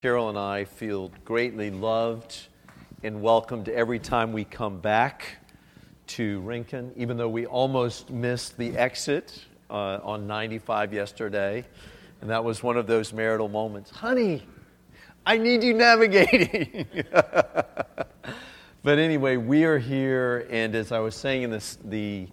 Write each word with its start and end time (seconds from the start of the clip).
Carol 0.00 0.28
and 0.28 0.38
I 0.38 0.64
feel 0.64 1.10
greatly 1.24 1.72
loved 1.72 2.46
and 3.02 3.20
welcomed 3.20 3.68
every 3.68 3.98
time 3.98 4.32
we 4.32 4.44
come 4.44 4.78
back 4.78 5.38
to 6.06 6.38
Rincon, 6.42 6.92
even 6.94 7.16
though 7.16 7.28
we 7.28 7.46
almost 7.46 8.08
missed 8.08 8.56
the 8.56 8.78
exit 8.78 9.44
uh, 9.68 9.98
on 10.04 10.28
95 10.28 10.92
yesterday. 10.92 11.64
And 12.20 12.30
that 12.30 12.44
was 12.44 12.62
one 12.62 12.76
of 12.76 12.86
those 12.86 13.12
marital 13.12 13.48
moments. 13.48 13.90
Honey, 13.90 14.46
I 15.26 15.36
need 15.36 15.64
you 15.64 15.74
navigating. 15.74 16.86
but 18.84 19.00
anyway, 19.00 19.36
we 19.36 19.64
are 19.64 19.78
here, 19.78 20.46
and 20.48 20.76
as 20.76 20.92
I 20.92 21.00
was 21.00 21.16
saying 21.16 21.42
in 21.42 21.50
this, 21.50 21.76
the, 21.84 22.28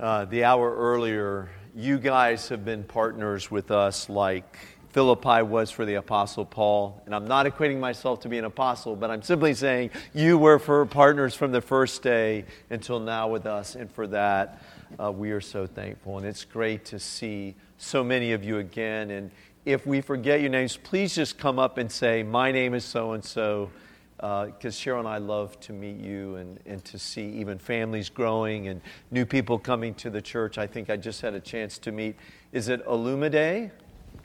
uh, 0.00 0.24
the 0.24 0.42
hour 0.42 0.74
earlier, 0.74 1.48
you 1.76 1.96
guys 1.96 2.48
have 2.48 2.64
been 2.64 2.82
partners 2.82 3.52
with 3.52 3.70
us 3.70 4.08
like 4.08 4.58
Philippi 4.92 5.42
was 5.42 5.70
for 5.70 5.84
the 5.84 5.94
Apostle 5.94 6.44
Paul. 6.44 7.00
And 7.06 7.14
I'm 7.14 7.26
not 7.26 7.46
equating 7.46 7.78
myself 7.78 8.20
to 8.20 8.28
be 8.28 8.38
an 8.38 8.44
apostle, 8.44 8.96
but 8.96 9.10
I'm 9.10 9.22
simply 9.22 9.54
saying 9.54 9.90
you 10.14 10.36
were 10.36 10.58
for 10.58 10.84
partners 10.86 11.34
from 11.34 11.52
the 11.52 11.60
first 11.60 12.02
day 12.02 12.44
until 12.70 12.98
now 12.98 13.28
with 13.28 13.46
us. 13.46 13.76
And 13.76 13.90
for 13.90 14.08
that, 14.08 14.62
uh, 14.98 15.12
we 15.12 15.30
are 15.30 15.40
so 15.40 15.66
thankful. 15.66 16.18
And 16.18 16.26
it's 16.26 16.44
great 16.44 16.84
to 16.86 16.98
see 16.98 17.54
so 17.78 18.02
many 18.02 18.32
of 18.32 18.42
you 18.42 18.58
again. 18.58 19.10
And 19.10 19.30
if 19.64 19.86
we 19.86 20.00
forget 20.00 20.40
your 20.40 20.50
names, 20.50 20.76
please 20.76 21.14
just 21.14 21.38
come 21.38 21.60
up 21.60 21.78
and 21.78 21.90
say, 21.90 22.24
My 22.24 22.50
name 22.50 22.74
is 22.74 22.84
so 22.84 23.12
and 23.12 23.24
so. 23.24 23.70
Because 24.16 24.74
Cheryl 24.74 24.98
and 24.98 25.08
I 25.08 25.16
love 25.16 25.58
to 25.60 25.72
meet 25.72 25.96
you 25.96 26.34
and, 26.34 26.60
and 26.66 26.84
to 26.84 26.98
see 26.98 27.26
even 27.30 27.58
families 27.58 28.10
growing 28.10 28.68
and 28.68 28.82
new 29.10 29.24
people 29.24 29.58
coming 29.58 29.94
to 29.94 30.10
the 30.10 30.20
church. 30.20 30.58
I 30.58 30.66
think 30.66 30.90
I 30.90 30.98
just 30.98 31.22
had 31.22 31.32
a 31.32 31.40
chance 31.40 31.78
to 31.78 31.92
meet, 31.92 32.16
is 32.52 32.68
it 32.68 32.82
Day? 33.30 33.70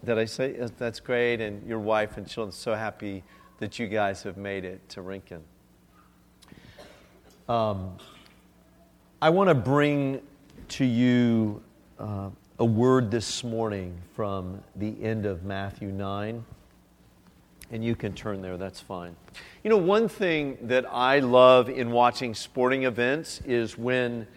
Did 0.05 0.19
I 0.19 0.25
say 0.25 0.55
that's 0.77 0.99
great? 0.99 1.41
And 1.41 1.67
your 1.67 1.79
wife 1.79 2.17
and 2.17 2.27
children, 2.27 2.51
so 2.51 2.75
happy 2.75 3.23
that 3.57 3.79
you 3.79 3.87
guys 3.87 4.21
have 4.21 4.37
made 4.37 4.63
it 4.63 4.87
to 4.89 5.01
Rincon. 5.01 5.41
Um, 7.49 7.97
I 9.19 9.31
want 9.31 9.49
to 9.49 9.55
bring 9.55 10.21
to 10.67 10.85
you 10.85 11.63
uh, 11.97 12.29
a 12.59 12.65
word 12.65 13.09
this 13.09 13.43
morning 13.43 13.97
from 14.13 14.63
the 14.75 14.95
end 15.03 15.25
of 15.25 15.43
Matthew 15.43 15.87
9. 15.87 16.45
And 17.71 17.83
you 17.83 17.95
can 17.95 18.13
turn 18.13 18.43
there, 18.43 18.57
that's 18.57 18.79
fine. 18.79 19.15
You 19.63 19.71
know, 19.71 19.77
one 19.77 20.07
thing 20.07 20.59
that 20.61 20.85
I 20.91 21.17
love 21.17 21.67
in 21.67 21.89
watching 21.89 22.35
sporting 22.35 22.83
events 22.83 23.41
is 23.41 23.75
when 23.75 24.27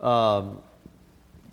um, 0.00 0.58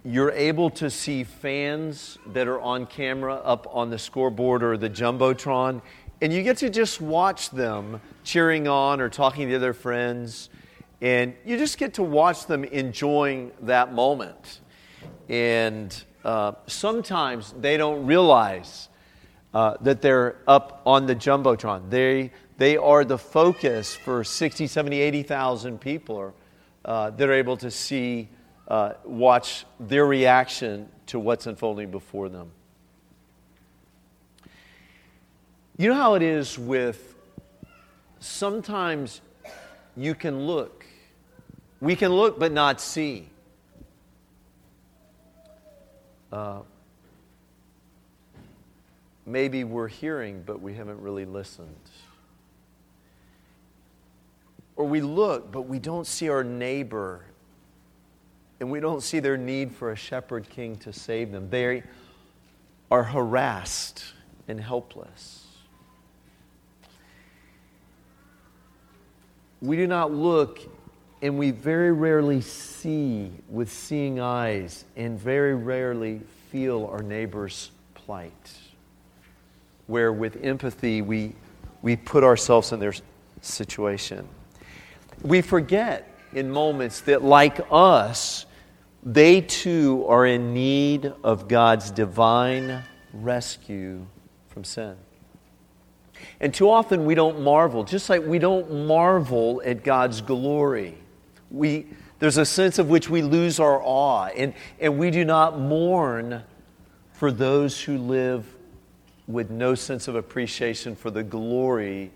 you're 0.06 0.32
able 0.32 0.70
to 0.70 0.90
see 0.90 1.24
fans 1.24 2.18
that 2.28 2.48
are 2.48 2.60
on 2.60 2.86
camera 2.86 3.36
up 3.36 3.68
on 3.72 3.90
the 3.90 3.98
scoreboard 3.98 4.62
or 4.62 4.76
the 4.76 4.90
Jumbotron, 4.90 5.82
and 6.22 6.34
you 6.34 6.44
get 6.44 6.58
to 6.58 6.70
just 6.70 7.00
watch 7.00 7.50
them 7.52 8.02
cheering 8.24 8.68
on 8.68 9.00
or 9.00 9.10
talking 9.10 9.50
to 9.50 9.60
their 9.60 9.74
friends, 9.74 10.50
and 11.02 11.34
you 11.46 11.58
just 11.58 11.78
get 11.78 11.94
to 11.96 12.04
watch 12.04 12.48
them 12.48 12.64
enjoying 12.66 13.52
that 13.62 13.94
moment. 13.94 14.60
And 15.30 16.04
uh, 16.26 16.54
sometimes 16.68 17.54
they 17.60 17.78
don't 17.78 18.06
realize 18.06 18.90
uh, 19.54 19.76
that 19.82 20.02
they're 20.02 20.38
up 20.48 20.82
on 20.86 21.06
the 21.06 21.16
Jumbotron. 21.16 21.90
They, 21.90 22.32
they 22.58 22.76
are 22.76 23.06
the 23.06 23.18
focus 23.18 23.96
for 23.96 24.24
60, 24.24 24.68
70, 24.68 25.00
80,000 25.00 25.80
people 25.80 26.34
uh, 26.84 27.10
that 27.12 27.30
are 27.30 27.34
able 27.34 27.56
to 27.58 27.72
see 27.72 28.30
uh, 28.74 28.96
watch 29.04 29.68
their 29.80 30.04
reaction 30.04 30.90
to 31.06 31.20
what's 31.20 31.46
unfolding 31.46 31.92
before 31.92 32.28
them. 32.28 32.50
You 35.78 35.90
know 35.90 35.94
how 35.94 36.16
it 36.16 36.24
is 36.24 36.58
with 36.58 37.14
sometimes 38.20 39.22
you 39.96 40.16
can 40.16 40.48
look. 40.48 40.88
We 41.82 41.96
can 41.96 42.14
look 42.14 42.40
but 42.40 42.52
not 42.52 42.82
see. 42.82 43.28
Uh, 46.32 46.62
maybe 49.28 49.64
we're 49.64 49.88
hearing 49.88 50.42
but 50.44 50.64
we 50.64 50.74
haven't 50.74 51.00
really 51.00 51.26
listened. 51.26 51.76
Or 54.76 54.86
we 54.86 55.02
look 55.02 55.52
but 55.52 55.68
we 55.68 55.78
don't 55.78 56.08
see 56.08 56.28
our 56.30 56.44
neighbor 56.44 57.24
and 58.60 58.72
we 58.72 58.80
don't 58.80 59.02
see 59.02 59.20
their 59.20 59.38
need 59.38 59.74
for 59.74 59.92
a 59.92 59.96
shepherd 59.96 60.50
king 60.50 60.76
to 60.78 60.94
save 60.94 61.32
them. 61.32 61.50
They 61.50 61.84
are 62.90 63.04
harassed 63.04 64.04
and 64.48 64.60
helpless. 64.60 65.48
We 69.62 69.78
do 69.78 69.88
not 69.88 70.12
look 70.12 70.60
and 71.24 71.40
we 71.40 71.52
very 71.52 71.94
rarely 71.94 72.42
see 72.42 73.32
with 73.48 73.72
seeing 73.72 74.20
eyes 74.20 74.84
and 74.98 75.18
very 75.18 75.56
rarely 75.56 76.20
feel 76.52 76.86
our 76.92 77.02
neighbor's 77.02 77.72
plight. 77.94 78.52
Where 79.88 80.12
with 80.12 80.44
empathy 80.44 81.02
we, 81.02 81.34
we 81.82 81.96
put 81.96 82.26
ourselves 82.26 82.74
in 82.74 82.80
their 82.82 82.94
situation. 83.42 84.28
We 85.22 85.42
forget 85.42 86.13
in 86.36 86.52
moments 86.52 87.02
that, 87.02 87.24
like 87.24 87.60
us, 87.72 88.46
they 89.04 89.42
too 89.42 90.06
are 90.08 90.26
in 90.26 90.54
need 90.54 91.12
of 91.24 91.48
God's 91.48 91.92
divine 91.92 92.84
rescue 93.14 94.06
from 94.48 94.64
sin. 94.64 94.96
And 96.40 96.54
too 96.54 96.70
often 96.70 97.06
we 97.06 97.16
don't 97.16 97.42
marvel, 97.42 97.84
just 97.84 98.10
like 98.10 98.26
we 98.26 98.40
don't 98.40 98.86
marvel 98.86 99.62
at 99.66 99.84
God's 99.84 100.22
glory. 100.22 100.98
We, 101.52 101.88
there's 102.20 102.38
a 102.38 102.46
sense 102.46 102.80
of 102.80 102.90
which 102.90 103.10
we 103.10 103.22
lose 103.22 103.60
our 103.60 103.82
awe, 103.84 104.28
and, 104.28 104.54
and 104.80 104.98
we 104.98 105.12
do 105.12 105.26
not 105.26 105.60
mourn 105.60 106.44
for 107.12 107.32
those 107.32 107.82
who 107.82 107.98
live 107.98 108.46
with 109.28 109.50
no 109.50 109.76
sense 109.76 110.08
of 110.08 110.16
appreciation 110.16 110.96
for 110.96 111.12
the 111.12 111.24
glory 111.24 112.12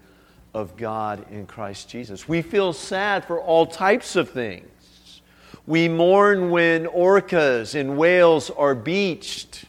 of 0.57 0.75
God 0.75 1.31
in 1.31 1.45
Christ 1.45 1.88
Jesus. 1.88 2.28
We 2.28 2.41
feel 2.41 2.73
sad 2.73 3.23
for 3.25 3.40
all 3.40 3.68
types 3.68 4.16
of 4.16 4.31
things. 4.31 5.22
We 5.68 5.88
mourn 5.88 6.50
when 6.50 6.88
orcas 6.88 7.79
and 7.79 7.95
whales 7.95 8.50
are 8.50 8.73
beached 8.73 9.66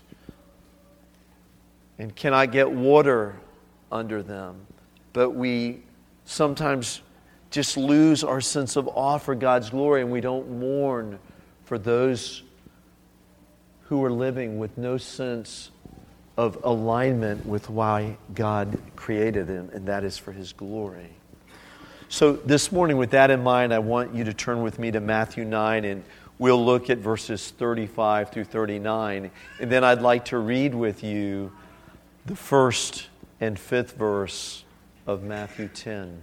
and 1.98 2.16
cannot 2.16 2.52
get 2.52 2.70
water 2.70 3.36
under 3.92 4.22
them. 4.22 4.66
But 5.12 5.30
we 5.30 5.82
sometimes 6.24 7.02
just 7.50 7.76
lose 7.76 8.24
our 8.24 8.40
sense 8.40 8.76
of 8.76 8.88
awe 8.88 9.18
for 9.18 9.34
God's 9.34 9.68
glory 9.68 10.00
and 10.00 10.10
we 10.10 10.22
don't 10.22 10.58
mourn 10.58 11.18
for 11.64 11.78
those 11.78 12.42
who 13.82 14.02
are 14.02 14.12
living 14.12 14.58
with 14.58 14.78
no 14.78 14.96
sense 14.96 15.70
of 16.38 16.56
alignment 16.62 17.44
with 17.44 17.68
why 17.68 18.16
God 18.32 18.78
created 18.94 19.48
them, 19.48 19.70
and 19.74 19.86
that 19.88 20.04
is 20.04 20.16
for 20.16 20.30
His 20.30 20.52
glory. 20.52 21.10
So, 22.08 22.32
this 22.32 22.70
morning, 22.70 22.96
with 22.96 23.10
that 23.10 23.30
in 23.30 23.42
mind, 23.42 23.74
I 23.74 23.80
want 23.80 24.14
you 24.14 24.22
to 24.24 24.32
turn 24.32 24.62
with 24.62 24.78
me 24.78 24.92
to 24.92 25.00
Matthew 25.00 25.44
9 25.44 25.84
and 25.84 26.04
we'll 26.38 26.64
look 26.64 26.88
at 26.88 26.98
verses 26.98 27.50
35 27.50 28.30
through 28.30 28.44
39. 28.44 29.30
And 29.60 29.70
then 29.70 29.82
I'd 29.82 30.00
like 30.00 30.26
to 30.26 30.38
read 30.38 30.74
with 30.74 31.02
you 31.02 31.52
the 32.24 32.36
first 32.36 33.08
and 33.40 33.58
fifth 33.58 33.96
verse 33.96 34.64
of 35.06 35.22
Matthew 35.24 35.68
10. 35.68 36.22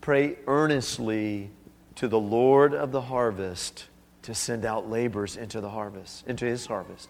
pray 0.00 0.36
earnestly 0.46 1.50
to 1.96 2.08
the 2.08 2.18
Lord 2.18 2.74
of 2.74 2.92
the 2.92 3.02
harvest 3.02 3.86
to 4.22 4.34
send 4.34 4.64
out 4.64 4.88
laborers 4.88 5.36
into 5.36 5.60
the 5.60 5.70
harvest, 5.70 6.26
into 6.26 6.44
his 6.44 6.66
harvest. 6.66 7.08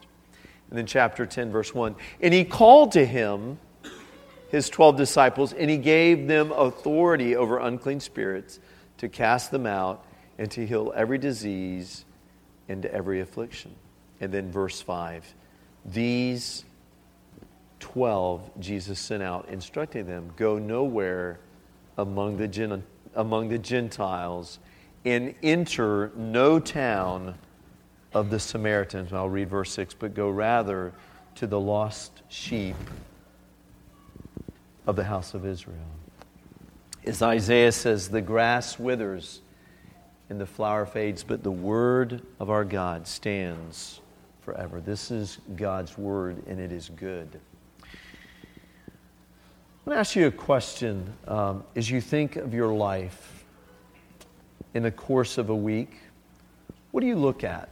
And 0.71 0.79
then 0.79 0.87
chapter 0.87 1.27
10, 1.27 1.51
verse 1.51 1.75
1. 1.75 1.95
And 2.21 2.33
he 2.33 2.45
called 2.45 2.93
to 2.93 3.05
him 3.05 3.59
his 4.51 4.69
12 4.69 4.97
disciples, 4.97 5.53
and 5.53 5.71
he 5.71 5.77
gave 5.77 6.27
them 6.27 6.53
authority 6.53 7.37
over 7.37 7.59
unclean 7.59 8.01
spirits 8.01 8.59
to 8.99 9.09
cast 9.09 9.51
them 9.51 9.67
out 9.67 10.05
and 10.39 10.51
to 10.51 10.67
heal 10.67 10.93
every 10.95 11.19
disease 11.19 12.05
and 12.69 12.87
every 12.87 13.21
affliction. 13.21 13.75
And 14.21 14.33
then 14.33 14.51
verse 14.51 14.81
5 14.81 15.35
These 15.85 16.65
12, 17.81 18.51
Jesus 18.61 18.99
sent 18.99 19.23
out, 19.23 19.49
instructing 19.49 20.07
them 20.07 20.33
go 20.37 20.59
nowhere 20.59 21.41
among 22.01 22.37
the, 22.37 22.49
Gen- 22.49 22.85
among 23.15 23.49
the 23.49 23.59
Gentiles 23.59 24.59
and 25.05 25.35
enter 25.43 26.13
no 26.17 26.59
town 26.59 27.35
of 28.13 28.31
the 28.31 28.39
Samaritans. 28.39 29.13
I'll 29.13 29.29
read 29.29 29.49
verse 29.49 29.73
6 29.73 29.95
but 29.95 30.15
go 30.15 30.31
rather 30.31 30.93
to 31.37 31.47
the 31.47 31.61
lost 31.61 32.23
sheep 32.29 32.77
of 34.87 34.97
the 34.97 35.05
house 35.05 35.35
of 35.35 35.47
Israel. 35.47 35.77
As 37.05 37.23
Isaiah 37.23 37.73
says, 37.73 38.09
the 38.09 38.21
grass 38.21 38.79
withers 38.79 39.41
and 40.29 40.41
the 40.41 40.47
flower 40.47 40.87
fades, 40.87 41.23
but 41.23 41.43
the 41.43 41.51
word 41.51 42.23
of 42.39 42.51
our 42.51 42.65
God 42.65 43.07
stands 43.07 44.01
forever. 44.43 44.81
This 44.81 45.11
is 45.11 45.39
God's 45.57 45.97
word, 45.97 46.43
and 46.47 46.61
it 46.61 46.73
is 46.73 46.89
good. 46.89 47.41
Want 49.91 49.97
to 49.97 50.01
ask 50.03 50.15
you 50.15 50.29
a 50.29 50.31
question 50.31 51.15
um, 51.27 51.65
as 51.75 51.91
you 51.91 52.01
think 52.01 52.37
of 52.37 52.55
your 52.55 52.73
life 52.73 53.45
in 54.73 54.85
the 54.85 54.93
course 54.93 55.37
of 55.37 55.51
a 55.51 55.57
week. 55.57 55.99
What 56.93 57.01
do 57.01 57.09
you 57.09 57.17
look 57.17 57.43
at? 57.43 57.69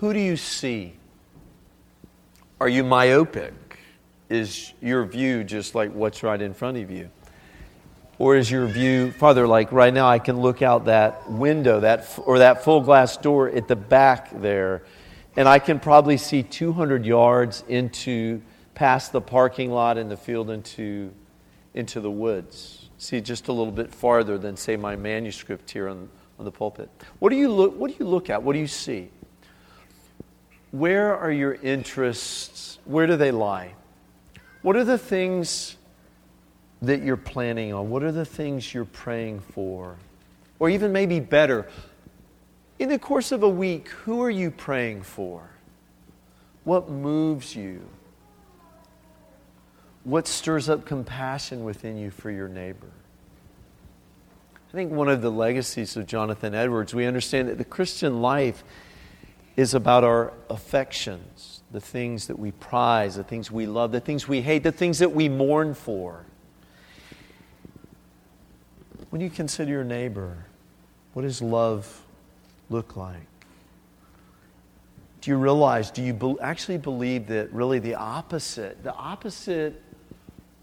Who 0.00 0.12
do 0.12 0.20
you 0.20 0.36
see? 0.36 0.92
Are 2.60 2.68
you 2.68 2.84
myopic? 2.84 3.54
Is 4.28 4.74
your 4.82 5.06
view 5.06 5.44
just 5.44 5.74
like 5.74 5.94
what's 5.94 6.22
right 6.22 6.42
in 6.42 6.52
front 6.52 6.76
of 6.76 6.90
you? 6.90 7.08
Or 8.18 8.36
is 8.36 8.50
your 8.50 8.66
view 8.66 9.12
farther? 9.12 9.48
Like 9.48 9.72
right 9.72 9.94
now, 9.94 10.10
I 10.10 10.18
can 10.18 10.42
look 10.42 10.60
out 10.60 10.84
that 10.84 11.30
window 11.30 11.80
that, 11.80 12.06
or 12.26 12.40
that 12.40 12.62
full 12.64 12.82
glass 12.82 13.16
door 13.16 13.48
at 13.48 13.66
the 13.66 13.76
back 13.76 14.28
there, 14.42 14.82
and 15.36 15.48
I 15.48 15.58
can 15.58 15.80
probably 15.80 16.18
see 16.18 16.42
200 16.42 17.06
yards 17.06 17.64
into 17.66 18.42
past 18.74 19.12
the 19.12 19.20
parking 19.20 19.70
lot 19.70 19.98
and 19.98 20.10
the 20.10 20.16
field 20.16 20.50
into, 20.50 21.12
into 21.74 22.00
the 22.00 22.10
woods. 22.10 22.88
See 22.98 23.20
just 23.20 23.48
a 23.48 23.52
little 23.52 23.72
bit 23.72 23.92
farther 23.92 24.38
than, 24.38 24.56
say, 24.56 24.76
my 24.76 24.96
manuscript 24.96 25.70
here 25.70 25.88
on, 25.88 26.08
on 26.38 26.44
the 26.44 26.52
pulpit. 26.52 26.88
What 27.18 27.30
do, 27.30 27.36
you 27.36 27.48
look, 27.48 27.76
what 27.76 27.90
do 27.90 27.96
you 27.98 28.08
look 28.08 28.30
at? 28.30 28.42
What 28.42 28.52
do 28.54 28.58
you 28.58 28.66
see? 28.66 29.10
Where 30.70 31.16
are 31.16 31.30
your 31.30 31.54
interests? 31.54 32.78
Where 32.84 33.06
do 33.06 33.16
they 33.16 33.30
lie? 33.30 33.74
What 34.62 34.76
are 34.76 34.84
the 34.84 34.98
things 34.98 35.76
that 36.80 37.02
you're 37.02 37.16
planning 37.16 37.72
on? 37.72 37.90
What 37.90 38.02
are 38.02 38.12
the 38.12 38.24
things 38.24 38.72
you're 38.72 38.84
praying 38.84 39.40
for? 39.40 39.96
Or 40.58 40.70
even 40.70 40.92
maybe 40.92 41.20
better, 41.20 41.68
in 42.78 42.88
the 42.88 42.98
course 42.98 43.32
of 43.32 43.42
a 43.42 43.48
week, 43.48 43.88
who 43.88 44.22
are 44.22 44.30
you 44.30 44.50
praying 44.50 45.02
for? 45.02 45.48
What 46.64 46.88
moves 46.88 47.54
you? 47.54 47.82
What 50.04 50.26
stirs 50.26 50.68
up 50.68 50.84
compassion 50.84 51.64
within 51.64 51.96
you 51.96 52.10
for 52.10 52.30
your 52.30 52.48
neighbor? 52.48 52.88
I 54.54 54.72
think 54.72 54.90
one 54.90 55.08
of 55.08 55.22
the 55.22 55.30
legacies 55.30 55.96
of 55.96 56.06
Jonathan 56.06 56.54
Edwards, 56.54 56.94
we 56.94 57.04
understand 57.04 57.48
that 57.48 57.58
the 57.58 57.64
Christian 57.64 58.22
life 58.22 58.64
is 59.56 59.74
about 59.74 60.02
our 60.02 60.32
affections 60.48 61.62
the 61.72 61.80
things 61.80 62.26
that 62.26 62.38
we 62.38 62.52
prize, 62.52 63.16
the 63.16 63.24
things 63.24 63.50
we 63.50 63.66
love, 63.66 63.92
the 63.92 64.00
things 64.00 64.28
we 64.28 64.42
hate, 64.42 64.62
the 64.62 64.70
things 64.70 64.98
that 64.98 65.12
we 65.12 65.28
mourn 65.28 65.74
for. 65.74 66.24
When 69.08 69.20
you 69.22 69.30
consider 69.30 69.70
your 69.70 69.84
neighbor, 69.84 70.44
what 71.14 71.22
does 71.22 71.40
love 71.40 72.02
look 72.68 72.96
like? 72.96 73.26
Do 75.22 75.30
you 75.30 75.38
realize, 75.38 75.90
do 75.90 76.02
you 76.02 76.12
be- 76.12 76.36
actually 76.42 76.78
believe 76.78 77.26
that 77.28 77.52
really 77.52 77.78
the 77.78 77.94
opposite, 77.94 78.82
the 78.82 78.94
opposite 78.94 79.80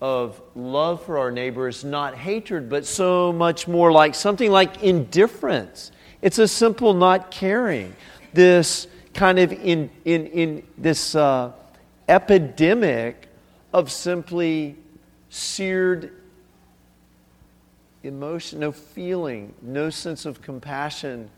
of 0.01 0.42
love 0.56 1.04
for 1.04 1.18
our 1.18 1.31
neighbor 1.31 1.68
is 1.68 1.84
not 1.84 2.16
hatred, 2.16 2.69
but 2.69 2.86
so 2.86 3.34
much 3.34 3.68
more 3.68 3.92
like 3.92 4.16
something 4.16 4.51
like 4.51 4.81
indifference? 4.81 5.92
It's 6.22 6.40
a 6.40 6.48
simple 6.48 6.94
not 6.94 7.31
caring. 7.31 7.96
This 8.34 8.88
kind 9.13 9.40
of 9.40 9.51
in, 9.51 9.90
in, 10.06 10.28
in 10.28 10.63
this 10.78 11.16
uh, 11.16 11.51
epidemic 12.07 13.28
of 13.74 13.92
simply 13.92 14.75
seared 15.30 16.13
emotion, 18.04 18.60
no 18.60 18.72
feeling, 18.72 19.54
no 19.62 19.90
sense 19.90 20.25
of 20.25 20.42
compassion 20.42 21.30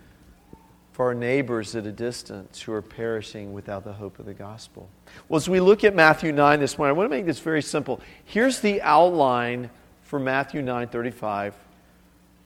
for 1.01 1.07
our 1.07 1.15
neighbors 1.15 1.75
at 1.75 1.87
a 1.87 1.91
distance 1.91 2.61
who 2.61 2.71
are 2.71 2.81
perishing 2.83 3.53
without 3.53 3.83
the 3.83 3.91
hope 3.91 4.19
of 4.19 4.27
the 4.27 4.35
gospel. 4.35 4.87
Well, 5.27 5.37
as 5.37 5.49
we 5.49 5.59
look 5.59 5.83
at 5.83 5.95
Matthew 5.95 6.31
9 6.31 6.59
this 6.59 6.77
morning, 6.77 6.95
I 6.95 6.95
want 6.95 7.09
to 7.09 7.17
make 7.17 7.25
this 7.25 7.39
very 7.39 7.63
simple. 7.63 7.99
Here's 8.23 8.59
the 8.59 8.83
outline 8.83 9.71
for 10.03 10.19
Matthew 10.19 10.61
9 10.61 10.89
35 10.89 11.55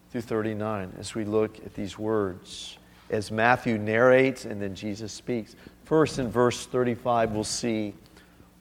through 0.10 0.22
39 0.22 0.94
as 0.98 1.16
we 1.16 1.26
look 1.26 1.58
at 1.66 1.74
these 1.74 2.00
words 2.00 2.78
as 3.10 3.30
Matthew 3.30 3.78
narrates 3.78 4.46
and 4.46 4.62
then 4.62 4.74
Jesus 4.74 5.12
speaks. 5.12 5.58
First, 5.84 6.18
in 6.18 6.32
verse 6.32 6.66
35, 6.66 7.32
we'll 7.32 7.44
see 7.44 7.94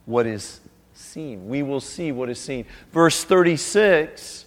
what 0.06 0.26
is 0.26 0.58
seen. 0.94 1.46
We 1.46 1.62
will 1.62 1.80
see 1.80 2.10
what 2.10 2.28
is 2.28 2.40
seen. 2.40 2.66
Verse 2.90 3.22
36, 3.22 4.44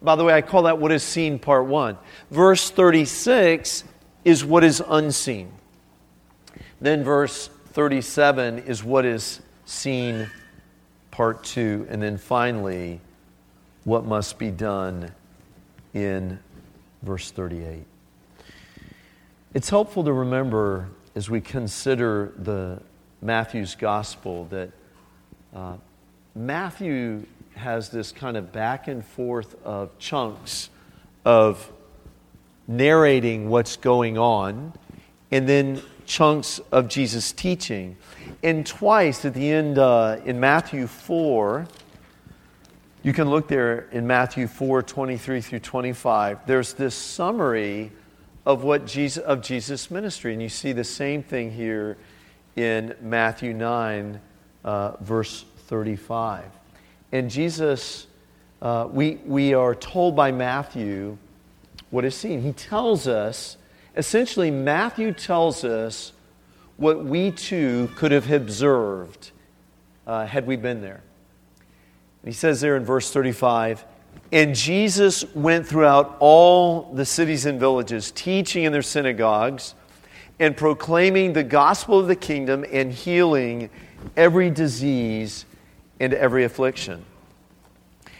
by 0.00 0.14
the 0.14 0.22
way, 0.22 0.32
I 0.32 0.42
call 0.42 0.62
that 0.62 0.78
what 0.78 0.92
is 0.92 1.02
seen 1.02 1.40
part 1.40 1.66
one. 1.66 1.98
Verse 2.30 2.70
36 2.70 3.82
is 4.24 4.44
what 4.44 4.64
is 4.64 4.82
unseen. 4.86 5.52
Then 6.80 7.04
verse 7.04 7.48
37 7.72 8.60
is 8.60 8.82
what 8.82 9.04
is 9.04 9.40
seen 9.64 10.30
part 11.10 11.44
two. 11.44 11.86
And 11.90 12.02
then 12.02 12.18
finally, 12.18 13.00
what 13.84 14.04
must 14.04 14.38
be 14.38 14.50
done 14.50 15.12
in 15.94 16.38
verse 17.02 17.30
38. 17.30 17.84
It's 19.54 19.68
helpful 19.68 20.04
to 20.04 20.12
remember 20.12 20.88
as 21.14 21.28
we 21.28 21.40
consider 21.40 22.32
the 22.36 22.80
Matthew's 23.20 23.74
gospel 23.74 24.44
that 24.46 24.70
uh, 25.54 25.74
Matthew 26.34 27.26
has 27.54 27.90
this 27.90 28.12
kind 28.12 28.36
of 28.36 28.52
back 28.52 28.88
and 28.88 29.04
forth 29.04 29.56
of 29.64 29.98
chunks 29.98 30.70
of 31.24 31.70
narrating 32.70 33.48
what's 33.48 33.76
going 33.76 34.16
on 34.16 34.72
and 35.32 35.48
then 35.48 35.82
chunks 36.06 36.60
of 36.70 36.88
Jesus' 36.88 37.32
teaching. 37.32 37.96
And 38.42 38.64
twice 38.64 39.24
at 39.24 39.34
the 39.34 39.50
end 39.50 39.76
uh, 39.78 40.18
in 40.24 40.38
Matthew 40.38 40.86
4, 40.86 41.66
you 43.02 43.12
can 43.12 43.28
look 43.28 43.48
there 43.48 43.88
in 43.90 44.06
Matthew 44.06 44.46
4 44.46 44.82
23 44.82 45.40
through 45.40 45.58
25, 45.58 46.46
there's 46.46 46.74
this 46.74 46.94
summary 46.94 47.90
of 48.46 48.62
what 48.62 48.86
Jesus 48.86 49.22
of 49.24 49.42
Jesus' 49.42 49.90
ministry. 49.90 50.32
And 50.32 50.40
you 50.40 50.48
see 50.48 50.72
the 50.72 50.84
same 50.84 51.22
thing 51.22 51.50
here 51.50 51.96
in 52.56 52.94
Matthew 53.00 53.52
9, 53.52 54.20
uh, 54.64 54.92
verse 55.00 55.44
35. 55.66 56.44
And 57.10 57.30
Jesus, 57.30 58.06
uh, 58.62 58.88
we, 58.90 59.16
we 59.26 59.54
are 59.54 59.74
told 59.74 60.14
by 60.14 60.30
Matthew 60.30 61.18
what 61.90 62.04
is 62.04 62.14
seen. 62.14 62.42
He 62.42 62.52
tells 62.52 63.06
us, 63.06 63.56
essentially, 63.96 64.50
Matthew 64.50 65.12
tells 65.12 65.64
us 65.64 66.12
what 66.76 67.04
we 67.04 67.30
too 67.30 67.90
could 67.96 68.12
have 68.12 68.30
observed 68.30 69.32
uh, 70.06 70.26
had 70.26 70.46
we 70.46 70.56
been 70.56 70.80
there. 70.80 71.02
he 72.24 72.32
says 72.32 72.60
there 72.60 72.76
in 72.76 72.84
verse 72.84 73.12
35 73.12 73.84
and 74.32 74.54
Jesus 74.54 75.24
went 75.34 75.66
throughout 75.66 76.16
all 76.20 76.92
the 76.94 77.04
cities 77.04 77.46
and 77.46 77.58
villages, 77.58 78.12
teaching 78.12 78.64
in 78.64 78.72
their 78.72 78.82
synagogues 78.82 79.74
and 80.38 80.56
proclaiming 80.56 81.32
the 81.32 81.42
gospel 81.42 81.98
of 81.98 82.06
the 82.06 82.16
kingdom 82.16 82.64
and 82.70 82.92
healing 82.92 83.70
every 84.16 84.48
disease 84.50 85.44
and 85.98 86.14
every 86.14 86.44
affliction. 86.44 87.04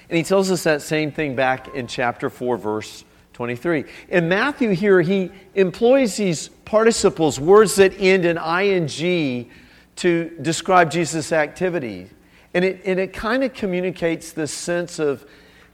And 0.08 0.16
he 0.16 0.24
tells 0.24 0.50
us 0.50 0.64
that 0.64 0.82
same 0.82 1.12
thing 1.12 1.36
back 1.36 1.74
in 1.74 1.86
chapter 1.86 2.28
4, 2.28 2.56
verse 2.56 3.04
23. 3.40 3.86
In 4.10 4.28
Matthew, 4.28 4.72
here, 4.72 5.00
he 5.00 5.30
employs 5.54 6.18
these 6.18 6.48
participles, 6.66 7.40
words 7.40 7.76
that 7.76 7.98
end 7.98 8.26
in 8.26 8.36
ing, 8.36 9.50
to 9.96 10.36
describe 10.42 10.90
Jesus' 10.90 11.32
activity. 11.32 12.10
And 12.52 12.66
it, 12.66 12.82
and 12.84 13.00
it 13.00 13.14
kind 13.14 13.42
of 13.42 13.54
communicates 13.54 14.32
this 14.32 14.52
sense 14.52 14.98
of 14.98 15.24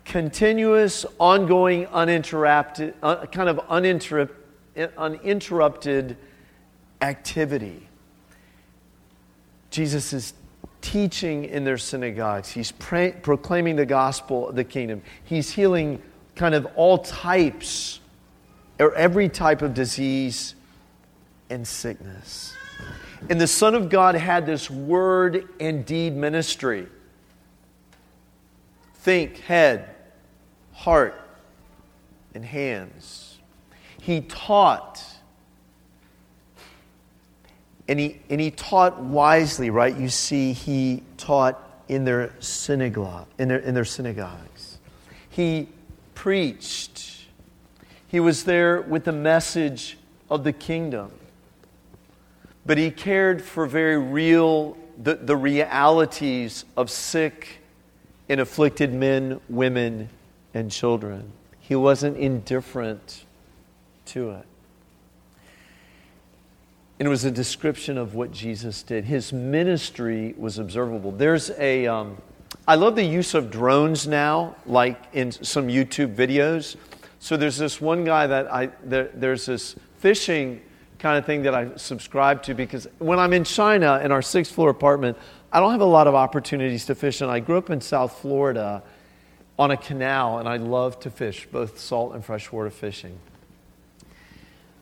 continuous, 0.05 1.05
ongoing, 1.19 1.89
uninterrupted, 1.89 2.95
uh, 3.03 3.27
kind 3.27 3.49
of 3.49 3.59
uninterrupted, 3.69 4.37
uninterrupted 4.97 6.17
activity. 7.01 7.89
Jesus 9.73 10.13
is 10.13 10.35
teaching 10.83 11.47
in 11.47 11.65
their 11.65 11.79
synagogues. 11.79 12.49
He's 12.49 12.71
pra- 12.71 13.11
proclaiming 13.11 13.75
the 13.75 13.87
gospel 13.87 14.51
of 14.51 14.55
the 14.55 14.63
kingdom. 14.63 15.03
He's 15.25 15.51
healing 15.51 16.01
kind 16.37 16.55
of 16.55 16.67
all 16.77 16.99
types 16.99 18.01
or 18.79 18.95
every 18.95 19.29
type 19.29 19.63
of 19.63 19.75
disease 19.75 20.55
and 21.51 21.67
sickness. 21.67 22.55
And 23.29 23.41
the 23.41 23.47
Son 23.47 23.75
of 23.75 23.89
God 23.89 24.15
had 24.15 24.47
this 24.47 24.71
word 24.71 25.49
and 25.59 25.85
deed 25.85 26.15
ministry. 26.15 26.87
Think, 28.97 29.39
head, 29.39 29.95
heart, 30.73 31.21
and 32.35 32.45
hands. 32.45 33.39
He 34.01 34.21
taught. 34.21 35.03
And 37.89 37.99
he, 37.99 38.21
and 38.29 38.41
he 38.41 38.51
taught 38.51 39.01
wisely, 39.01 39.71
right? 39.71 39.97
You 39.97 40.09
see, 40.09 40.53
he 40.53 41.03
taught 41.17 41.63
in 41.89 42.05
their 42.05 42.35
synagogue, 42.41 43.29
in 43.39 43.49
their, 43.49 43.59
in 43.59 43.75
their 43.75 43.85
synagogues. 43.85 44.79
He 45.31 45.69
preached. 46.17 47.27
He 48.09 48.19
was 48.19 48.43
there 48.43 48.81
with 48.81 49.05
the 49.05 49.13
message 49.13 49.97
of 50.29 50.43
the 50.43 50.53
kingdom. 50.53 51.13
But 52.65 52.79
he 52.79 52.91
cared 52.91 53.41
for 53.41 53.67
very 53.67 53.97
real, 53.97 54.77
the, 55.01 55.15
the 55.15 55.37
realities 55.37 56.65
of 56.77 56.91
sick 56.91 57.61
and 58.29 58.41
afflicted 58.41 58.93
men, 58.93 59.41
women, 59.49 60.09
and 60.53 60.73
children. 60.73 61.31
He 61.61 61.77
wasn't 61.77 62.17
indifferent 62.17 63.25
to 64.07 64.31
it. 64.31 64.47
And 66.99 67.07
it 67.07 67.11
was 67.11 67.25
a 67.25 67.31
description 67.31 67.99
of 67.99 68.15
what 68.15 68.33
Jesus 68.33 68.83
did. 68.83 69.05
His 69.05 69.33
ministry 69.33 70.35
was 70.39 70.59
observable. 70.59 71.13
There's 71.13 71.51
a, 71.51 71.87
um, 71.87 72.17
I 72.69 72.75
love 72.75 72.97
the 72.97 73.05
use 73.05 73.35
of 73.35 73.51
drones 73.51 74.09
now, 74.09 74.57
like 74.67 75.01
in 75.13 75.31
some 75.31 75.69
YouTube 75.69 76.17
videos. 76.17 76.77
So 77.21 77.37
there's 77.37 77.57
this 77.57 77.81
one 77.81 78.05
guy 78.05 78.27
that 78.27 78.53
I, 78.53 78.71
there, 78.83 79.09
there's 79.15 79.47
this 79.47 79.77
fishing 79.99 80.61
kind 80.99 81.17
of 81.17 81.25
thing 81.25 81.43
that 81.43 81.55
I 81.55 81.77
subscribe 81.77 82.43
to 82.45 82.55
because 82.55 82.89
when 82.99 83.21
I'm 83.21 83.33
in 83.33 83.45
China 83.45 84.01
in 84.03 84.11
our 84.11 84.23
sixth 84.23 84.53
floor 84.53 84.71
apartment, 84.71 85.17
I 85.53 85.61
don't 85.61 85.71
have 85.71 85.81
a 85.81 85.85
lot 85.85 86.09
of 86.09 86.17
opportunities 86.17 86.87
to 86.87 86.97
fish. 86.97 87.21
And 87.21 87.31
I 87.31 87.39
grew 87.39 87.57
up 87.57 87.71
in 87.71 87.81
South 87.81 88.19
Florida 88.19 88.83
on 89.59 89.71
a 89.71 89.77
canal, 89.77 90.39
and 90.39 90.49
I 90.49 90.57
love 90.57 90.99
to 91.01 91.11
fish, 91.11 91.47
both 91.51 91.79
salt 91.79 92.15
and 92.15 92.25
freshwater 92.25 92.71
fishing. 92.71 93.19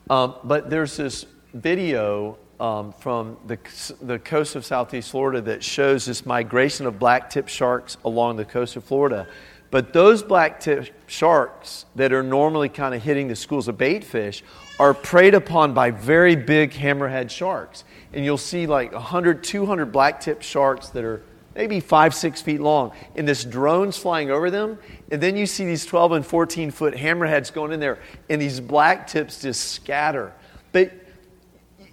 Um, 0.09 0.35
but 0.43 0.69
there's 0.71 0.97
this 0.97 1.25
video 1.53 2.37
um, 2.59 2.93
from 2.93 3.37
the, 3.47 3.57
the 4.01 4.19
coast 4.19 4.55
of 4.55 4.65
southeast 4.65 5.11
Florida 5.11 5.41
that 5.41 5.63
shows 5.63 6.05
this 6.05 6.25
migration 6.25 6.85
of 6.85 6.99
black 6.99 7.29
tip 7.29 7.47
sharks 7.47 7.97
along 8.05 8.37
the 8.37 8.45
coast 8.45 8.75
of 8.75 8.83
Florida. 8.83 9.27
But 9.71 9.91
those 9.91 10.23
black 10.23 10.59
tip 10.59 10.93
sharks 11.07 11.85
that 11.95 12.13
are 12.13 12.23
normally 12.23 12.69
kind 12.69 12.95
of 12.95 13.03
hitting 13.03 13.27
the 13.27 13.35
schools 13.35 13.67
of 13.67 13.77
bait 13.77 14.03
fish 14.03 14.43
are 14.79 14.93
preyed 14.93 15.33
upon 15.33 15.73
by 15.73 15.91
very 15.91 16.35
big 16.35 16.71
hammerhead 16.71 17.29
sharks. 17.29 17.83
And 18.13 18.23
you'll 18.23 18.37
see 18.37 18.67
like 18.67 18.93
100, 18.93 19.43
200 19.43 19.91
black 19.91 20.21
tip 20.21 20.41
sharks 20.41 20.89
that 20.89 21.03
are 21.03 21.21
maybe 21.55 21.79
five, 21.79 22.13
six 22.13 22.41
feet 22.41 22.61
long. 22.61 22.91
And 23.15 23.27
this 23.27 23.43
drone's 23.43 23.97
flying 23.97 24.31
over 24.31 24.49
them. 24.51 24.77
And 25.11 25.21
then 25.21 25.35
you 25.35 25.45
see 25.45 25.65
these 25.65 25.85
12 25.85 26.11
and 26.13 26.25
14 26.25 26.71
foot 26.71 26.93
hammerheads 26.93 27.51
going 27.51 27.71
in 27.71 27.79
there, 27.79 27.99
and 28.29 28.41
these 28.41 28.59
black 28.59 29.07
tips 29.07 29.41
just 29.41 29.71
scatter. 29.71 30.33
But 30.71 30.93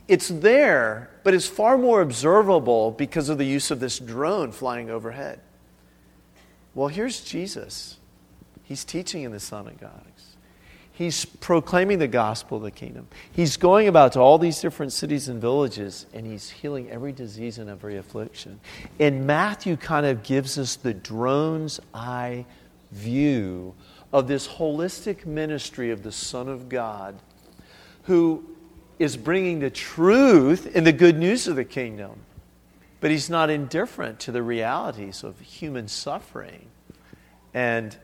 it's 0.09 0.29
there, 0.29 1.11
but 1.23 1.35
it's 1.35 1.47
far 1.47 1.79
more 1.79 2.01
observable 2.01 2.91
because 2.91 3.29
of 3.29 3.39
the 3.39 3.45
use 3.45 3.71
of 3.71 3.81
this 3.81 3.99
drone 3.99 4.53
flying 4.53 4.91
overhead. 4.91 5.41
Well, 6.75 6.89
here's 6.89 7.23
Jesus. 7.23 7.99
He's 8.63 8.85
teaching 8.85 9.23
in 9.23 9.33
the 9.33 9.41
synagogues. 9.41 10.37
He's 10.95 11.25
proclaiming 11.25 11.99
the 11.99 12.09
gospel 12.09 12.59
of 12.59 12.63
the 12.63 12.71
kingdom. 12.71 13.09
He's 13.33 13.57
going 13.57 13.89
about 13.89 14.13
to 14.13 14.21
all 14.21 14.39
these 14.39 14.61
different 14.61 14.93
cities 14.93 15.29
and 15.29 15.41
villages, 15.41 16.07
and 16.13 16.27
he's 16.27 16.51
healing 16.51 16.91
every 16.91 17.13
disease 17.13 17.59
and 17.59 17.71
every 17.71 17.97
affliction. 17.97 18.61
And 19.01 19.27
Matthew 19.27 19.77
kind 19.77 20.05
of 20.05 20.23
gives 20.23 20.59
us 20.59 20.77
the 20.77 20.93
drone's 20.93 21.81
eye 21.95 22.45
view 22.91 23.75
of 24.13 24.29
this 24.29 24.47
holistic 24.47 25.25
ministry 25.25 25.91
of 25.91 26.03
the 26.03 26.13
Son 26.13 26.49
of 26.49 26.69
God 26.69 27.19
who 28.03 28.45
is 28.99 29.17
bringing 29.17 29.61
the 29.61 29.71
truth 29.71 30.71
and 30.75 30.87
the 30.87 30.93
good 30.93 31.19
news 31.19 31.49
of 31.49 31.57
the 31.57 31.65
kingdom. 31.65 32.21
But 33.01 33.11
he's 33.11 33.29
not 33.29 33.51
indifferent 33.51 34.21
to 34.21 34.33
the 34.33 34.43
realities 34.43 35.25
of 35.25 35.41
human 35.41 35.89
suffering. 35.89 36.67
And, 37.53 37.97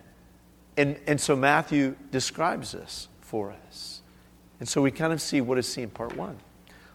and, 0.77 0.99
and 1.07 1.21
so 1.21 1.37
Matthew 1.37 1.97
describes 2.11 2.73
this 2.73 3.09
for 3.21 3.55
us. 3.69 4.03
And 4.61 4.69
so 4.69 4.83
we 4.83 4.91
kind 4.91 5.13
of 5.13 5.23
see 5.23 5.41
what 5.41 5.59
is 5.59 5.69
seen, 5.69 5.91
part 5.91 6.17
one. 6.17 6.37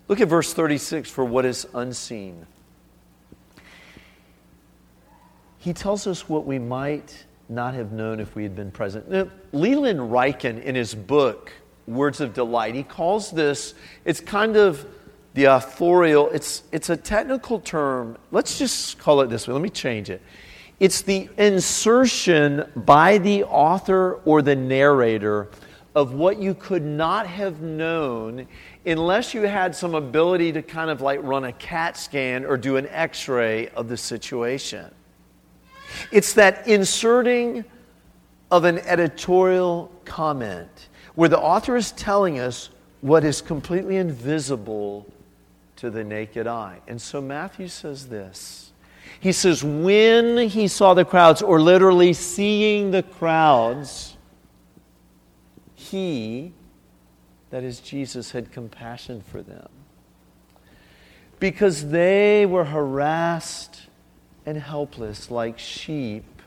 Look 0.07 0.19
at 0.19 0.27
verse 0.27 0.53
36 0.53 1.09
for 1.09 1.23
what 1.23 1.45
is 1.45 1.65
unseen. 1.73 2.45
He 5.59 5.71
tells 5.71 6.07
us 6.07 6.27
what 6.27 6.45
we 6.45 6.59
might 6.59 7.25
not 7.47 7.73
have 7.73 7.93
known 7.93 8.19
if 8.19 8.35
we 8.35 8.43
had 8.43 8.55
been 8.55 8.71
present. 8.71 9.09
Now, 9.09 9.29
Leland 9.53 10.00
Ryken, 10.00 10.62
in 10.62 10.75
his 10.75 10.93
book, 10.93 11.53
words 11.87 12.21
of 12.21 12.33
delight. 12.33 12.75
He 12.75 12.83
calls 12.83 13.31
this, 13.31 13.73
it's 14.05 14.19
kind 14.19 14.55
of 14.55 14.85
the 15.33 15.45
authorial, 15.45 16.29
it's, 16.29 16.63
it's 16.71 16.89
a 16.89 16.97
technical 16.97 17.59
term. 17.59 18.17
Let's 18.31 18.57
just 18.57 18.99
call 18.99 19.21
it 19.21 19.29
this 19.29 19.47
way. 19.47 19.53
Let 19.53 19.63
me 19.63 19.69
change 19.69 20.09
it. 20.09 20.21
It's 20.79 21.01
the 21.01 21.29
insertion 21.37 22.65
by 22.75 23.17
the 23.17 23.43
author 23.45 24.19
or 24.25 24.41
the 24.41 24.55
narrator 24.55 25.49
of 25.95 26.13
what 26.13 26.39
you 26.39 26.53
could 26.55 26.83
not 26.83 27.27
have 27.27 27.61
known 27.61 28.47
unless 28.85 29.33
you 29.33 29.43
had 29.43 29.75
some 29.75 29.95
ability 29.95 30.51
to 30.51 30.61
kind 30.61 30.89
of 30.89 31.01
like 31.01 31.19
run 31.23 31.45
a 31.45 31.53
CAT 31.53 31.95
scan 31.95 32.45
or 32.45 32.57
do 32.57 32.77
an 32.77 32.87
x 32.87 33.27
ray 33.27 33.69
of 33.69 33.87
the 33.87 33.97
situation. 33.97 34.93
It's 36.11 36.33
that 36.33 36.67
inserting 36.67 37.63
of 38.49 38.65
an 38.65 38.79
editorial 38.79 39.91
comment 40.05 40.89
where 41.15 41.29
the 41.29 41.39
author 41.39 41.75
is 41.75 41.91
telling 41.91 42.39
us 42.39 42.70
what 43.01 43.24
is 43.24 43.41
completely 43.41 43.98
invisible 43.98 45.05
to 45.75 45.89
the 45.89 46.03
naked 46.03 46.48
eye. 46.48 46.79
And 46.88 47.01
so 47.01 47.22
Matthew 47.22 47.67
says 47.67 48.08
this. 48.08 48.72
He 49.20 49.32
says, 49.32 49.63
when 49.63 50.50
he 50.50 50.67
saw 50.67 50.93
the 50.93 51.05
crowds, 51.05 51.41
or 51.41 51.62
literally 51.62 52.13
seeing 52.13 52.91
the 52.91 53.03
crowds, 53.03 54.17
he, 55.75 56.53
that 57.50 57.63
is 57.63 57.79
Jesus, 57.79 58.32
had 58.32 58.51
compassion 58.51 59.22
for 59.22 59.41
them. 59.41 59.70
Because 61.39 61.89
they 61.89 62.46
were 62.46 62.65
harassed 62.65 63.88
and 64.46 64.58
helpless 64.58 65.29
like 65.29 65.60
sheep 65.60 66.41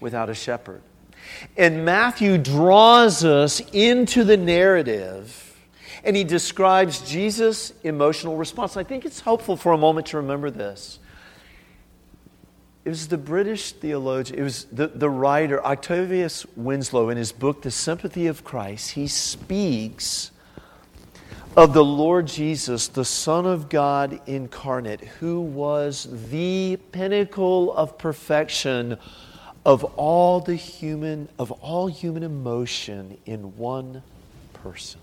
without 0.00 0.28
a 0.28 0.34
shepherd. 0.34 0.82
And 1.56 1.84
Matthew 1.84 2.38
draws 2.38 3.24
us 3.24 3.60
into 3.72 4.24
the 4.24 4.36
narrative 4.36 5.42
and 6.04 6.14
he 6.14 6.22
describes 6.22 7.00
Jesus' 7.00 7.72
emotional 7.82 8.36
response. 8.36 8.76
I 8.76 8.84
think 8.84 9.04
it's 9.04 9.20
helpful 9.20 9.56
for 9.56 9.72
a 9.72 9.78
moment 9.78 10.06
to 10.08 10.18
remember 10.18 10.50
this. 10.50 11.00
It 12.84 12.90
was 12.90 13.08
the 13.08 13.18
British 13.18 13.72
theologian, 13.72 14.38
it 14.38 14.42
was 14.44 14.66
the, 14.70 14.86
the 14.86 15.10
writer, 15.10 15.64
Octavius 15.66 16.46
Winslow, 16.54 17.08
in 17.10 17.16
his 17.16 17.32
book, 17.32 17.62
The 17.62 17.72
Sympathy 17.72 18.28
of 18.28 18.44
Christ, 18.44 18.92
he 18.92 19.08
speaks 19.08 20.30
of 21.56 21.72
the 21.72 21.84
Lord 21.84 22.28
Jesus, 22.28 22.86
the 22.86 23.04
Son 23.04 23.44
of 23.44 23.68
God 23.68 24.20
incarnate, 24.26 25.00
who 25.00 25.40
was 25.40 26.06
the 26.30 26.78
pinnacle 26.92 27.74
of 27.74 27.98
perfection 27.98 28.98
of 29.66 29.82
all 29.96 30.38
the 30.38 30.54
human 30.54 31.28
of 31.40 31.50
all 31.50 31.88
human 31.88 32.22
emotion 32.22 33.18
in 33.26 33.56
one 33.56 34.00
person. 34.54 35.00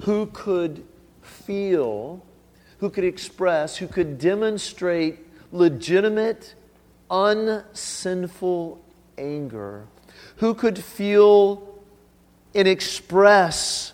Who 0.00 0.26
could 0.26 0.82
feel 1.20 2.24
who 2.78 2.88
could 2.88 3.04
express 3.04 3.76
who 3.76 3.86
could 3.86 4.18
demonstrate 4.18 5.18
legitimate 5.52 6.54
unsinful 7.10 8.80
anger? 9.18 9.84
Who 10.36 10.54
could 10.54 10.78
feel 10.78 11.78
and 12.54 12.66
express 12.66 13.92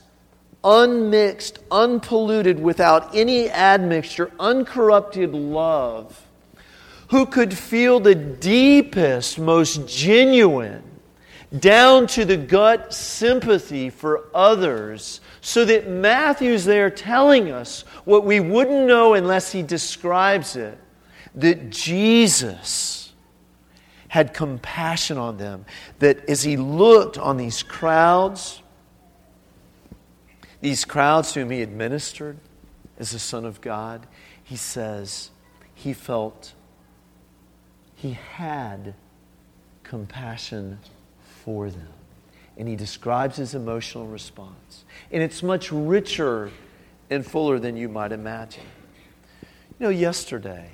unmixed 0.62 1.58
unpolluted 1.72 2.60
without 2.60 3.16
any 3.16 3.50
admixture 3.50 4.30
uncorrupted 4.38 5.32
love 5.32 6.21
who 7.12 7.26
could 7.26 7.52
feel 7.52 8.00
the 8.00 8.14
deepest, 8.14 9.38
most 9.38 9.86
genuine, 9.86 10.82
down 11.58 12.06
to 12.06 12.24
the 12.24 12.38
gut 12.38 12.94
sympathy 12.94 13.90
for 13.90 14.24
others, 14.34 15.20
so 15.42 15.62
that 15.62 15.86
Matthew's 15.90 16.64
there 16.64 16.88
telling 16.88 17.50
us 17.52 17.82
what 18.06 18.24
we 18.24 18.40
wouldn't 18.40 18.86
know 18.86 19.12
unless 19.12 19.52
he 19.52 19.62
describes 19.62 20.56
it 20.56 20.78
that 21.34 21.68
Jesus 21.68 23.12
had 24.08 24.32
compassion 24.32 25.18
on 25.18 25.36
them, 25.36 25.66
that 25.98 26.26
as 26.30 26.42
he 26.42 26.56
looked 26.56 27.18
on 27.18 27.36
these 27.36 27.62
crowds, 27.62 28.62
these 30.62 30.86
crowds 30.86 31.34
whom 31.34 31.50
he 31.50 31.60
administered, 31.60 32.38
as 32.98 33.10
the 33.10 33.18
son 33.18 33.44
of 33.44 33.60
God, 33.60 34.06
he 34.42 34.56
says 34.56 35.30
he 35.74 35.92
felt, 35.92 36.54
he 38.02 38.18
had 38.34 38.94
compassion 39.84 40.76
for 41.44 41.70
them. 41.70 41.92
And 42.56 42.66
he 42.68 42.74
describes 42.74 43.36
his 43.36 43.54
emotional 43.54 44.08
response. 44.08 44.84
And 45.12 45.22
it's 45.22 45.40
much 45.40 45.70
richer 45.70 46.50
and 47.10 47.24
fuller 47.24 47.60
than 47.60 47.76
you 47.76 47.88
might 47.88 48.10
imagine. 48.10 48.64
You 49.78 49.86
know, 49.86 49.88
yesterday, 49.88 50.68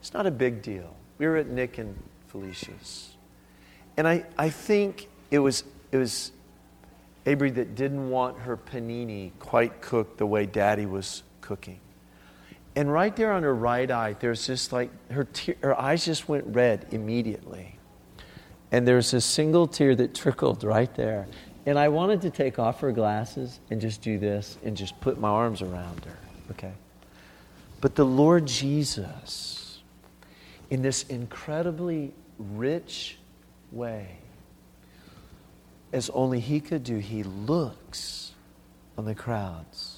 it's 0.00 0.14
not 0.14 0.26
a 0.26 0.30
big 0.30 0.62
deal. 0.62 0.96
We 1.18 1.26
were 1.26 1.36
at 1.36 1.48
Nick 1.48 1.76
and 1.76 1.94
Felicia's. 2.28 3.10
And 3.98 4.08
I, 4.08 4.24
I 4.38 4.48
think 4.48 5.08
it 5.30 5.40
was, 5.40 5.64
it 5.92 5.98
was 5.98 6.32
Avery 7.26 7.50
that 7.50 7.74
didn't 7.74 8.08
want 8.08 8.38
her 8.38 8.56
panini 8.56 9.32
quite 9.38 9.82
cooked 9.82 10.16
the 10.16 10.26
way 10.26 10.46
daddy 10.46 10.86
was 10.86 11.22
cooking. 11.42 11.80
And 12.74 12.90
right 12.90 13.14
there 13.14 13.32
on 13.32 13.42
her 13.42 13.54
right 13.54 13.90
eye, 13.90 14.16
there's 14.18 14.46
just 14.46 14.72
like 14.72 14.90
her, 15.10 15.24
te- 15.24 15.56
her 15.62 15.78
eyes 15.78 16.04
just 16.04 16.28
went 16.28 16.44
red 16.46 16.86
immediately. 16.90 17.76
And 18.70 18.88
there's 18.88 19.12
a 19.12 19.20
single 19.20 19.66
tear 19.66 19.94
that 19.96 20.14
trickled 20.14 20.64
right 20.64 20.92
there. 20.94 21.26
And 21.66 21.78
I 21.78 21.88
wanted 21.88 22.22
to 22.22 22.30
take 22.30 22.58
off 22.58 22.80
her 22.80 22.90
glasses 22.90 23.60
and 23.70 23.80
just 23.80 24.00
do 24.00 24.18
this 24.18 24.56
and 24.64 24.76
just 24.76 24.98
put 25.00 25.20
my 25.20 25.28
arms 25.28 25.60
around 25.60 26.04
her. 26.06 26.16
Okay? 26.52 26.72
But 27.82 27.94
the 27.94 28.06
Lord 28.06 28.46
Jesus, 28.46 29.80
in 30.70 30.80
this 30.80 31.02
incredibly 31.04 32.14
rich 32.38 33.18
way, 33.70 34.16
as 35.92 36.08
only 36.10 36.40
He 36.40 36.58
could 36.58 36.84
do, 36.84 36.96
He 36.96 37.22
looks 37.22 38.32
on 38.96 39.04
the 39.04 39.14
crowds 39.14 39.91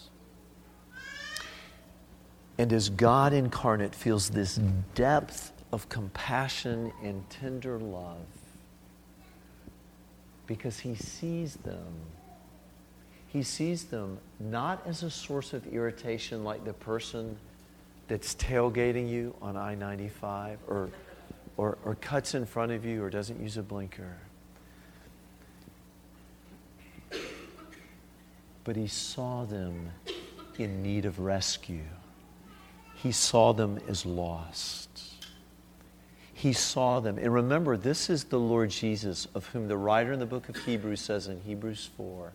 and 2.58 2.72
as 2.72 2.88
God 2.88 3.32
incarnate 3.32 3.94
feels 3.94 4.30
this 4.30 4.60
depth 4.94 5.52
of 5.72 5.88
compassion 5.88 6.92
and 7.02 7.28
tender 7.28 7.78
love 7.78 8.26
because 10.46 10.78
he 10.78 10.94
sees 10.94 11.56
them. 11.56 11.92
He 13.28 13.42
sees 13.42 13.84
them 13.84 14.18
not 14.38 14.86
as 14.86 15.02
a 15.02 15.10
source 15.10 15.52
of 15.52 15.66
irritation 15.66 16.44
like 16.44 16.64
the 16.64 16.72
person 16.72 17.36
that's 18.06 18.36
tailgating 18.36 19.08
you 19.08 19.34
on 19.42 19.56
I 19.56 19.74
95 19.74 20.60
or, 20.68 20.90
or, 21.56 21.78
or 21.84 21.96
cuts 21.96 22.34
in 22.34 22.46
front 22.46 22.70
of 22.70 22.84
you 22.84 23.02
or 23.02 23.10
doesn't 23.10 23.40
use 23.40 23.56
a 23.56 23.62
blinker. 23.62 24.16
But 28.62 28.76
he 28.76 28.86
saw 28.86 29.44
them 29.44 29.90
in 30.56 30.82
need 30.84 31.04
of 31.04 31.18
rescue 31.18 31.82
he 33.04 33.12
saw 33.12 33.52
them 33.52 33.78
as 33.86 34.06
lost. 34.06 34.88
He 36.32 36.54
saw 36.54 37.00
them. 37.00 37.18
And 37.18 37.34
remember, 37.34 37.76
this 37.76 38.08
is 38.08 38.24
the 38.24 38.40
Lord 38.40 38.70
Jesus, 38.70 39.28
of 39.34 39.46
whom 39.48 39.68
the 39.68 39.76
writer 39.76 40.14
in 40.14 40.20
the 40.20 40.26
book 40.26 40.48
of 40.48 40.56
Hebrews 40.56 41.02
says 41.02 41.28
in 41.28 41.38
Hebrews 41.42 41.90
4 41.98 42.32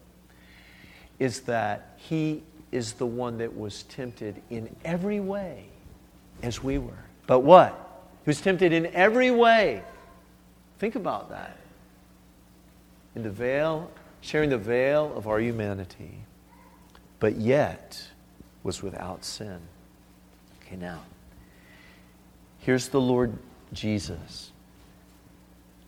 is 1.18 1.42
that 1.42 1.96
he 1.98 2.44
is 2.72 2.94
the 2.94 3.06
one 3.08 3.40
that 3.40 3.58
was 3.58 3.82
tempted 3.84 4.44
in 4.52 4.74
every 4.86 5.20
way 5.20 5.66
as 6.44 6.64
we 6.64 6.78
were. 6.78 7.04
But 7.26 7.40
what? 7.40 7.72
He 8.24 8.30
was 8.30 8.40
tempted 8.40 8.72
in 8.72 8.86
every 8.94 9.32
way. 9.32 9.82
Think 10.78 10.94
about 10.94 11.32
that. 11.32 11.58
In 13.16 13.24
the 13.24 13.32
veil, 13.32 13.90
sharing 14.22 14.52
the 14.52 14.58
veil 14.60 15.12
of 15.16 15.28
our 15.28 15.40
humanity, 15.40 16.20
but 17.20 17.38
yet 17.38 18.08
was 18.62 18.84
without 18.84 19.26
sin. 19.26 19.60
Okay, 20.70 20.78
now, 20.78 21.00
here's 22.60 22.90
the 22.90 23.02
Lord 23.02 23.36
Jesus 23.74 24.52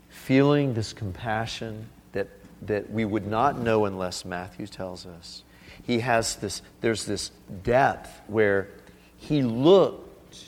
feeling 0.10 0.74
this 0.74 0.92
compassion 0.92 1.88
that, 2.14 2.28
that 2.64 2.90
we 2.90 3.06
would 3.06 3.28
not 3.28 3.60
know 3.60 3.86
unless 3.86 4.26
Matthew 4.26 4.66
tells 4.66 5.06
us. 5.06 5.44
He 5.86 6.00
has 6.00 6.36
this, 6.38 6.64
there's 6.80 7.06
this 7.06 7.30
depth 7.62 8.22
where 8.26 8.70
he 9.18 9.44
looked. 9.44 10.46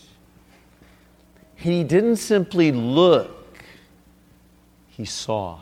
He 1.55 1.83
didn't 1.83 2.15
simply 2.15 2.71
look, 2.71 3.59
he 4.87 5.05
saw. 5.05 5.59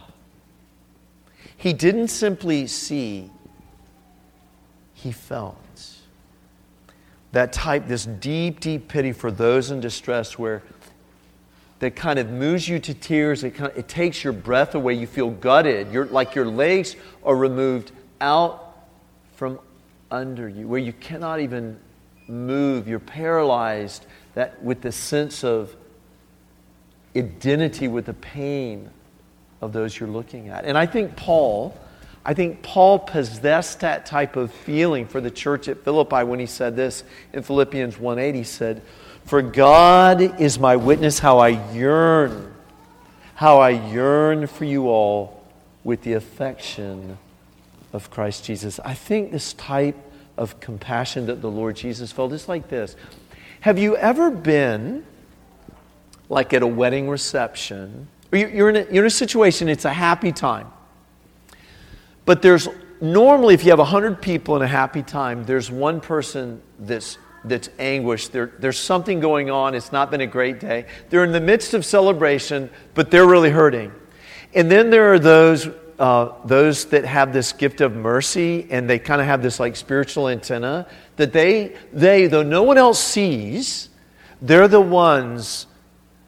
He 1.58 1.74
didn't 1.74 2.08
simply 2.08 2.68
see, 2.68 3.32
he 4.94 5.12
felt 5.12 5.61
that 7.32 7.54
type, 7.54 7.88
this 7.88 8.06
deep, 8.06 8.60
deep 8.60 8.88
pity 8.88 9.12
for 9.12 9.32
those 9.32 9.72
in 9.72 9.80
distress 9.80 10.38
where 10.38 10.64
that 11.80 11.96
kind 11.96 12.20
of 12.20 12.30
moves 12.30 12.68
you 12.68 12.80
to 12.80 12.94
tears. 12.94 13.44
It, 13.44 13.52
kind 13.52 13.72
of, 13.72 13.78
it 13.78 13.88
takes 13.88 14.24
your 14.24 14.34
breath 14.34 14.76
away. 14.76 14.94
You 14.94 15.08
feel 15.08 15.30
gutted. 15.30 15.92
You're, 15.92 16.06
like 16.06 16.36
your 16.36 16.46
legs 16.46 16.96
are 17.24 17.36
removed 17.36 17.92
out 18.20 18.76
from 19.36 19.60
under 20.12 20.48
you, 20.48 20.68
where 20.68 20.80
you 20.80 20.94
cannot 20.94 21.40
even 21.40 21.80
move. 22.28 22.88
You're 22.88 23.00
paralyzed 23.00 24.06
that, 24.36 24.62
with 24.62 24.82
the 24.82 24.92
sense 24.92 25.44
of 25.44 25.76
identity 27.16 27.88
with 27.88 28.06
the 28.06 28.14
pain 28.14 28.90
of 29.60 29.74
those 29.74 30.00
you're 30.00 30.10
looking 30.10 30.50
at. 30.50 30.66
And 30.66 30.78
I 30.78 30.86
think 30.86 31.16
Paul 31.16 31.78
I 32.24 32.34
think 32.34 32.62
Paul 32.62 33.00
possessed 33.00 33.80
that 33.80 34.06
type 34.06 34.36
of 34.36 34.52
feeling 34.52 35.08
for 35.08 35.20
the 35.22 35.32
church 35.32 35.68
at 35.68 35.84
Philippi 35.84 36.24
when 36.24 36.40
he 36.40 36.46
said 36.46 36.76
this 36.76 37.04
in 37.34 37.42
Philippians 37.42 37.98
1:8 37.98 38.36
he 38.36 38.44
said, 38.44 38.82
"For 39.26 39.42
God 39.42 40.40
is 40.40 40.60
my 40.60 40.76
witness 40.76 41.20
how 41.20 41.40
I 41.40 41.50
yearn, 41.74 42.54
how 43.36 43.60
I 43.60 43.70
yearn 43.72 44.46
for 44.46 44.66
you 44.66 44.88
all 44.88 45.42
with 45.84 46.04
the 46.04 46.14
affection 46.14 47.18
of 47.92 48.12
Christ 48.12 48.46
Jesus." 48.46 48.80
I 48.86 48.94
think 48.94 49.32
this 49.32 49.54
type 49.54 49.98
of 50.38 50.60
compassion 50.60 51.26
that 51.26 51.42
the 51.42 51.50
Lord 51.50 51.76
Jesus 51.76 52.12
felt 52.12 52.34
is 52.34 52.48
like 52.48 52.70
this. 52.70 52.96
Have 53.62 53.80
you 53.80 53.98
ever 53.98 54.30
been 54.30 55.06
like 56.30 56.54
at 56.54 56.62
a 56.62 56.68
wedding 56.68 57.10
reception? 57.10 58.08
You're 58.32 58.70
in 58.70 58.76
a, 58.76 58.86
you're 58.92 59.04
in 59.04 59.08
a 59.08 59.10
situation, 59.10 59.68
it's 59.70 59.86
a 59.86 59.94
happy 59.94 60.32
time 60.32 60.68
but 62.32 62.42
there's 62.42 62.70
normally, 63.02 63.56
if 63.56 63.66
you 63.66 63.72
have 63.72 63.80
100 63.80 64.22
people 64.22 64.56
in 64.56 64.62
a 64.62 64.68
happy 64.68 65.04
time, 65.04 65.44
there's 65.44 65.70
one 65.70 66.00
person 66.00 66.62
that's, 66.80 67.18
that's 67.44 67.68
anguished. 67.78 68.32
There, 68.32 68.54
there's 68.58 68.80
something 68.80 69.20
going 69.20 69.50
on. 69.52 69.76
It's 69.76 69.92
not 69.92 70.12
been 70.12 70.22
a 70.22 70.28
great 70.28 70.62
day. 70.62 70.86
They're 71.10 71.26
in 71.26 71.34
the 71.34 71.42
midst 71.42 71.74
of 71.74 71.84
celebration, 71.84 72.70
but 72.94 73.12
they're 73.12 73.28
really 73.28 73.50
hurting. 73.50 73.92
And 74.54 74.72
then 74.72 74.92
there 74.92 75.12
are 75.12 75.20
those, 75.20 75.68
uh, 76.00 76.30
those 76.46 76.86
that 76.86 77.04
have 77.04 77.34
this 77.34 77.52
gift 77.52 77.82
of 77.82 77.98
mercy 77.98 78.66
and 78.70 78.90
they 78.90 78.98
kind 78.98 79.20
of 79.20 79.28
have 79.28 79.44
this 79.44 79.60
like 79.60 79.76
spiritual 79.76 80.30
antenna 80.30 80.88
that 81.18 81.34
they, 81.34 81.76
they, 81.92 82.28
though 82.28 82.44
no 82.44 82.64
one 82.64 82.78
else 82.78 83.04
sees, 83.04 83.90
they're 84.42 84.70
the 84.70 84.80
ones 84.80 85.68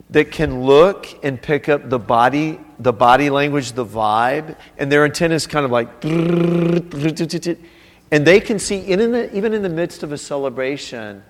that 0.09 0.33
can 0.33 0.63
look 0.63 1.07
and 1.23 1.41
pick 1.41 1.69
up 1.69 1.89
the 1.89 1.97
body, 1.97 2.59
the 2.79 2.93
body 2.93 3.29
language, 3.29 3.73
the 3.73 3.85
vibe, 3.85 4.55
and 4.77 4.91
their 4.91 5.05
antenna 5.05 5.35
is 5.35 5.47
kind 5.47 5.65
of 5.65 5.71
like, 5.71 6.03
and 6.03 8.27
they 8.27 8.39
can 8.39 8.59
see, 8.59 8.79
in 8.79 9.11
the, 9.11 9.35
even 9.35 9.53
in 9.53 9.61
the 9.61 9.69
midst 9.69 10.03
of 10.03 10.11
a 10.11 10.17
celebration, 10.17 11.23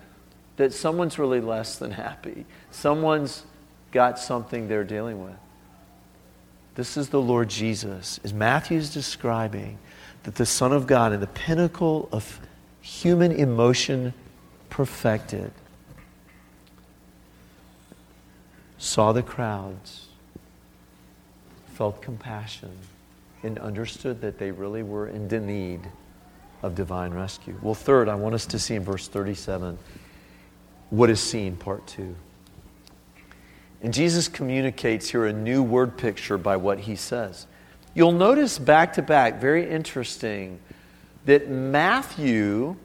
that 0.56 0.72
someone's 0.72 1.18
really 1.18 1.40
less 1.40 1.76
than 1.76 1.90
happy. 1.90 2.46
Someone's 2.70 3.44
got 3.90 4.18
something 4.18 4.68
they're 4.68 4.84
dealing 4.84 5.24
with. 5.24 5.36
This 6.74 6.96
is 6.96 7.08
the 7.08 7.20
Lord 7.20 7.48
Jesus, 7.48 8.18
as 8.24 8.32
Matthew 8.32 8.78
is 8.78 8.92
describing, 8.92 9.78
that 10.24 10.34
the 10.34 10.46
Son 10.46 10.72
of 10.72 10.86
God, 10.86 11.12
in 11.12 11.20
the 11.20 11.26
pinnacle 11.26 12.08
of 12.10 12.40
human 12.80 13.32
emotion 13.32 14.12
perfected, 14.70 15.52
saw 18.78 19.12
the 19.12 19.22
crowds, 19.22 20.08
felt 21.74 22.00
compassion, 22.00 22.70
and 23.42 23.58
understood 23.58 24.20
that 24.20 24.38
they 24.38 24.50
really 24.50 24.82
were 24.82 25.08
in 25.08 25.28
need 25.46 25.80
of 26.62 26.74
divine 26.74 27.12
rescue. 27.12 27.58
Well, 27.60 27.74
third, 27.74 28.08
I 28.08 28.14
want 28.14 28.34
us 28.34 28.46
to 28.46 28.58
see 28.58 28.74
in 28.74 28.84
verse 28.84 29.06
37 29.08 29.76
what 30.90 31.10
is 31.10 31.20
seen, 31.20 31.56
part 31.56 31.86
two. 31.86 32.14
And 33.82 33.92
Jesus 33.92 34.28
communicates 34.28 35.10
here 35.10 35.26
a 35.26 35.32
new 35.32 35.62
word 35.62 35.98
picture 35.98 36.38
by 36.38 36.56
what 36.56 36.80
he 36.80 36.96
says. 36.96 37.46
You'll 37.92 38.12
notice 38.12 38.58
back 38.58 38.94
to 38.94 39.02
back, 39.02 39.40
very 39.40 39.68
interesting, 39.68 40.58
that 41.26 41.50
Matthew 41.50 42.76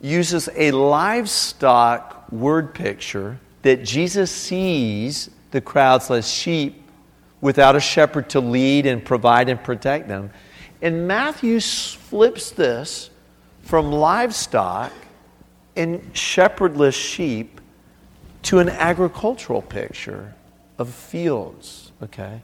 uses 0.00 0.48
a 0.54 0.72
livestock 0.72 2.30
word 2.30 2.74
picture 2.74 3.38
that 3.62 3.84
Jesus 3.84 4.30
sees 4.30 5.30
the 5.52 5.60
crowds 5.60 6.10
as 6.10 6.28
sheep 6.28 6.81
without 7.42 7.76
a 7.76 7.80
shepherd 7.80 8.30
to 8.30 8.40
lead 8.40 8.86
and 8.86 9.04
provide 9.04 9.50
and 9.50 9.62
protect 9.62 10.08
them. 10.08 10.30
And 10.80 11.06
Matthew 11.06 11.60
flips 11.60 12.50
this 12.52 13.10
from 13.60 13.92
livestock 13.92 14.92
and 15.76 16.16
shepherdless 16.16 16.94
sheep 16.94 17.60
to 18.44 18.58
an 18.58 18.68
agricultural 18.68 19.60
picture 19.62 20.34
of 20.78 20.88
fields, 20.88 21.92
okay, 22.02 22.42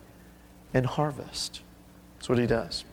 and 0.75 0.85
harvest. 0.85 1.63
That's 2.17 2.29
what 2.29 2.39
he 2.39 2.47
does. 2.47 2.85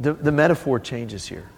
The, 0.00 0.14
the 0.14 0.32
metaphor 0.32 0.80
changes 0.80 1.28
here. 1.28 1.48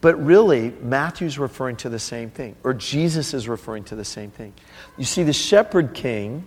But 0.00 0.24
really, 0.24 0.72
Matthew's 0.80 1.38
referring 1.38 1.76
to 1.76 1.88
the 1.88 1.98
same 1.98 2.30
thing, 2.30 2.54
or 2.62 2.72
Jesus 2.72 3.34
is 3.34 3.48
referring 3.48 3.84
to 3.84 3.96
the 3.96 4.04
same 4.04 4.30
thing. 4.30 4.52
You 4.96 5.04
see, 5.04 5.24
the 5.24 5.32
shepherd 5.32 5.92
king, 5.92 6.46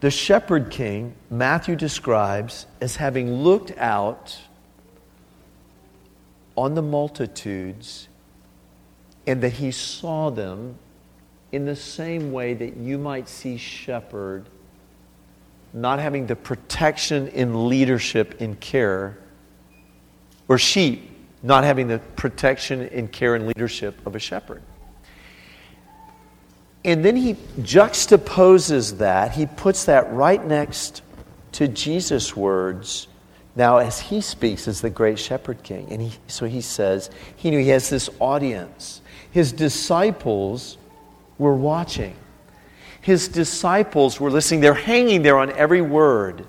the 0.00 0.10
shepherd 0.10 0.70
king, 0.70 1.14
Matthew 1.30 1.74
describes 1.74 2.66
as 2.80 2.96
having 2.96 3.32
looked 3.32 3.76
out 3.78 4.38
on 6.56 6.74
the 6.74 6.82
multitudes 6.82 8.08
and 9.26 9.42
that 9.42 9.54
he 9.54 9.70
saw 9.70 10.30
them 10.30 10.76
in 11.50 11.64
the 11.64 11.76
same 11.76 12.30
way 12.30 12.52
that 12.52 12.76
you 12.76 12.98
might 12.98 13.28
see 13.28 13.56
shepherd 13.56 14.46
not 15.72 15.98
having 15.98 16.26
the 16.26 16.36
protection 16.36 17.28
in 17.28 17.68
leadership 17.68 18.40
in 18.40 18.54
care 18.56 19.18
or 20.48 20.58
sheep 20.58 21.17
not 21.42 21.64
having 21.64 21.88
the 21.88 21.98
protection 22.16 22.82
and 22.88 23.10
care 23.12 23.34
and 23.34 23.46
leadership 23.46 23.94
of 24.06 24.14
a 24.14 24.18
shepherd 24.18 24.62
and 26.84 27.04
then 27.04 27.16
he 27.16 27.34
juxtaposes 27.60 28.98
that 28.98 29.32
he 29.32 29.46
puts 29.46 29.84
that 29.84 30.10
right 30.12 30.44
next 30.44 31.02
to 31.52 31.68
jesus 31.68 32.36
words 32.36 33.08
now, 33.58 33.78
as 33.78 33.98
he 33.98 34.20
speaks 34.20 34.68
as 34.68 34.80
the 34.80 34.88
great 34.88 35.18
shepherd 35.18 35.64
king, 35.64 35.88
and 35.90 36.00
he, 36.00 36.12
so 36.28 36.46
he 36.46 36.60
says, 36.60 37.10
he 37.34 37.50
knew 37.50 37.58
he 37.58 37.70
has 37.70 37.90
this 37.90 38.08
audience. 38.20 39.00
His 39.32 39.50
disciples 39.50 40.78
were 41.38 41.56
watching. 41.56 42.14
His 43.00 43.26
disciples 43.26 44.20
were 44.20 44.30
listening. 44.30 44.60
They're 44.60 44.74
hanging 44.74 45.22
there 45.22 45.36
on 45.36 45.50
every 45.50 45.82
word. 45.82 46.46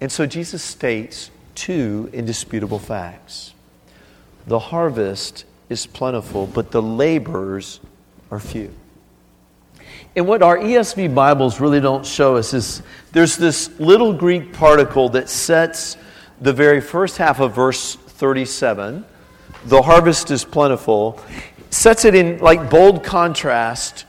And 0.00 0.10
so 0.10 0.24
Jesus 0.24 0.62
states 0.62 1.30
two 1.54 2.08
indisputable 2.14 2.78
facts 2.78 3.52
the 4.46 4.58
harvest 4.58 5.44
is 5.68 5.86
plentiful, 5.86 6.46
but 6.46 6.70
the 6.70 6.82
laborers 6.82 7.80
are 8.30 8.40
few. 8.40 8.72
And 10.14 10.26
what 10.26 10.42
our 10.42 10.56
ESV 10.56 11.14
Bibles 11.14 11.60
really 11.60 11.80
don't 11.80 12.06
show 12.06 12.36
us 12.36 12.54
is 12.54 12.82
there's 13.12 13.36
this 13.36 13.78
little 13.78 14.12
Greek 14.12 14.52
particle 14.52 15.08
that 15.10 15.28
sets 15.28 15.96
the 16.40 16.52
very 16.52 16.80
first 16.80 17.16
half 17.16 17.40
of 17.40 17.54
verse 17.54 17.96
37, 17.96 19.04
the 19.66 19.82
harvest 19.82 20.30
is 20.30 20.44
plentiful, 20.44 21.20
sets 21.70 22.04
it 22.04 22.14
in 22.14 22.38
like 22.38 22.70
bold 22.70 23.04
contrast 23.04 24.04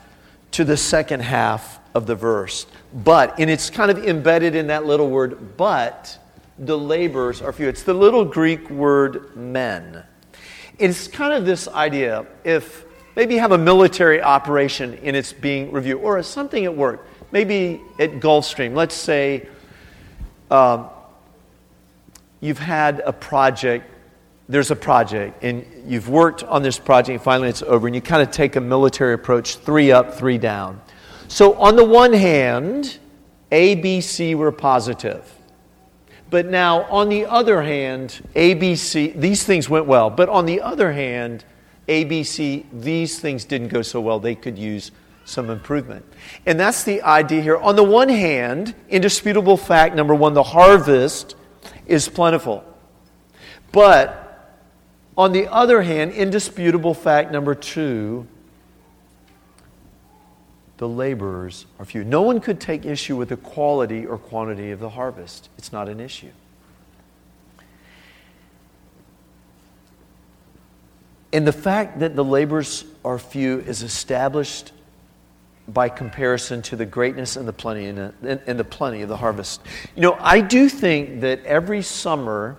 to 0.52 0.64
the 0.64 0.76
second 0.76 1.20
half 1.20 1.78
of 1.94 2.06
the 2.06 2.14
verse. 2.14 2.66
But, 2.92 3.38
and 3.38 3.50
it's 3.50 3.68
kind 3.70 3.90
of 3.90 3.98
embedded 4.06 4.54
in 4.54 4.68
that 4.68 4.86
little 4.86 5.10
word, 5.10 5.56
but 5.56 6.18
the 6.58 6.78
labors 6.78 7.42
are 7.42 7.52
few. 7.52 7.68
It's 7.68 7.82
the 7.82 7.94
little 7.94 8.24
Greek 8.24 8.70
word 8.70 9.36
men. 9.36 10.04
It's 10.78 11.08
kind 11.08 11.32
of 11.32 11.44
this 11.44 11.66
idea 11.68 12.26
if 12.44 12.84
maybe 13.16 13.34
you 13.34 13.40
have 13.40 13.52
a 13.52 13.58
military 13.58 14.22
operation 14.22 14.98
and 15.02 15.16
it's 15.16 15.32
being 15.32 15.72
reviewed, 15.72 16.00
or 16.02 16.22
something 16.22 16.64
at 16.64 16.76
work, 16.76 17.06
maybe 17.32 17.80
at 17.98 18.20
Gulfstream, 18.20 18.74
let's 18.74 18.94
say. 18.94 19.48
Um, 20.50 20.88
you've 22.40 22.58
had 22.58 23.00
a 23.04 23.12
project, 23.12 23.90
there's 24.48 24.70
a 24.70 24.76
project, 24.76 25.42
and 25.42 25.66
you've 25.84 26.08
worked 26.08 26.44
on 26.44 26.62
this 26.62 26.78
project, 26.78 27.10
and 27.10 27.22
finally 27.22 27.48
it's 27.48 27.62
over, 27.62 27.86
and 27.86 27.94
you 27.94 28.00
kind 28.00 28.22
of 28.22 28.30
take 28.30 28.56
a 28.56 28.60
military 28.60 29.14
approach 29.14 29.56
three 29.56 29.90
up, 29.90 30.14
three 30.14 30.38
down. 30.38 30.80
So, 31.26 31.54
on 31.54 31.76
the 31.76 31.84
one 31.84 32.12
hand, 32.12 32.98
A, 33.50 33.74
B, 33.74 34.00
C 34.00 34.34
were 34.34 34.52
positive. 34.52 35.37
But 36.30 36.46
now, 36.46 36.82
on 36.84 37.08
the 37.08 37.24
other 37.26 37.62
hand, 37.62 38.20
A, 38.34 38.54
B, 38.54 38.76
C, 38.76 39.08
these 39.16 39.44
things 39.44 39.68
went 39.68 39.86
well. 39.86 40.10
But 40.10 40.28
on 40.28 40.44
the 40.46 40.60
other 40.60 40.92
hand, 40.92 41.44
A, 41.88 42.04
B, 42.04 42.22
C, 42.22 42.66
these 42.72 43.18
things 43.18 43.44
didn't 43.44 43.68
go 43.68 43.82
so 43.82 44.00
well. 44.00 44.20
They 44.20 44.34
could 44.34 44.58
use 44.58 44.90
some 45.24 45.50
improvement. 45.50 46.04
And 46.46 46.58
that's 46.58 46.84
the 46.84 47.02
idea 47.02 47.40
here. 47.42 47.56
On 47.56 47.76
the 47.76 47.84
one 47.84 48.08
hand, 48.08 48.74
indisputable 48.88 49.56
fact 49.56 49.94
number 49.94 50.14
one, 50.14 50.34
the 50.34 50.42
harvest 50.42 51.34
is 51.86 52.08
plentiful. 52.08 52.64
But 53.72 54.24
on 55.16 55.32
the 55.32 55.46
other 55.48 55.82
hand, 55.82 56.12
indisputable 56.12 56.94
fact 56.94 57.30
number 57.32 57.54
two 57.54 58.26
the 60.78 60.88
laborers 60.88 61.66
are 61.78 61.84
few. 61.84 62.04
No 62.04 62.22
one 62.22 62.40
could 62.40 62.60
take 62.60 62.86
issue 62.86 63.16
with 63.16 63.28
the 63.28 63.36
quality 63.36 64.06
or 64.06 64.16
quantity 64.16 64.70
of 64.70 64.80
the 64.80 64.90
harvest, 64.90 65.50
it's 65.58 65.72
not 65.72 65.88
an 65.88 66.00
issue. 66.00 66.30
And 71.32 71.46
the 71.46 71.52
fact 71.52 71.98
that 71.98 72.16
the 72.16 72.24
laborers 72.24 72.84
are 73.04 73.18
few 73.18 73.60
is 73.60 73.82
established 73.82 74.72
by 75.68 75.90
comparison 75.90 76.62
to 76.62 76.76
the 76.76 76.86
greatness 76.86 77.36
and 77.36 77.46
the 77.46 77.52
plenty 77.52 77.86
and 77.86 77.98
the, 78.22 78.66
plenty 78.68 79.02
of 79.02 79.10
the 79.10 79.16
harvest. 79.16 79.60
You 79.94 80.00
know, 80.02 80.16
I 80.18 80.40
do 80.40 80.70
think 80.70 81.20
that 81.20 81.44
every 81.44 81.82
summer 81.82 82.56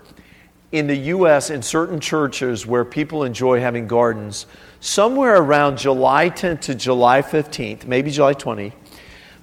in 0.71 0.85
the 0.85 0.95
U.S. 0.95 1.49
in 1.49 1.63
certain 1.63 1.99
churches 1.99 2.67
where 2.67 2.85
people 2.85 3.23
enjoy 3.23 3.59
having 3.59 3.87
gardens, 3.87 4.45
somewhere 4.79 5.37
around 5.37 5.77
July 5.77 6.29
10th 6.29 6.61
to 6.61 6.75
July 6.75 7.21
15th, 7.21 7.85
maybe 7.85 8.11
July 8.11 8.33
20th, 8.33 8.73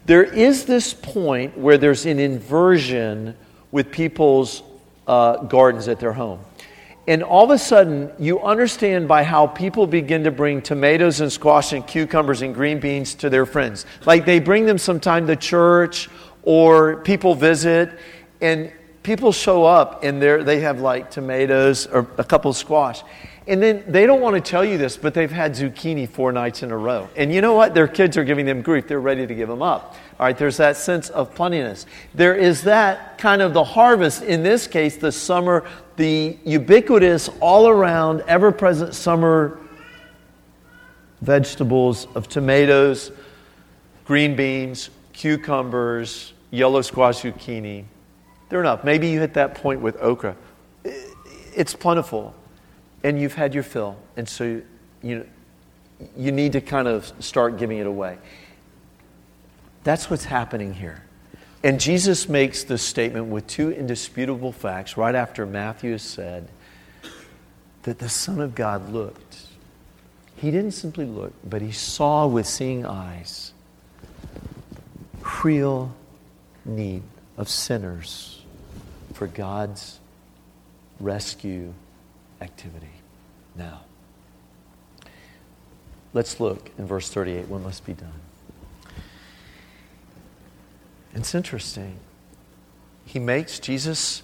there 0.07 0.23
is 0.23 0.65
this 0.65 0.95
point 0.95 1.59
where 1.59 1.79
there's 1.79 2.07
an 2.07 2.19
inversion 2.19 3.37
with 3.73 3.91
people's 3.91 4.63
uh, 5.07 5.39
gardens 5.45 5.89
at 5.89 5.99
their 5.99 6.13
home. 6.13 6.41
And 7.09 7.23
all 7.23 7.45
of 7.45 7.51
a 7.51 7.59
sudden, 7.59 8.11
you 8.19 8.41
understand 8.41 9.07
by 9.07 9.23
how 9.23 9.47
people 9.47 9.87
begin 9.87 10.25
to 10.25 10.33
bring 10.33 10.61
tomatoes 10.61 11.21
and 11.21 11.31
squash 11.31 11.73
and 11.73 11.87
cucumbers 11.87 12.43
and 12.43 12.53
green 12.53 12.81
beans 12.81 13.15
to 13.17 13.31
their 13.31 13.47
friends. 13.47 13.87
Like 14.05 14.25
they 14.27 14.41
bring 14.41 14.67
them 14.67 14.79
sometime 14.79 15.27
to 15.29 15.37
church 15.37 16.09
or 16.43 16.97
people 17.03 17.35
visit, 17.35 17.99
and 18.41 18.73
people 19.07 19.31
show 19.31 19.65
up 19.65 20.03
and 20.03 20.21
they 20.21 20.61
have 20.61 20.81
like 20.81 21.13
tomatoes 21.13 21.87
or 21.87 22.09
a 22.19 22.25
couple 22.25 22.53
squash. 22.53 23.03
And 23.47 23.63
then 23.63 23.85
they 23.87 24.05
don't 24.05 24.21
want 24.21 24.35
to 24.35 24.41
tell 24.41 24.65
you 24.65 24.77
this, 24.77 24.97
but 24.97 25.15
they've 25.15 25.31
had 25.31 25.53
zucchini 25.53 26.09
four 26.09 26.33
nights 26.33 26.65
in 26.65 26.73
a 26.73 26.77
row. 26.77 27.09
And 27.17 27.33
you 27.33 27.41
know 27.41 27.55
what? 27.55 27.73
Their 27.73 27.87
kids 27.87 28.17
are 28.17 28.25
giving 28.25 28.45
them 28.45 28.61
grief. 28.63 28.89
They're 28.89 28.99
ready 28.99 29.25
to 29.25 29.35
give 29.35 29.49
them 29.49 29.63
up. 29.63 29.95
All 30.19 30.27
right, 30.27 30.37
there's 30.37 30.57
that 30.57 30.77
sense 30.77 31.09
of 31.11 31.33
plentiness. 31.37 31.87
There 32.15 32.35
is 32.35 32.65
that 32.65 33.19
kind 33.19 33.41
of 33.41 33.55
the 33.55 33.63
harvest, 33.63 34.25
in 34.25 34.43
this 34.43 34.67
case, 34.67 34.97
the 34.97 35.13
summer, 35.13 35.65
the 35.95 36.37
ubiquitous, 36.45 37.31
all 37.39 37.69
around, 37.69 38.23
ever 38.27 38.51
present 38.51 38.93
summer 38.93 39.61
vegetables 41.21 42.09
of 42.17 42.29
tomatoes, 42.29 43.13
green 44.05 44.35
beans, 44.35 44.91
cucumbers, 45.13 46.33
yellow 46.51 46.83
squash 46.83 47.23
zucchini. 47.23 47.85
They're 48.49 48.61
enough. 48.61 48.85
Maybe 48.85 49.09
you 49.09 49.21
hit 49.21 49.35
that 49.35 49.57
point 49.57 49.81
with 49.81 49.97
okra. 50.01 50.37
It's 50.85 51.75
plentiful 51.75 52.35
and 53.03 53.21
you've 53.21 53.35
had 53.35 53.55
your 53.55 53.63
fill. 53.63 53.97
And 54.17 54.29
so 54.29 54.63
you, 55.03 55.27
you 56.17 56.33
need 56.33 56.53
to 56.53 56.61
kind 56.61 56.89
of 56.89 57.13
start 57.21 57.59
giving 57.59 57.79
it 57.79 57.87
away. 57.87 58.19
That's 59.85 60.11
what's 60.11 60.25
happening 60.25 60.75
here. 60.75 61.03
And 61.63 61.81
Jesus 61.81 62.29
makes 62.29 62.65
this 62.65 62.83
statement 62.83 63.27
with 63.27 63.47
two 63.47 63.73
indisputable 63.73 64.53
facts 64.53 64.97
right 64.97 65.15
after 65.15 65.47
Matthew 65.47 65.93
has 65.93 66.03
said 66.03 66.49
that 67.83 67.99
the 67.99 68.09
Son 68.09 68.41
of 68.41 68.55
God 68.55 68.93
looked. 68.93 69.47
He 70.37 70.51
didn't 70.51 70.73
simply 70.73 71.07
look, 71.07 71.33
but 71.49 71.63
he 71.63 71.73
saw 71.73 72.27
with 72.27 72.47
seeing 72.47 72.85
eyes 72.85 73.53
real 75.45 75.95
need 76.65 77.03
of 77.37 77.49
sinners 77.49 78.36
for 79.17 79.27
God's 79.27 79.99
rescue 81.01 81.73
activity 82.43 82.93
now. 83.57 83.81
Let's 86.13 86.39
look 86.39 86.71
in 86.77 86.87
verse 86.87 87.09
38 87.09 87.49
what 87.49 87.63
must 87.63 87.87
be 87.87 87.95
done. 87.95 88.13
It's 91.15 91.35
interesting. 91.35 91.97
He 93.07 93.19
makes 93.19 93.59
Jesus, 93.59 94.23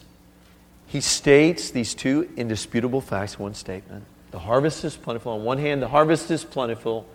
he 0.87 1.01
states 1.01 1.71
these 1.71 1.95
two 1.95 2.31
indisputable 2.37 3.01
facts, 3.01 3.39
one 3.39 3.55
statement. 3.55 4.05
The 4.31 4.41
harvest 4.41 4.85
is 4.85 4.95
plentiful. 4.95 5.33
On 5.33 5.43
one 5.43 5.57
hand, 5.57 5.81
the 5.81 5.89
harvest 5.89 6.31
is 6.31 6.45
plentiful, 6.45 7.07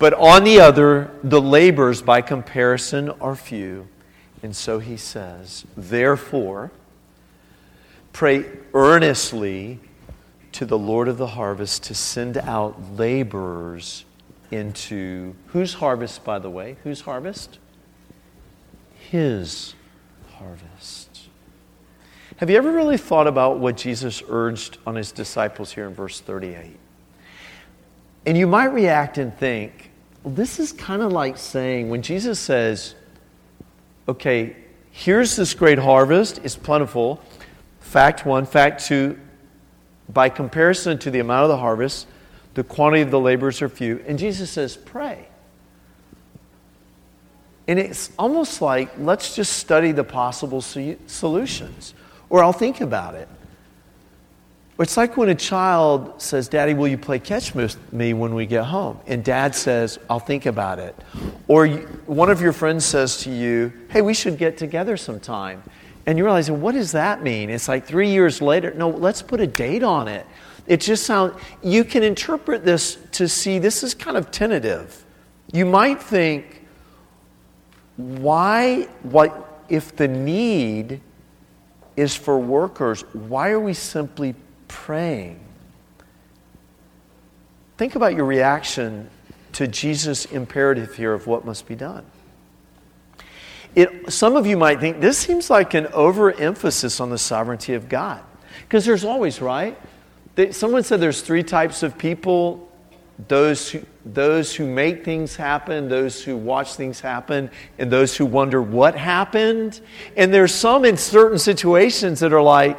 but 0.00 0.14
on 0.14 0.42
the 0.42 0.58
other, 0.58 1.12
the 1.22 1.40
labors 1.40 2.02
by 2.02 2.22
comparison 2.22 3.08
are 3.08 3.36
few. 3.36 3.86
And 4.42 4.56
so 4.56 4.80
he 4.80 4.96
says, 4.96 5.64
therefore, 5.76 6.72
Pray 8.20 8.44
earnestly 8.74 9.80
to 10.52 10.66
the 10.66 10.76
Lord 10.76 11.08
of 11.08 11.16
the 11.16 11.26
harvest 11.26 11.84
to 11.84 11.94
send 11.94 12.36
out 12.36 12.78
laborers 12.98 14.04
into 14.50 15.34
whose 15.46 15.72
harvest, 15.72 16.22
by 16.22 16.38
the 16.38 16.50
way? 16.50 16.76
Whose 16.84 17.00
harvest? 17.00 17.58
His 19.10 19.74
harvest. 20.34 21.30
Have 22.36 22.50
you 22.50 22.58
ever 22.58 22.70
really 22.70 22.98
thought 22.98 23.26
about 23.26 23.58
what 23.58 23.78
Jesus 23.78 24.22
urged 24.28 24.76
on 24.86 24.96
his 24.96 25.12
disciples 25.12 25.72
here 25.72 25.86
in 25.86 25.94
verse 25.94 26.20
38? 26.20 26.78
And 28.26 28.36
you 28.36 28.46
might 28.46 28.74
react 28.74 29.16
and 29.16 29.34
think, 29.34 29.92
well, 30.24 30.34
this 30.34 30.60
is 30.60 30.72
kind 30.72 31.00
of 31.00 31.10
like 31.10 31.38
saying 31.38 31.88
when 31.88 32.02
Jesus 32.02 32.38
says, 32.38 32.96
okay, 34.06 34.56
here's 34.90 35.36
this 35.36 35.54
great 35.54 35.78
harvest, 35.78 36.38
it's 36.44 36.54
plentiful. 36.54 37.22
Fact 37.80 38.24
one. 38.24 38.46
Fact 38.46 38.84
two, 38.84 39.18
by 40.08 40.28
comparison 40.28 40.98
to 40.98 41.10
the 41.10 41.18
amount 41.18 41.44
of 41.44 41.48
the 41.48 41.56
harvest, 41.56 42.06
the 42.54 42.64
quantity 42.64 43.02
of 43.02 43.10
the 43.10 43.20
laborers 43.20 43.62
are 43.62 43.68
few. 43.68 44.02
And 44.06 44.18
Jesus 44.18 44.50
says, 44.50 44.76
pray. 44.76 45.28
And 47.68 47.78
it's 47.78 48.10
almost 48.18 48.60
like, 48.60 48.90
let's 48.98 49.36
just 49.36 49.54
study 49.54 49.92
the 49.92 50.04
possible 50.04 50.60
solutions. 50.60 51.94
Or 52.28 52.42
I'll 52.42 52.52
think 52.52 52.80
about 52.80 53.14
it. 53.14 53.28
It's 54.80 54.96
like 54.96 55.18
when 55.18 55.28
a 55.28 55.34
child 55.34 56.22
says, 56.22 56.48
Daddy, 56.48 56.72
will 56.72 56.88
you 56.88 56.96
play 56.96 57.18
catch 57.18 57.54
with 57.54 57.92
me 57.92 58.14
when 58.14 58.34
we 58.34 58.46
get 58.46 58.64
home? 58.64 58.98
And 59.06 59.22
dad 59.22 59.54
says, 59.54 59.98
I'll 60.08 60.18
think 60.18 60.46
about 60.46 60.78
it. 60.78 60.96
Or 61.48 61.68
one 62.06 62.30
of 62.30 62.40
your 62.40 62.54
friends 62.54 62.86
says 62.86 63.18
to 63.24 63.30
you, 63.30 63.72
Hey, 63.90 64.00
we 64.00 64.14
should 64.14 64.38
get 64.38 64.56
together 64.56 64.96
sometime. 64.96 65.62
And 66.10 66.18
you 66.18 66.24
realize, 66.24 66.50
what 66.50 66.72
does 66.72 66.90
that 66.90 67.22
mean? 67.22 67.50
It's 67.50 67.68
like 67.68 67.86
three 67.86 68.10
years 68.10 68.42
later. 68.42 68.74
No, 68.74 68.88
let's 68.88 69.22
put 69.22 69.40
a 69.40 69.46
date 69.46 69.84
on 69.84 70.08
it. 70.08 70.26
It 70.66 70.80
just 70.80 71.06
sounds, 71.06 71.40
you 71.62 71.84
can 71.84 72.02
interpret 72.02 72.64
this 72.64 72.98
to 73.12 73.28
see 73.28 73.60
this 73.60 73.84
is 73.84 73.94
kind 73.94 74.16
of 74.16 74.32
tentative. 74.32 75.04
You 75.52 75.66
might 75.66 76.02
think, 76.02 76.66
why, 77.96 78.88
what, 79.04 79.62
if 79.68 79.94
the 79.94 80.08
need 80.08 81.00
is 81.96 82.16
for 82.16 82.40
workers, 82.40 83.02
why 83.12 83.50
are 83.50 83.60
we 83.60 83.72
simply 83.72 84.34
praying. 84.66 85.38
Think 87.76 87.94
about 87.94 88.16
your 88.16 88.24
reaction 88.24 89.08
to 89.52 89.68
Jesus' 89.68 90.24
imperative 90.24 90.96
here 90.96 91.12
of 91.12 91.28
what 91.28 91.44
must 91.44 91.68
be 91.68 91.76
done. 91.76 92.04
It, 93.74 94.12
some 94.12 94.36
of 94.36 94.46
you 94.46 94.56
might 94.56 94.80
think 94.80 95.00
this 95.00 95.18
seems 95.18 95.50
like 95.50 95.74
an 95.74 95.86
overemphasis 95.88 97.00
on 97.00 97.10
the 97.10 97.18
sovereignty 97.18 97.74
of 97.74 97.88
God. 97.88 98.22
Because 98.62 98.84
there's 98.84 99.04
always, 99.04 99.40
right? 99.40 99.78
They, 100.34 100.52
someone 100.52 100.82
said 100.82 101.00
there's 101.00 101.22
three 101.22 101.42
types 101.42 101.82
of 101.82 101.98
people 101.98 102.70
those 103.28 103.70
who, 103.70 103.84
those 104.04 104.54
who 104.54 104.66
make 104.66 105.04
things 105.04 105.36
happen, 105.36 105.88
those 105.88 106.22
who 106.22 106.36
watch 106.36 106.74
things 106.74 107.00
happen, 107.00 107.50
and 107.78 107.90
those 107.90 108.16
who 108.16 108.26
wonder 108.26 108.62
what 108.62 108.94
happened. 108.94 109.80
And 110.16 110.32
there's 110.32 110.54
some 110.54 110.84
in 110.84 110.96
certain 110.96 111.38
situations 111.38 112.20
that 112.20 112.32
are 112.32 112.42
like, 112.42 112.78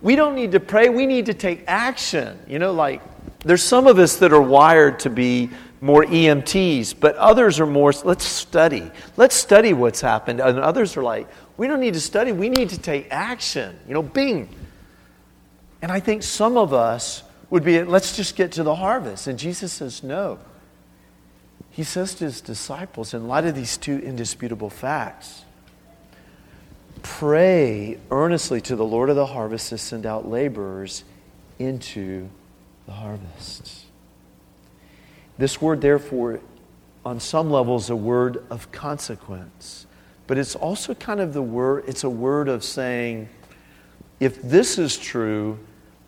we 0.00 0.16
don't 0.16 0.34
need 0.34 0.52
to 0.52 0.60
pray, 0.60 0.88
we 0.88 1.06
need 1.06 1.26
to 1.26 1.34
take 1.34 1.64
action. 1.66 2.38
You 2.48 2.58
know, 2.58 2.72
like 2.72 3.02
there's 3.44 3.62
some 3.62 3.86
of 3.86 3.98
us 3.98 4.16
that 4.16 4.32
are 4.32 4.42
wired 4.42 4.98
to 5.00 5.10
be 5.10 5.50
more 5.82 6.04
EMTs, 6.04 6.94
but 6.98 7.16
others 7.16 7.60
are 7.60 7.66
more, 7.66 7.92
let's 8.04 8.24
study. 8.24 8.90
Let's 9.18 9.34
study 9.34 9.74
what's 9.74 10.00
happened. 10.00 10.40
And 10.40 10.58
others 10.58 10.96
are 10.96 11.02
like, 11.02 11.28
we 11.58 11.66
don't 11.66 11.80
need 11.80 11.94
to 11.94 12.00
study, 12.00 12.32
we 12.32 12.48
need 12.48 12.70
to 12.70 12.78
take 12.78 13.08
action. 13.10 13.78
You 13.86 13.92
know, 13.92 14.02
bing. 14.02 14.48
And 15.82 15.92
I 15.92 16.00
think 16.00 16.22
some 16.22 16.56
of 16.56 16.72
us 16.72 17.22
would 17.50 17.64
be, 17.64 17.82
let's 17.82 18.16
just 18.16 18.34
get 18.36 18.52
to 18.52 18.62
the 18.62 18.76
harvest. 18.76 19.26
And 19.26 19.38
Jesus 19.38 19.74
says, 19.74 20.02
no. 20.02 20.38
He 21.70 21.84
says 21.84 22.14
to 22.14 22.24
his 22.24 22.40
disciples, 22.40 23.12
in 23.12 23.28
light 23.28 23.44
of 23.44 23.54
these 23.54 23.76
two 23.76 23.98
indisputable 23.98 24.70
facts, 24.70 25.44
Pray 27.02 27.98
earnestly 28.10 28.60
to 28.60 28.76
the 28.76 28.84
Lord 28.84 29.10
of 29.10 29.16
the 29.16 29.26
harvest 29.26 29.70
to 29.70 29.78
send 29.78 30.06
out 30.06 30.28
laborers 30.28 31.02
into 31.58 32.28
the 32.86 32.92
harvest. 32.92 33.81
This 35.42 35.60
word, 35.60 35.80
therefore, 35.80 36.38
on 37.04 37.18
some 37.18 37.50
level 37.50 37.74
is 37.74 37.90
a 37.90 37.96
word 37.96 38.44
of 38.48 38.70
consequence, 38.70 39.88
but 40.28 40.38
it's 40.38 40.54
also 40.54 40.94
kind 40.94 41.18
of 41.18 41.32
the 41.32 41.42
word, 41.42 41.82
it's 41.88 42.04
a 42.04 42.08
word 42.08 42.46
of 42.46 42.62
saying, 42.62 43.28
if 44.20 44.40
this 44.40 44.78
is 44.78 44.96
true, 44.96 45.58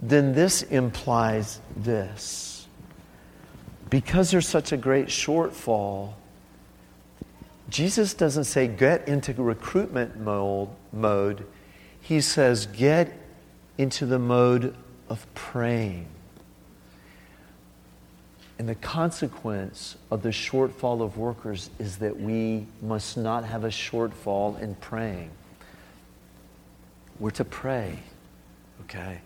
then 0.01 0.35
this 0.35 0.63
implies 0.63 1.61
this. 1.75 2.69
Because 3.91 4.31
there's 4.31 4.47
such 4.47 4.71
a 4.71 4.77
great 4.77 5.07
shortfall, 5.07 6.13
Jesus 7.69 8.15
doesn't 8.15 8.45
say 8.45 8.69
get 8.69 9.09
into 9.09 9.33
recruitment 9.43 10.17
mode, 10.17 10.69
mode. 10.93 11.45
He 12.01 12.21
says 12.21 12.67
get 12.67 13.13
into 13.79 14.07
the 14.07 14.21
mode 14.21 14.77
of 15.09 15.27
praying. 15.35 16.07
And 18.59 18.69
the 18.69 18.77
consequence 18.77 19.97
of 20.11 20.23
the 20.23 20.29
shortfall 20.29 21.03
of 21.03 21.19
workers 21.19 21.71
is 21.79 21.97
that 21.99 22.21
we 22.21 22.67
must 22.83 23.17
not 23.17 23.45
have 23.45 23.65
a 23.65 23.69
shortfall 23.69 24.61
in 24.61 24.77
praying. 24.77 25.31
We're 27.19 27.31
to 27.33 27.45
pray, 27.45 27.99
okay? 28.83 29.21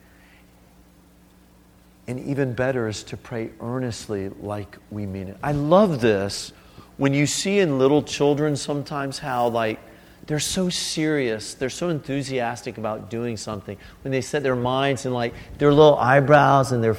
And 2.07 2.21
even 2.21 2.55
better 2.55 2.89
is 2.89 3.03
to 3.05 3.19
pray 3.19 3.51
earnestly 3.61 4.31
like 4.41 4.79
we 4.91 5.05
mean 5.05 5.29
it. 5.29 5.37
I 5.43 5.53
love 5.53 6.01
this 6.01 6.53
when 6.97 7.15
you 7.15 7.27
see 7.27 7.61
in 7.61 7.79
little 7.79 8.03
children 8.03 8.57
sometimes 8.57 9.19
how, 9.19 9.49
like, 9.49 9.79
they're 10.27 10.41
so 10.41 10.69
serious, 10.69 11.55
they're 11.55 11.71
so 11.71 11.91
enthusiastic 11.91 12.77
about 12.77 13.09
doing 13.09 13.37
something, 13.37 13.79
when 14.03 14.11
they 14.11 14.21
set 14.21 14.43
their 14.43 14.57
minds 14.57 15.07
and, 15.07 15.15
like, 15.15 15.33
their 15.59 15.73
little 15.73 15.97
eyebrows 15.97 16.73
and 16.73 16.83
their 16.83 16.97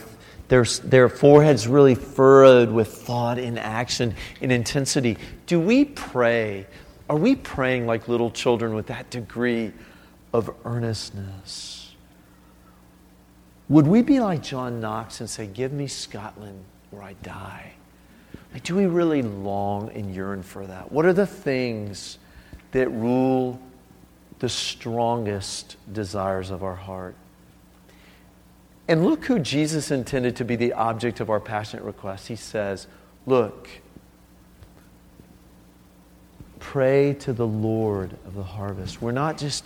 their, 0.49 0.65
their 0.83 1.07
foreheads 1.07 1.67
really 1.67 1.95
furrowed 1.95 2.71
with 2.71 2.89
thought 2.89 3.37
and 3.39 3.57
action 3.57 4.15
and 4.41 4.51
intensity. 4.51 5.17
Do 5.45 5.59
we 5.59 5.85
pray? 5.85 6.65
Are 7.09 7.15
we 7.15 7.35
praying 7.35 7.85
like 7.85 8.07
little 8.07 8.31
children 8.31 8.73
with 8.73 8.87
that 8.87 9.09
degree 9.09 9.71
of 10.33 10.53
earnestness? 10.65 11.95
Would 13.69 13.85
we 13.85 14.01
be 14.01 14.19
like 14.19 14.41
John 14.41 14.79
Knox 14.79 15.19
and 15.19 15.29
say, 15.29 15.45
Give 15.45 15.71
me 15.71 15.85
Scotland 15.85 16.63
or 16.91 17.03
I 17.03 17.13
die? 17.21 17.73
Like, 18.51 18.63
do 18.63 18.75
we 18.75 18.87
really 18.87 19.21
long 19.21 19.91
and 19.91 20.13
yearn 20.13 20.41
for 20.41 20.65
that? 20.65 20.91
What 20.91 21.05
are 21.05 21.13
the 21.13 21.27
things 21.27 22.17
that 22.71 22.89
rule 22.89 23.59
the 24.39 24.49
strongest 24.49 25.77
desires 25.93 26.49
of 26.49 26.63
our 26.63 26.75
heart? 26.75 27.15
And 28.89 29.05
look 29.05 29.25
who 29.25 29.37
Jesus 29.37 29.91
intended 29.91 30.35
to 30.37 30.43
be 30.43 30.55
the 30.55 30.73
object 30.73 31.19
of 31.19 31.29
our 31.29 31.39
passionate 31.39 31.83
request. 31.83 32.27
He 32.27 32.35
says, 32.35 32.87
Look, 33.27 33.69
pray 36.59 37.13
to 37.19 37.31
the 37.31 37.45
Lord 37.45 38.17
of 38.25 38.33
the 38.33 38.41
harvest. 38.43 38.99
We're 38.99 39.11
not 39.11 39.37
just 39.37 39.63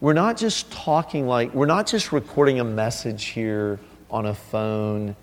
we're 0.00 0.12
not 0.12 0.36
just 0.36 0.72
talking 0.72 1.28
like 1.28 1.54
we're 1.54 1.66
not 1.66 1.86
just 1.86 2.10
recording 2.10 2.58
a 2.58 2.64
message 2.64 3.26
here 3.26 3.78
on 4.10 4.26
a 4.26 4.34
phone 4.34 5.14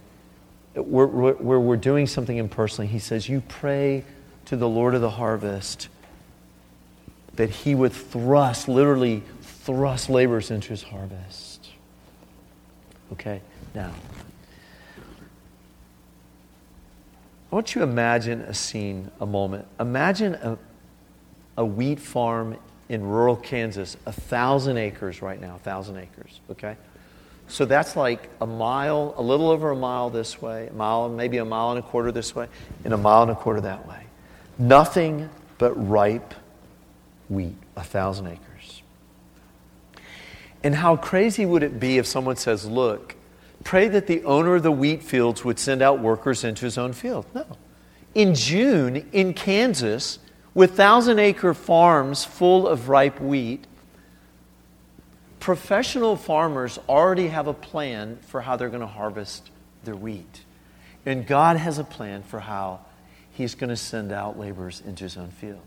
where, 0.74 1.06
where 1.06 1.60
we're 1.60 1.76
doing 1.76 2.08
something 2.08 2.38
impersonally, 2.38 2.88
he 2.88 3.00
says, 3.00 3.28
You 3.28 3.44
pray 3.50 4.06
to 4.46 4.56
the 4.56 4.70
Lord 4.70 4.96
of 4.96 5.02
the 5.02 5.10
harvest 5.10 5.90
that 7.36 7.50
he 7.50 7.76
would 7.76 7.92
thrust, 7.92 8.70
literally 8.70 9.24
thrust 9.42 10.10
laborers 10.10 10.52
into 10.52 10.70
his 10.70 10.84
harvest. 10.84 11.53
Okay, 13.14 13.42
now, 13.76 13.92
I 17.52 17.56
want 17.56 17.76
you 17.76 17.82
to 17.82 17.88
imagine 17.88 18.42
a 18.42 18.56
scene, 18.56 19.12
a 19.20 19.26
moment. 19.28 19.68
Imagine 19.80 20.34
a, 20.34 20.58
a 21.58 21.64
wheat 21.64 22.00
farm 22.00 22.58
in 22.90 23.04
rural 23.04 23.36
Kansas, 23.36 23.98
a 24.08 24.12
thousand 24.12 24.78
acres 24.78 25.22
right 25.22 25.40
now, 25.40 25.58
a 25.58 25.60
thousand 25.60 25.98
acres, 25.98 26.40
okay? 26.50 26.76
So 27.48 27.66
that's 27.66 27.96
like 27.96 28.30
a 28.42 28.48
mile, 28.48 29.14
a 29.16 29.22
little 29.22 29.52
over 29.52 29.70
a 29.70 29.76
mile 29.76 30.10
this 30.10 30.42
way, 30.42 30.70
a 30.70 30.74
mile, 30.74 31.08
maybe 31.08 31.38
a 31.38 31.46
mile 31.46 31.70
and 31.70 31.78
a 31.78 31.84
quarter 31.84 32.12
this 32.12 32.36
way, 32.36 32.48
and 32.84 32.96
a 32.96 32.98
mile 32.98 33.22
and 33.22 33.30
a 33.32 33.36
quarter 33.36 33.62
that 33.62 33.88
way. 33.88 34.04
Nothing 34.58 35.30
but 35.60 35.74
ripe 35.88 36.34
wheat, 37.30 37.58
a 37.76 37.84
thousand 37.84 38.26
acres. 38.26 38.53
And 40.64 40.76
how 40.76 40.96
crazy 40.96 41.46
would 41.46 41.64
it 41.64 41.80
be 41.80 41.98
if 41.98 42.06
someone 42.06 42.38
says, 42.38 42.66
Look, 42.66 43.16
pray 43.64 43.88
that 43.90 44.08
the 44.08 44.24
owner 44.24 44.56
of 44.56 44.64
the 44.64 44.72
wheat 44.72 45.04
fields 45.04 45.44
would 45.44 45.60
send 45.60 45.82
out 45.82 46.00
workers 46.00 46.44
into 46.44 46.66
his 46.66 46.78
own 46.78 46.94
field? 46.94 47.26
No. 47.34 47.46
In 48.16 48.36
June, 48.36 49.08
in 49.12 49.34
Kansas, 49.34 50.20
with 50.54 50.76
thousand 50.76 51.20
acre 51.20 51.54
farms 51.54 52.24
full 52.24 52.68
of 52.68 52.88
ripe 52.88 53.20
wheat, 53.20 53.66
Professional 55.44 56.16
farmers 56.16 56.80
already 56.88 57.28
have 57.28 57.48
a 57.48 57.54
plan 57.54 58.18
for 58.28 58.40
how 58.40 58.56
they're 58.56 58.70
going 58.70 58.80
to 58.80 58.88
harvest 58.88 59.50
their 59.84 59.94
wheat. 59.94 60.46
And 61.06 61.28
God 61.28 61.58
has 61.58 61.80
a 61.80 61.84
plan 61.84 62.24
for 62.24 62.40
how 62.40 62.80
He's 63.30 63.54
going 63.54 63.70
to 63.70 63.76
send 63.76 64.14
out 64.14 64.40
laborers 64.40 64.82
into 64.88 65.04
His 65.04 65.18
own 65.18 65.32
field. 65.32 65.60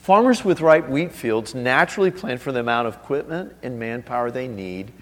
Farmers 0.00 0.44
with 0.44 0.62
ripe 0.62 0.88
wheat 0.88 1.12
fields 1.12 1.54
naturally 1.54 2.10
plan 2.10 2.38
for 2.38 2.52
the 2.52 2.60
amount 2.60 2.88
of 2.88 2.94
equipment 2.94 3.54
and 3.62 3.78
manpower 3.78 4.30
they 4.30 4.48
need. 4.48 4.92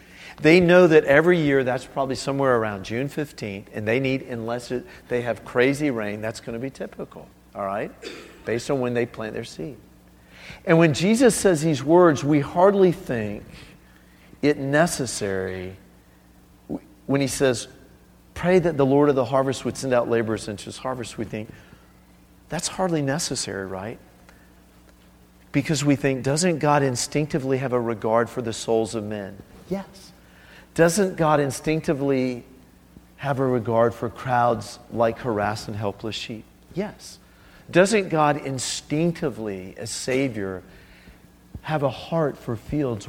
They 0.41 0.59
know 0.59 0.89
that 0.89 1.05
every 1.05 1.41
year 1.41 1.63
that's 1.63 1.85
probably 1.85 2.17
somewhere 2.17 2.57
around 2.57 2.85
June 2.85 3.09
15th, 3.09 3.67
and 3.73 3.87
they 3.87 4.01
need, 4.01 4.23
unless 4.23 4.73
it, 4.73 4.85
they 5.09 5.23
have 5.23 5.45
crazy 5.45 5.91
rain, 5.91 6.21
that's 6.21 6.41
going 6.41 6.55
to 6.55 6.61
be 6.61 6.71
typical, 6.71 7.29
all 7.55 7.65
right? 7.65 7.93
Based 8.45 8.71
on 8.71 8.81
when 8.81 8.95
they 8.95 9.07
plant 9.07 9.35
their 9.35 9.45
seed. 9.45 9.77
And 10.65 10.79
when 10.79 10.95
Jesus 10.95 11.35
says 11.35 11.63
these 11.63 11.83
words, 11.83 12.25
we 12.25 12.41
hardly 12.41 12.91
think 12.91 13.45
it 14.43 14.59
necessary 14.59 15.77
when 17.07 17.21
he 17.21 17.29
says, 17.29 17.69
Pray 18.35 18.61
that 18.61 18.77
the 18.77 18.87
Lord 18.87 19.09
of 19.09 19.17
the 19.17 19.25
harvest 19.25 19.65
would 19.65 19.77
send 19.77 19.93
out 19.93 20.09
laborers 20.09 20.47
into 20.47 20.67
his 20.67 20.77
harvest. 20.77 21.19
We 21.19 21.25
think, 21.25 21.51
that's 22.49 22.69
hardly 22.69 23.03
necessary, 23.03 23.67
right? 23.67 23.99
Because 25.59 25.85
we 25.85 25.97
think, 25.97 26.23
doesn't 26.23 26.61
God 26.61 26.85
instinctively 26.85 27.59
have 27.59 27.73
a 27.73 27.81
regard 27.81 28.31
for 28.31 28.41
the 28.41 28.53
souls 28.53 28.95
of 28.95 29.03
men? 29.03 29.43
Yes. 29.69 30.13
Doesn't 30.75 31.17
God 31.17 31.41
instinctively 31.41 32.45
have 33.17 33.41
a 33.41 33.45
regard 33.45 33.93
for 33.93 34.09
crowds 34.09 34.79
like 34.93 35.19
harassed 35.19 35.67
and 35.67 35.77
helpless 35.77 36.15
sheep? 36.15 36.45
Yes. 36.75 37.19
Doesn't 37.73 38.09
God 38.09 38.47
instinctively, 38.47 39.75
as 39.77 39.91
Savior, 39.91 40.63
have 41.63 41.83
a 41.83 41.91
heart 41.91 42.39
for 42.39 42.55
fields 42.55 43.07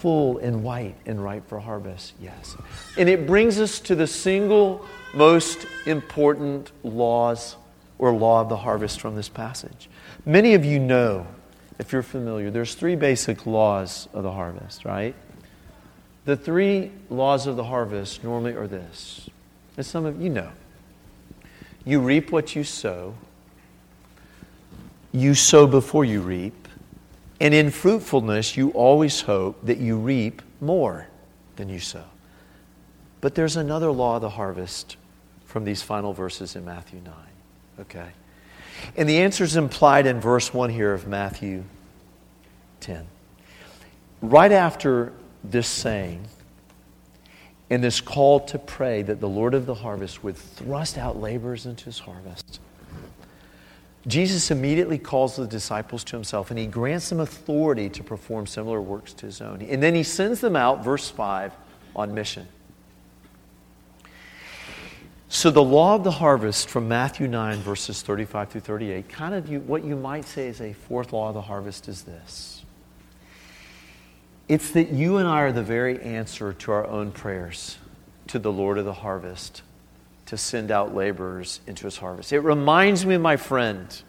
full 0.00 0.38
and 0.38 0.64
white 0.64 0.96
and 1.06 1.22
ripe 1.22 1.48
for 1.48 1.60
harvest? 1.60 2.14
Yes. 2.20 2.56
And 2.98 3.08
it 3.08 3.28
brings 3.28 3.60
us 3.60 3.78
to 3.78 3.94
the 3.94 4.08
single 4.08 4.84
most 5.14 5.68
important 5.86 6.72
laws 6.82 7.54
or 8.00 8.12
law 8.12 8.40
of 8.40 8.48
the 8.48 8.56
harvest 8.56 9.00
from 9.00 9.14
this 9.14 9.28
passage. 9.28 9.88
Many 10.26 10.54
of 10.54 10.64
you 10.64 10.80
know, 10.80 11.28
if 11.78 11.92
you're 11.92 12.02
familiar, 12.02 12.50
there's 12.50 12.74
three 12.74 12.96
basic 12.96 13.46
laws 13.46 14.08
of 14.12 14.22
the 14.22 14.32
harvest, 14.32 14.84
right? 14.84 15.14
The 16.24 16.36
three 16.36 16.92
laws 17.10 17.46
of 17.46 17.56
the 17.56 17.64
harvest 17.64 18.22
normally 18.22 18.54
are 18.54 18.68
this. 18.68 19.28
As 19.76 19.86
some 19.86 20.04
of 20.04 20.20
you 20.20 20.30
know, 20.30 20.50
you 21.84 22.00
reap 22.00 22.30
what 22.30 22.54
you 22.54 22.62
sow, 22.62 23.14
you 25.12 25.34
sow 25.34 25.66
before 25.66 26.04
you 26.04 26.20
reap, 26.20 26.68
and 27.40 27.52
in 27.52 27.70
fruitfulness, 27.70 28.56
you 28.56 28.70
always 28.70 29.22
hope 29.22 29.66
that 29.66 29.78
you 29.78 29.96
reap 29.96 30.42
more 30.60 31.08
than 31.56 31.68
you 31.68 31.80
sow. 31.80 32.04
But 33.20 33.34
there's 33.34 33.56
another 33.56 33.90
law 33.90 34.16
of 34.16 34.22
the 34.22 34.30
harvest 34.30 34.96
from 35.44 35.64
these 35.64 35.82
final 35.82 36.12
verses 36.12 36.54
in 36.54 36.64
Matthew 36.64 37.00
9. 37.00 37.14
Okay? 37.80 38.08
And 38.96 39.08
the 39.08 39.18
answer 39.18 39.44
is 39.44 39.56
implied 39.56 40.06
in 40.06 40.20
verse 40.20 40.52
1 40.52 40.70
here 40.70 40.92
of 40.92 41.06
Matthew 41.06 41.64
10. 42.80 43.06
Right 44.20 44.52
after 44.52 45.12
this 45.42 45.68
saying 45.68 46.26
and 47.70 47.82
this 47.82 48.00
call 48.00 48.40
to 48.40 48.58
pray 48.58 49.02
that 49.02 49.20
the 49.20 49.28
Lord 49.28 49.54
of 49.54 49.66
the 49.66 49.74
harvest 49.74 50.22
would 50.22 50.36
thrust 50.36 50.98
out 50.98 51.20
laborers 51.20 51.66
into 51.66 51.86
his 51.86 52.00
harvest, 52.00 52.60
Jesus 54.06 54.50
immediately 54.50 54.98
calls 54.98 55.36
the 55.36 55.46
disciples 55.46 56.02
to 56.04 56.16
himself 56.16 56.50
and 56.50 56.58
he 56.58 56.66
grants 56.66 57.08
them 57.08 57.20
authority 57.20 57.88
to 57.90 58.02
perform 58.02 58.46
similar 58.46 58.80
works 58.80 59.12
to 59.14 59.26
his 59.26 59.40
own. 59.40 59.62
And 59.62 59.82
then 59.82 59.94
he 59.94 60.02
sends 60.02 60.40
them 60.40 60.56
out, 60.56 60.84
verse 60.84 61.08
5, 61.08 61.52
on 61.94 62.14
mission. 62.14 62.48
So, 65.34 65.50
the 65.50 65.62
law 65.62 65.94
of 65.94 66.04
the 66.04 66.10
harvest 66.10 66.68
from 66.68 66.88
Matthew 66.88 67.26
9, 67.26 67.56
verses 67.60 68.02
35 68.02 68.50
through 68.50 68.60
38, 68.60 69.08
kind 69.08 69.34
of 69.34 69.48
you, 69.48 69.60
what 69.60 69.82
you 69.82 69.96
might 69.96 70.26
say 70.26 70.46
is 70.46 70.60
a 70.60 70.74
fourth 70.74 71.14
law 71.14 71.28
of 71.28 71.34
the 71.34 71.40
harvest 71.40 71.88
is 71.88 72.02
this 72.02 72.62
it's 74.46 74.72
that 74.72 74.90
you 74.90 75.16
and 75.16 75.26
I 75.26 75.40
are 75.40 75.50
the 75.50 75.62
very 75.62 75.98
answer 76.02 76.52
to 76.52 76.72
our 76.72 76.86
own 76.86 77.12
prayers 77.12 77.78
to 78.26 78.38
the 78.38 78.52
Lord 78.52 78.76
of 78.76 78.84
the 78.84 78.92
harvest 78.92 79.62
to 80.26 80.36
send 80.36 80.70
out 80.70 80.94
laborers 80.94 81.60
into 81.66 81.86
his 81.86 81.96
harvest. 81.96 82.34
It 82.34 82.40
reminds 82.40 83.06
me 83.06 83.14
of 83.14 83.22
my 83.22 83.38
friend, 83.38 84.02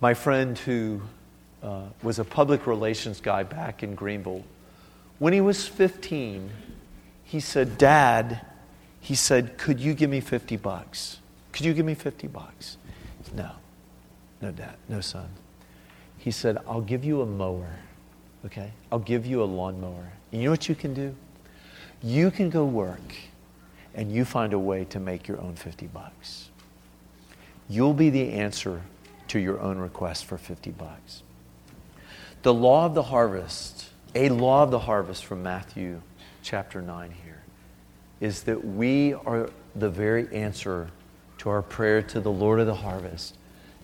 my 0.00 0.14
friend 0.14 0.58
who 0.58 1.02
uh, 1.62 1.82
was 2.02 2.18
a 2.18 2.24
public 2.24 2.66
relations 2.66 3.20
guy 3.20 3.44
back 3.44 3.84
in 3.84 3.94
Greenville. 3.94 4.42
When 5.20 5.32
he 5.32 5.40
was 5.40 5.68
15, 5.68 6.50
he 7.30 7.38
said, 7.38 7.78
Dad, 7.78 8.44
he 8.98 9.14
said, 9.14 9.56
could 9.56 9.78
you 9.78 9.94
give 9.94 10.10
me 10.10 10.18
50 10.18 10.56
bucks? 10.56 11.20
Could 11.52 11.64
you 11.64 11.72
give 11.72 11.86
me 11.86 11.94
50 11.94 12.26
bucks? 12.26 12.76
No. 13.32 13.52
No, 14.42 14.50
Dad. 14.50 14.74
No, 14.88 15.00
son. 15.00 15.28
He 16.18 16.32
said, 16.32 16.58
I'll 16.66 16.80
give 16.80 17.04
you 17.04 17.22
a 17.22 17.26
mower. 17.26 17.76
Okay? 18.46 18.72
I'll 18.90 18.98
give 18.98 19.26
you 19.26 19.44
a 19.44 19.46
lawnmower. 19.46 20.10
And 20.32 20.42
you 20.42 20.46
know 20.46 20.50
what 20.50 20.68
you 20.68 20.74
can 20.74 20.92
do? 20.92 21.14
You 22.02 22.32
can 22.32 22.50
go 22.50 22.64
work 22.64 23.14
and 23.94 24.10
you 24.10 24.24
find 24.24 24.52
a 24.52 24.58
way 24.58 24.84
to 24.86 24.98
make 24.98 25.28
your 25.28 25.40
own 25.40 25.54
50 25.54 25.86
bucks. 25.86 26.50
You'll 27.68 27.94
be 27.94 28.10
the 28.10 28.32
answer 28.32 28.82
to 29.28 29.38
your 29.38 29.60
own 29.60 29.78
request 29.78 30.24
for 30.24 30.36
50 30.36 30.72
bucks. 30.72 31.22
The 32.42 32.52
law 32.52 32.86
of 32.86 32.94
the 32.94 33.04
harvest, 33.04 33.88
a 34.16 34.30
law 34.30 34.64
of 34.64 34.72
the 34.72 34.80
harvest 34.80 35.24
from 35.24 35.44
Matthew 35.44 36.02
chapter 36.42 36.80
9 36.80 37.10
here 37.24 37.42
is 38.20 38.42
that 38.42 38.64
we 38.64 39.14
are 39.14 39.50
the 39.74 39.88
very 39.88 40.28
answer 40.34 40.88
to 41.38 41.48
our 41.48 41.62
prayer 41.62 42.02
to 42.02 42.20
the 42.20 42.30
Lord 42.30 42.60
of 42.60 42.66
the 42.66 42.74
harvest 42.74 43.36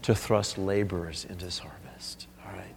to 0.02 0.14
thrust 0.14 0.58
laborers 0.58 1.26
into 1.28 1.46
his 1.46 1.58
harvest. 1.58 2.26
All 2.44 2.52
right. 2.52 2.74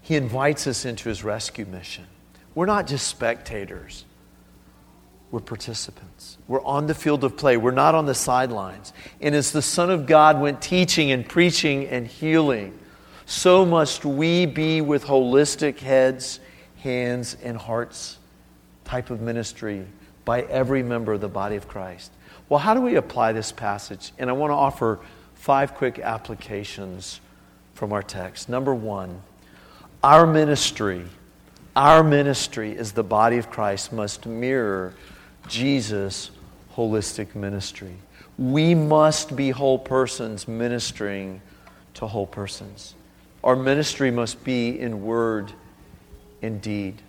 He 0.00 0.16
invites 0.16 0.66
us 0.66 0.84
into 0.84 1.08
his 1.08 1.22
rescue 1.22 1.66
mission. 1.66 2.06
We're 2.54 2.66
not 2.66 2.86
just 2.86 3.06
spectators. 3.06 4.04
We're 5.30 5.40
participants. 5.40 6.38
We're 6.46 6.62
on 6.62 6.86
the 6.86 6.94
field 6.94 7.24
of 7.24 7.36
play. 7.36 7.56
We're 7.56 7.72
not 7.72 7.94
on 7.94 8.06
the 8.06 8.14
sidelines. 8.14 8.92
And 9.20 9.34
as 9.34 9.52
the 9.52 9.62
Son 9.62 9.90
of 9.90 10.06
God 10.06 10.40
went 10.40 10.62
teaching 10.62 11.10
and 11.10 11.28
preaching 11.28 11.86
and 11.88 12.06
healing, 12.06 12.78
so 13.26 13.66
must 13.66 14.04
we 14.04 14.46
be 14.46 14.80
with 14.80 15.04
holistic 15.04 15.80
heads, 15.80 16.40
hands, 16.78 17.36
and 17.42 17.56
hearts 17.56 18.18
type 18.84 19.10
of 19.10 19.20
ministry 19.20 19.86
by 20.24 20.42
every 20.42 20.82
member 20.82 21.12
of 21.12 21.20
the 21.20 21.28
body 21.28 21.56
of 21.56 21.68
Christ. 21.68 22.12
Well, 22.48 22.60
how 22.60 22.74
do 22.74 22.80
we 22.80 22.96
apply 22.96 23.32
this 23.32 23.52
passage? 23.52 24.12
And 24.18 24.28
I 24.28 24.32
want 24.32 24.50
to 24.50 24.54
offer 24.54 25.00
five 25.34 25.74
quick 25.74 25.98
applications 25.98 27.20
from 27.74 27.92
our 27.92 28.02
text. 28.02 28.48
Number 28.48 28.74
one, 28.74 29.20
our 30.02 30.26
ministry, 30.26 31.04
our 31.74 32.02
ministry 32.02 32.76
as 32.76 32.92
the 32.92 33.02
body 33.02 33.38
of 33.38 33.50
Christ 33.50 33.92
must 33.92 34.26
mirror 34.26 34.94
Jesus' 35.48 36.30
holistic 36.76 37.34
ministry. 37.34 37.96
We 38.38 38.74
must 38.74 39.36
be 39.36 39.50
whole 39.50 39.78
persons 39.78 40.48
ministering 40.48 41.40
to 41.94 42.06
whole 42.06 42.26
persons. 42.26 42.94
Our 43.42 43.56
ministry 43.56 44.10
must 44.10 44.42
be 44.44 44.78
in 44.80 45.02
word 45.02 45.52
and 46.42 46.60
deed. 46.60 47.00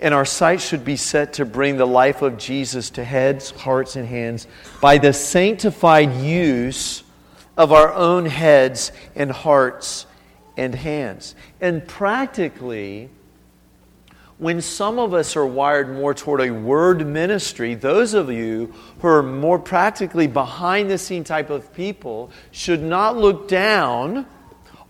And 0.00 0.14
our 0.14 0.24
sight 0.24 0.60
should 0.60 0.84
be 0.84 0.96
set 0.96 1.34
to 1.34 1.44
bring 1.44 1.76
the 1.76 1.86
life 1.86 2.22
of 2.22 2.38
Jesus 2.38 2.90
to 2.90 3.04
heads, 3.04 3.50
hearts, 3.50 3.96
and 3.96 4.06
hands 4.06 4.46
by 4.80 4.98
the 4.98 5.12
sanctified 5.12 6.14
use 6.16 7.02
of 7.56 7.72
our 7.72 7.92
own 7.92 8.26
heads 8.26 8.92
and 9.16 9.30
hearts 9.30 10.06
and 10.56 10.74
hands. 10.74 11.34
And 11.60 11.86
practically, 11.86 13.10
when 14.38 14.60
some 14.60 15.00
of 15.00 15.14
us 15.14 15.34
are 15.36 15.46
wired 15.46 15.92
more 15.92 16.14
toward 16.14 16.40
a 16.40 16.50
word 16.50 17.04
ministry, 17.04 17.74
those 17.74 18.14
of 18.14 18.30
you 18.30 18.72
who 19.00 19.08
are 19.08 19.22
more 19.22 19.58
practically 19.58 20.28
behind 20.28 20.88
the 20.88 20.98
scene 20.98 21.24
type 21.24 21.50
of 21.50 21.74
people 21.74 22.30
should 22.52 22.82
not 22.82 23.16
look 23.16 23.48
down 23.48 24.26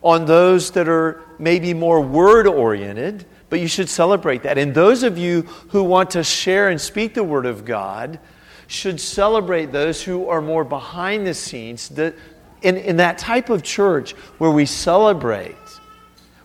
on 0.02 0.26
those 0.26 0.72
that 0.72 0.86
are 0.86 1.22
maybe 1.38 1.72
more 1.72 2.00
word 2.00 2.46
oriented 2.46 3.24
but 3.50 3.60
you 3.60 3.68
should 3.68 3.88
celebrate 3.88 4.42
that. 4.42 4.58
And 4.58 4.74
those 4.74 5.02
of 5.02 5.18
you 5.18 5.42
who 5.70 5.82
want 5.82 6.10
to 6.10 6.22
share 6.22 6.68
and 6.68 6.80
speak 6.80 7.14
the 7.14 7.24
Word 7.24 7.46
of 7.46 7.64
God 7.64 8.18
should 8.66 9.00
celebrate 9.00 9.72
those 9.72 10.02
who 10.02 10.28
are 10.28 10.42
more 10.42 10.64
behind 10.64 11.26
the 11.26 11.34
scenes. 11.34 11.88
That 11.90 12.14
in, 12.62 12.76
in 12.76 12.96
that 12.96 13.18
type 13.18 13.50
of 13.50 13.62
church 13.62 14.12
where 14.38 14.50
we 14.50 14.66
celebrate, 14.66 15.56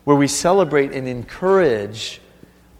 where 0.05 0.15
we 0.15 0.27
celebrate 0.27 0.91
and 0.91 1.07
encourage 1.07 2.21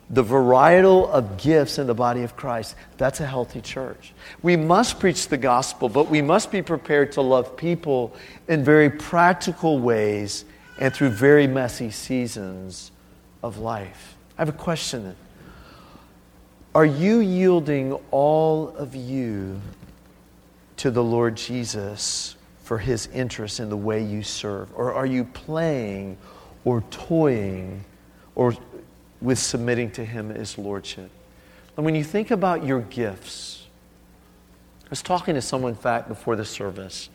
the 0.10 0.24
varietal 0.24 1.10
of 1.10 1.38
gifts 1.38 1.80
in 1.80 1.88
the 1.88 1.94
body 1.94 2.24
of 2.24 2.36
Christ, 2.36 2.76
that's 2.98 3.20
a 3.20 3.26
healthy 3.26 3.62
church. 3.62 4.14
We 4.42 4.56
must 4.56 5.00
preach 5.00 5.28
the 5.28 5.38
gospel, 5.38 5.90
but 5.90 6.10
we 6.10 6.22
must 6.22 6.52
be 6.52 6.62
prepared 6.62 7.14
to 7.14 7.22
love 7.22 7.58
people 7.58 8.16
in 8.48 8.64
very 8.64 8.90
practical 8.90 9.80
ways 9.80 10.46
and 10.80 10.94
through 10.94 11.10
very 11.10 11.48
messy 11.48 11.92
seasons 11.92 12.92
of 13.42 13.58
life. 13.58 14.13
I 14.38 14.42
have 14.42 14.50
a 14.50 14.58
question 14.58 15.04
then. 15.04 15.16
Are 16.76 16.86
you 16.86 17.20
yielding 17.20 17.94
all 18.10 18.70
of 18.70 18.96
you 18.96 19.62
to 20.78 20.90
the 20.90 21.04
Lord 21.04 21.38
Jesus 21.38 22.36
for 22.64 22.80
his 22.80 23.08
interest 23.08 23.60
in 23.60 23.70
the 23.70 23.78
way 23.78 24.04
you 24.04 24.24
serve? 24.24 24.70
Or 24.76 24.94
are 24.94 25.06
you 25.06 25.24
playing 25.24 26.18
or 26.66 26.82
toying 26.90 27.84
or 28.34 28.56
with 29.22 29.38
submitting 29.38 29.92
to 29.92 30.04
him 30.04 30.32
as 30.32 30.58
lordship? 30.58 31.12
And 31.78 31.86
when 31.86 31.94
you 31.94 32.04
think 32.04 32.32
about 32.32 32.66
your 32.66 32.82
gifts, 32.82 33.68
I 34.86 34.90
was 34.90 35.04
talking 35.04 35.36
to 35.36 35.42
someone, 35.42 35.74
in 35.74 35.78
fact, 35.78 36.08
before 36.08 36.36
the 36.36 36.46
service 36.46 37.10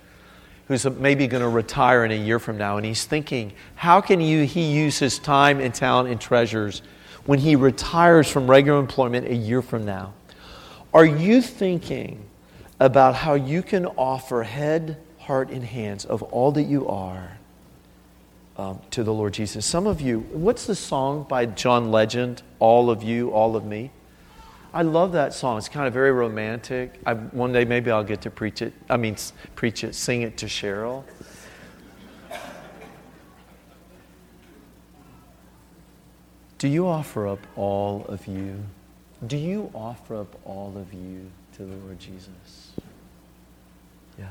who's 0.68 0.84
maybe 0.84 1.26
going 1.26 1.42
to 1.42 1.48
retire 1.48 2.04
in 2.04 2.10
a 2.10 2.14
year 2.14 2.38
from 2.38 2.58
now, 2.58 2.76
and 2.76 2.84
he's 2.84 3.06
thinking, 3.06 3.52
how 3.74 4.02
can 4.02 4.20
you, 4.20 4.44
he 4.44 4.70
use 4.70 4.98
his 4.98 5.18
time 5.18 5.60
and 5.60 5.74
talent 5.74 6.10
and 6.10 6.20
treasures 6.20 6.82
when 7.28 7.40
he 7.40 7.56
retires 7.56 8.26
from 8.26 8.50
regular 8.50 8.80
employment 8.80 9.28
a 9.28 9.34
year 9.34 9.60
from 9.60 9.84
now? 9.84 10.14
Are 10.94 11.04
you 11.04 11.42
thinking 11.42 12.24
about 12.80 13.14
how 13.14 13.34
you 13.34 13.62
can 13.62 13.84
offer 13.84 14.44
head, 14.44 14.96
heart, 15.18 15.50
and 15.50 15.62
hands 15.62 16.06
of 16.06 16.22
all 16.22 16.52
that 16.52 16.62
you 16.62 16.88
are 16.88 17.36
um, 18.56 18.80
to 18.92 19.04
the 19.04 19.12
Lord 19.12 19.34
Jesus? 19.34 19.66
Some 19.66 19.86
of 19.86 20.00
you, 20.00 20.20
what's 20.32 20.64
the 20.66 20.74
song 20.74 21.26
by 21.28 21.44
John 21.44 21.90
Legend? 21.90 22.40
All 22.60 22.88
of 22.88 23.02
you, 23.02 23.30
all 23.30 23.56
of 23.56 23.64
me. 23.66 23.90
I 24.72 24.80
love 24.80 25.12
that 25.12 25.34
song. 25.34 25.58
It's 25.58 25.68
kind 25.68 25.86
of 25.86 25.92
very 25.92 26.12
romantic. 26.12 26.98
I, 27.04 27.12
one 27.12 27.52
day 27.52 27.66
maybe 27.66 27.90
I'll 27.90 28.04
get 28.04 28.22
to 28.22 28.30
preach 28.30 28.62
it. 28.62 28.72
I 28.88 28.96
mean, 28.96 29.16
preach 29.54 29.84
it, 29.84 29.94
sing 29.94 30.22
it 30.22 30.38
to 30.38 30.46
Cheryl. 30.46 31.04
Do 36.58 36.66
you 36.66 36.88
offer 36.88 37.28
up 37.28 37.38
all 37.56 38.04
of 38.08 38.26
you? 38.26 38.62
Do 39.26 39.36
you 39.36 39.70
offer 39.74 40.16
up 40.16 40.38
all 40.44 40.76
of 40.76 40.92
you 40.92 41.30
to 41.56 41.64
the 41.64 41.76
Lord 41.76 41.98
Jesus? 41.98 42.72
Yeah. 44.18 44.26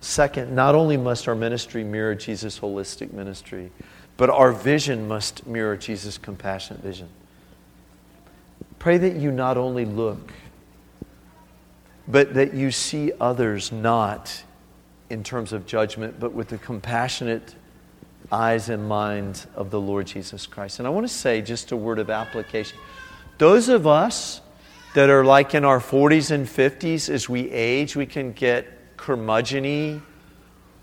Second, 0.00 0.54
not 0.54 0.74
only 0.74 0.96
must 0.96 1.28
our 1.28 1.34
ministry 1.34 1.84
mirror 1.84 2.14
Jesus' 2.14 2.58
holistic 2.58 3.12
ministry, 3.12 3.70
but 4.16 4.30
our 4.30 4.50
vision 4.50 5.06
must 5.06 5.46
mirror 5.46 5.76
Jesus' 5.76 6.16
compassionate 6.16 6.82
vision. 6.82 7.08
Pray 8.78 8.96
that 8.96 9.16
you 9.16 9.30
not 9.30 9.58
only 9.58 9.84
look, 9.84 10.32
but 12.08 12.34
that 12.34 12.54
you 12.54 12.70
see 12.70 13.12
others 13.20 13.72
not 13.72 14.42
in 15.10 15.22
terms 15.22 15.52
of 15.52 15.66
judgment, 15.66 16.18
but 16.18 16.32
with 16.32 16.48
the 16.48 16.58
compassionate 16.58 17.54
eyes 18.32 18.68
and 18.68 18.88
mind 18.88 19.46
of 19.54 19.70
the 19.70 19.80
Lord 19.80 20.06
Jesus 20.06 20.46
Christ. 20.46 20.78
And 20.78 20.86
I 20.86 20.90
want 20.90 21.06
to 21.06 21.12
say 21.12 21.42
just 21.42 21.72
a 21.72 21.76
word 21.76 21.98
of 21.98 22.10
application. 22.10 22.78
Those 23.38 23.68
of 23.68 23.86
us 23.86 24.40
that 24.94 25.10
are 25.10 25.24
like 25.24 25.54
in 25.54 25.64
our 25.64 25.80
40s 25.80 26.30
and 26.30 26.46
50s, 26.46 27.08
as 27.08 27.28
we 27.28 27.50
age, 27.50 27.96
we 27.96 28.06
can 28.06 28.32
get 28.32 28.96
curmudgeony. 28.96 30.00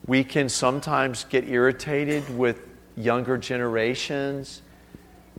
We 0.06 0.24
can 0.24 0.50
sometimes 0.50 1.24
get 1.26 1.48
irritated 1.50 2.38
with 2.38 2.62
younger 2.96 3.38
generations 3.38 4.62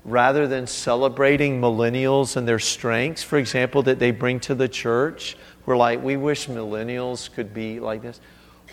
rather 0.05 0.47
than 0.47 0.67
celebrating 0.67 1.61
millennials 1.61 2.37
and 2.37 2.47
their 2.47 2.59
strengths, 2.59 3.23
for 3.23 3.39
example, 3.39 3.83
that 3.83 3.99
they 3.99 4.11
bring 4.11 4.39
to 4.41 4.55
the 4.55 4.69
church, 4.69 5.37
we're 5.67 5.77
like, 5.77 6.03
we 6.03 6.17
wish 6.17 6.47
millennials 6.47 7.33
could 7.33 7.55
be 7.55 7.81
like 7.81 8.03
this. 8.03 8.21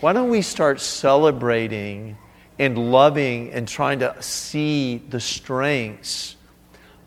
Why 0.02 0.14
don't 0.14 0.30
we 0.30 0.42
start 0.42 0.82
celebrating 0.82 2.18
and 2.60 2.92
loving 2.92 3.52
and 3.52 3.68
trying 3.68 4.00
to 4.00 4.16
see 4.22 4.98
the 5.10 5.20
strengths 5.20 6.36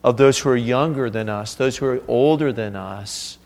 of 0.02 0.16
those 0.16 0.38
who 0.38 0.50
are 0.50 0.56
younger 0.56 1.08
than 1.10 1.28
us, 1.28 1.54
those 1.54 1.76
who 1.76 1.86
are 1.86 2.02
older 2.08 2.52
than 2.52 2.76
us, 2.76 3.38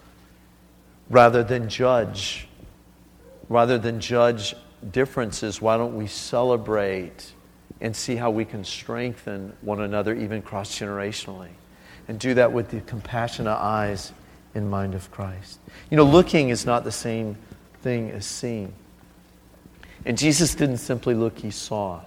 rather 1.11 1.43
than 1.43 1.69
judge? 1.69 2.49
Rather 3.49 3.79
than 3.79 4.01
judge 4.01 4.55
differences, 4.91 5.61
why 5.61 5.77
don't 5.77 5.97
we 5.97 6.07
celebrate? 6.07 7.33
and 7.81 7.95
see 7.95 8.17
how 8.17 8.31
we 8.31 8.45
can 8.45 8.65
strengthen 8.65 9.53
one 9.61 9.81
another, 9.81 10.15
even 10.15 10.43
cross 10.43 10.79
generationally. 10.79 11.51
And 12.09 12.19
do 12.19 12.35
that 12.35 12.53
with 12.53 12.71
the 12.71 12.81
compassionate 12.81 13.59
eyes 13.59 14.13
and 14.55 14.71
mind 14.71 14.95
of 14.95 15.11
Christ. 15.11 15.59
You 15.91 15.97
know, 15.97 16.05
looking 16.05 16.49
is 16.49 16.67
not 16.67 16.85
the 16.85 16.93
same 16.93 17.37
thing 17.83 18.11
as 18.11 18.27
seeing. 18.27 18.73
And 20.05 20.17
Jesus 20.17 20.55
didn't 20.55 20.79
simply 20.79 21.15
look, 21.15 21.39
he 21.39 21.51
saw. 21.51 22.01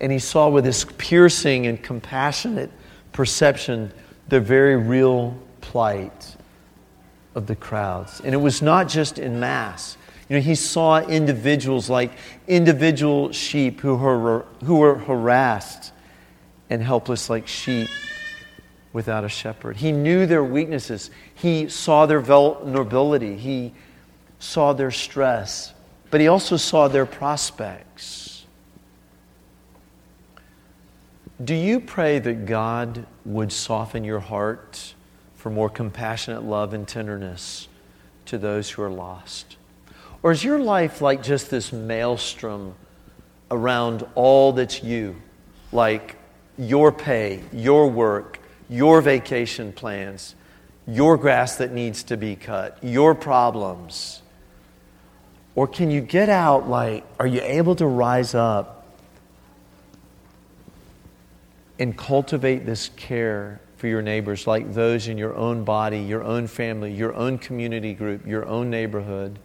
And 0.00 0.10
he 0.10 0.18
saw 0.18 0.48
with 0.48 0.64
his 0.64 0.84
piercing 0.84 1.66
and 1.66 1.82
compassionate 1.82 2.70
perception 3.12 3.92
the 4.28 4.40
very 4.40 4.76
real 4.76 5.36
plight 5.60 6.36
of 7.34 7.46
the 7.46 7.56
crowds. 7.56 8.20
And 8.24 8.34
it 8.34 8.38
was 8.38 8.62
not 8.62 8.88
just 8.88 9.18
in 9.18 9.40
mass, 9.40 9.96
you 10.30 10.36
know, 10.36 10.42
he 10.42 10.54
saw 10.54 11.00
individuals 11.00 11.90
like 11.90 12.12
individual 12.46 13.32
sheep 13.32 13.80
who 13.80 13.96
were, 13.96 14.46
who 14.64 14.76
were 14.76 14.94
harassed 14.94 15.92
and 16.70 16.80
helpless 16.80 17.28
like 17.28 17.48
sheep 17.48 17.88
without 18.92 19.24
a 19.24 19.28
shepherd. 19.28 19.76
He 19.76 19.90
knew 19.90 20.26
their 20.26 20.44
weaknesses. 20.44 21.10
He 21.34 21.68
saw 21.68 22.06
their 22.06 22.20
vulnerability. 22.20 23.36
He 23.36 23.72
saw 24.38 24.72
their 24.72 24.92
stress. 24.92 25.74
But 26.10 26.20
he 26.20 26.28
also 26.28 26.56
saw 26.56 26.88
their 26.88 27.06
prospects. 27.06 28.44
Do 31.42 31.54
you 31.54 31.80
pray 31.80 32.18
that 32.18 32.46
God 32.46 33.06
would 33.24 33.52
soften 33.52 34.04
your 34.04 34.20
heart 34.20 34.94
for 35.36 35.50
more 35.50 35.70
compassionate 35.70 36.42
love 36.42 36.74
and 36.74 36.86
tenderness 36.86 37.68
to 38.26 38.36
those 38.36 38.70
who 38.70 38.82
are 38.82 38.90
lost? 38.90 39.56
Or 40.22 40.32
is 40.32 40.44
your 40.44 40.58
life 40.58 41.00
like 41.00 41.22
just 41.22 41.48
this 41.48 41.72
maelstrom 41.72 42.74
around 43.50 44.06
all 44.14 44.52
that's 44.52 44.82
you? 44.82 45.16
Like 45.72 46.16
your 46.58 46.92
pay, 46.92 47.42
your 47.52 47.88
work, 47.88 48.38
your 48.68 49.00
vacation 49.00 49.72
plans, 49.72 50.34
your 50.86 51.16
grass 51.16 51.56
that 51.56 51.72
needs 51.72 52.02
to 52.04 52.16
be 52.18 52.36
cut, 52.36 52.76
your 52.82 53.14
problems? 53.14 54.20
Or 55.54 55.66
can 55.66 55.90
you 55.90 56.00
get 56.00 56.28
out 56.28 56.68
like, 56.68 57.04
are 57.18 57.26
you 57.26 57.40
able 57.42 57.74
to 57.76 57.86
rise 57.86 58.34
up 58.34 58.86
and 61.78 61.96
cultivate 61.96 62.66
this 62.66 62.90
care 62.96 63.60
for 63.76 63.88
your 63.88 64.02
neighbors, 64.02 64.46
like 64.46 64.74
those 64.74 65.08
in 65.08 65.16
your 65.16 65.34
own 65.34 65.64
body, 65.64 65.98
your 65.98 66.22
own 66.22 66.46
family, 66.46 66.92
your 66.92 67.14
own 67.14 67.38
community 67.38 67.94
group, 67.94 68.26
your 68.26 68.46
own 68.46 68.68
neighborhood? 68.68 69.38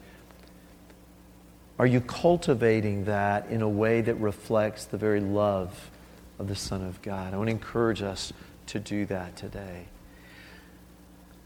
Are 1.80 1.88
you 1.88 2.02
cultivating 2.02 3.06
that 3.06 3.48
in 3.48 3.62
a 3.62 3.70
way 3.70 4.02
that 4.02 4.16
reflects 4.16 4.86
the 4.86 4.98
very 4.98 5.22
love 5.22 5.90
of 6.38 6.48
the 6.48 6.56
Son 6.56 6.84
of 6.86 7.02
God? 7.02 7.34
I 7.34 7.38
want 7.38 7.48
to 7.48 7.52
encourage 7.52 8.02
us 8.02 8.32
to 8.68 8.80
do 8.80 9.06
that 9.06 9.36
today. 9.36 9.86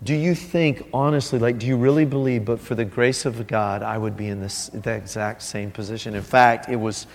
Do 0.01 0.15
you 0.15 0.33
think, 0.33 0.87
honestly, 0.93 1.39
like, 1.39 1.59
do 1.59 1.67
you 1.67 1.75
really 1.75 2.05
believe, 2.05 2.45
but 2.45 2.61
for 2.61 2.73
the 2.73 2.85
grace 2.85 3.25
of 3.25 3.47
God, 3.47 3.83
I 3.83 3.97
would 3.97 4.15
be 4.15 4.27
in 4.27 4.39
this, 4.39 4.67
the 4.69 4.93
exact 4.93 5.41
same 5.41 5.71
position? 5.71 6.15
In 6.15 6.21
fact, 6.21 6.69
it 6.69 6.77
was, 6.77 7.05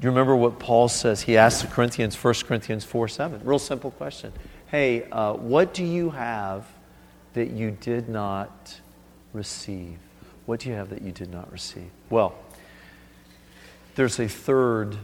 do 0.00 0.06
you 0.06 0.10
remember 0.10 0.34
what 0.34 0.58
Paul 0.58 0.88
says? 0.88 1.22
He 1.22 1.36
asked 1.36 1.62
the 1.62 1.68
Corinthians, 1.68 2.16
1 2.16 2.34
Corinthians 2.46 2.84
4 2.84 3.06
7. 3.06 3.40
Real 3.44 3.60
simple 3.60 3.92
question. 3.92 4.32
Hey, 4.66 5.04
uh, 5.10 5.34
what 5.34 5.72
do 5.72 5.84
you 5.84 6.10
have 6.10 6.66
that 7.34 7.50
you 7.50 7.70
did 7.70 8.08
not 8.08 8.80
receive? 9.32 9.98
What 10.46 10.60
do 10.60 10.68
you 10.68 10.74
have 10.74 10.90
that 10.90 11.02
you 11.02 11.12
did 11.12 11.30
not 11.30 11.50
receive? 11.52 11.90
Well, 12.10 12.34
there's 13.94 14.18
a 14.18 14.26
third 14.26 14.96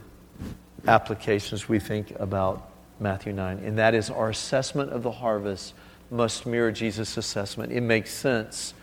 application 0.88 1.54
as 1.54 1.68
we 1.68 1.78
think 1.78 2.12
about 2.18 2.70
Matthew 2.98 3.32
9, 3.32 3.58
and 3.58 3.78
that 3.78 3.94
is 3.94 4.10
our 4.10 4.30
assessment 4.30 4.90
of 4.90 5.04
the 5.04 5.12
harvest 5.12 5.74
must 6.12 6.46
mirror 6.46 6.70
Jesus' 6.70 7.16
assessment. 7.16 7.72
It 7.72 7.80
makes 7.80 8.10
sense. 8.10 8.74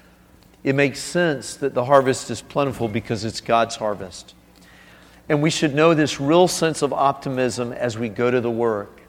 It 0.63 0.75
makes 0.75 0.99
sense 0.99 1.55
that 1.57 1.73
the 1.73 1.86
harvest 1.86 2.30
is 2.30 2.41
plentiful 2.41 2.88
because 2.88 3.23
it's 3.23 3.39
God's 3.39 3.75
harvest. 3.75 4.34
And 5.30 5.41
we 5.41 5.51
should 5.51 5.75
know 5.75 5.93
this 5.93 6.19
real 6.19 6.47
sense 6.47 6.82
of 6.82 6.91
optimism 6.91 7.71
as 7.71 7.97
we 7.97 8.09
go 8.09 8.32
to 8.32 8.41
the 8.41 8.51
work. 8.51 9.01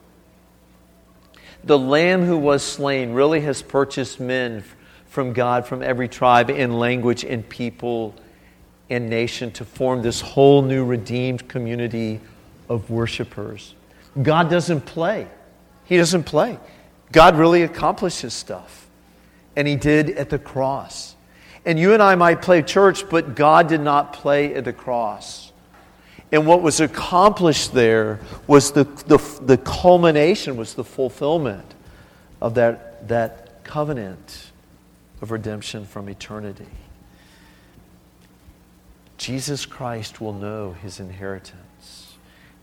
The 1.63 1.77
Lamb 1.77 2.23
who 2.23 2.37
was 2.37 2.63
slain 2.63 3.13
really 3.13 3.41
has 3.41 3.61
purchased 3.61 4.19
men 4.19 4.63
from 5.07 5.33
God 5.33 5.65
from 5.65 5.83
every 5.83 6.07
tribe 6.07 6.49
and 6.49 6.79
language 6.79 7.25
and 7.25 7.47
people 7.47 8.15
and 8.89 9.09
nation 9.09 9.51
to 9.51 9.65
form 9.65 10.01
this 10.01 10.21
whole 10.21 10.61
new 10.61 10.85
redeemed 10.85 11.47
community 11.49 12.19
of 12.69 12.89
worshipers. 12.89 13.73
God 14.21 14.49
doesn't 14.49 14.81
play. 14.81 15.27
He 15.85 15.97
doesn't 15.97 16.23
play. 16.23 16.57
God 17.11 17.37
really 17.37 17.63
accomplishes 17.63 18.33
stuff. 18.33 18.87
And 19.55 19.67
He 19.67 19.75
did 19.75 20.11
at 20.11 20.29
the 20.29 20.39
cross. 20.39 21.15
And 21.65 21.77
you 21.77 21.93
and 21.93 22.01
I 22.01 22.15
might 22.15 22.41
play 22.41 22.61
church, 22.61 23.07
but 23.09 23.35
God 23.35 23.67
did 23.67 23.81
not 23.81 24.13
play 24.13 24.55
at 24.55 24.65
the 24.65 24.73
cross. 24.73 25.51
And 26.31 26.47
what 26.47 26.61
was 26.61 26.79
accomplished 26.79 27.73
there 27.73 28.19
was 28.47 28.71
the, 28.71 28.85
the, 29.07 29.17
the 29.41 29.57
culmination, 29.57 30.55
was 30.55 30.73
the 30.73 30.83
fulfillment 30.83 31.65
of 32.41 32.55
that, 32.55 33.07
that 33.09 33.63
covenant 33.63 34.51
of 35.21 35.31
redemption 35.31 35.85
from 35.85 36.09
eternity. 36.09 36.65
Jesus 39.17 39.65
Christ 39.65 40.19
will 40.19 40.33
know 40.33 40.71
his 40.71 40.99
inheritance. 40.99 41.70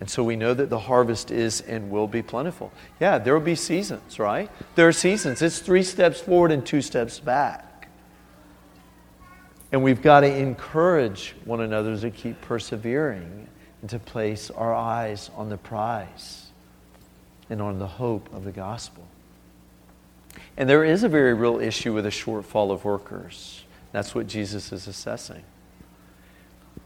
And 0.01 0.09
so 0.09 0.23
we 0.23 0.37
know 0.37 0.55
that 0.55 0.71
the 0.71 0.79
harvest 0.79 1.31
is 1.31 1.61
and 1.63 1.91
will 1.91 2.07
be 2.07 2.23
plentiful. 2.23 2.73
Yeah, 3.01 3.19
there 3.19 3.35
will 3.35 3.45
be 3.45 3.57
seasons, 3.57 4.19
right? 4.19 4.51
There 4.77 4.87
are 4.87 4.93
seasons. 4.93 5.43
It's 5.43 5.59
three 5.59 5.83
steps 5.83 6.21
forward 6.21 6.53
and 6.53 6.65
two 6.65 6.83
steps 6.83 7.19
back. 7.19 7.89
And 9.73 9.83
we've 9.83 10.01
got 10.01 10.21
to 10.21 10.35
encourage 10.35 11.35
one 11.45 11.61
another 11.61 11.97
to 11.99 12.11
keep 12.11 12.41
persevering 12.41 13.49
and 13.81 13.91
to 13.91 13.99
place 13.99 14.51
our 14.51 14.75
eyes 14.75 15.31
on 15.37 15.49
the 15.49 15.59
prize 15.59 16.47
and 17.51 17.61
on 17.61 17.79
the 17.79 17.87
hope 17.87 18.33
of 18.33 18.45
the 18.45 18.53
gospel. 18.53 19.05
And 20.57 20.69
there 20.69 20.85
is 20.85 21.03
a 21.03 21.09
very 21.09 21.35
real 21.35 21.59
issue 21.59 21.93
with 21.93 22.07
a 22.07 22.11
shortfall 22.11 22.71
of 22.71 22.85
workers. 22.85 23.65
That's 23.93 24.15
what 24.15 24.27
Jesus 24.27 24.73
is 24.73 24.87
assessing. 24.87 25.43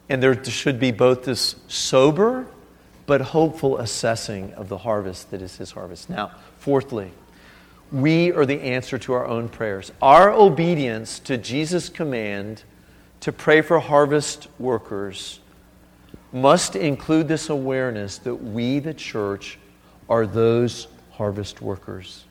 And 0.08 0.22
there 0.22 0.42
should 0.44 0.80
be 0.80 0.90
both 0.90 1.24
this 1.24 1.56
sober 1.68 2.46
but 3.06 3.20
hopeful 3.20 3.78
assessing 3.78 4.52
of 4.54 4.68
the 4.68 4.78
harvest 4.78 5.30
that 5.30 5.42
is 5.42 5.56
his 5.56 5.72
harvest. 5.72 6.08
Now, 6.08 6.32
fourthly, 6.58 7.10
we 7.90 8.32
are 8.32 8.46
the 8.46 8.60
answer 8.60 8.98
to 8.98 9.12
our 9.12 9.26
own 9.26 9.48
prayers. 9.48 9.92
Our 10.00 10.30
obedience 10.32 11.18
to 11.20 11.36
Jesus' 11.36 11.88
command 11.88 12.62
to 13.20 13.32
pray 13.32 13.60
for 13.60 13.78
harvest 13.78 14.48
workers 14.58 15.40
must 16.32 16.74
include 16.74 17.28
this 17.28 17.50
awareness 17.50 18.18
that 18.18 18.34
we, 18.34 18.78
the 18.78 18.94
church, 18.94 19.58
are 20.08 20.26
those 20.26 20.88
harvest 21.12 21.60
workers. 21.60 22.24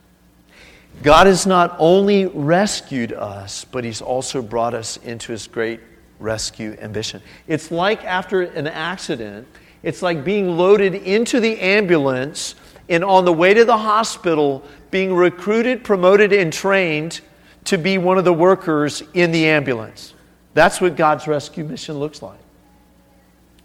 God 1.04 1.28
has 1.28 1.46
not 1.46 1.76
only 1.80 2.26
rescued 2.26 3.14
us, 3.14 3.66
but 3.66 3.84
He's 3.84 4.02
also 4.02 4.42
brought 4.42 4.74
us 4.74 4.98
into 4.98 5.32
His 5.32 5.48
great 5.48 5.80
rescue 6.20 6.76
ambition. 6.80 7.22
It's 7.48 7.72
like 7.72 8.04
after 8.04 8.42
an 8.42 8.68
accident, 8.68 9.48
it's 9.84 10.02
like 10.02 10.24
being 10.24 10.58
loaded 10.58 10.96
into 10.96 11.40
the 11.40 11.60
ambulance 11.60 12.56
and 12.90 13.04
on 13.04 13.26
the 13.26 13.34
way 13.34 13.54
to 13.54 13.66
the 13.66 13.78
hospital, 13.78 14.64
being 14.92 15.14
recruited, 15.14 15.84
promoted, 15.84 16.34
and 16.34 16.52
trained 16.52 17.22
to 17.66 17.78
be 17.78 17.98
one 17.98 18.18
of 18.18 18.26
the 18.26 18.34
workers 18.34 19.02
in 19.14 19.32
the 19.32 19.48
ambulance. 19.48 20.14
That's 20.54 20.82
what 20.82 20.96
God's 20.96 21.28
rescue 21.28 21.64
mission 21.64 21.98
looks 21.98 22.22
like. 22.22 22.40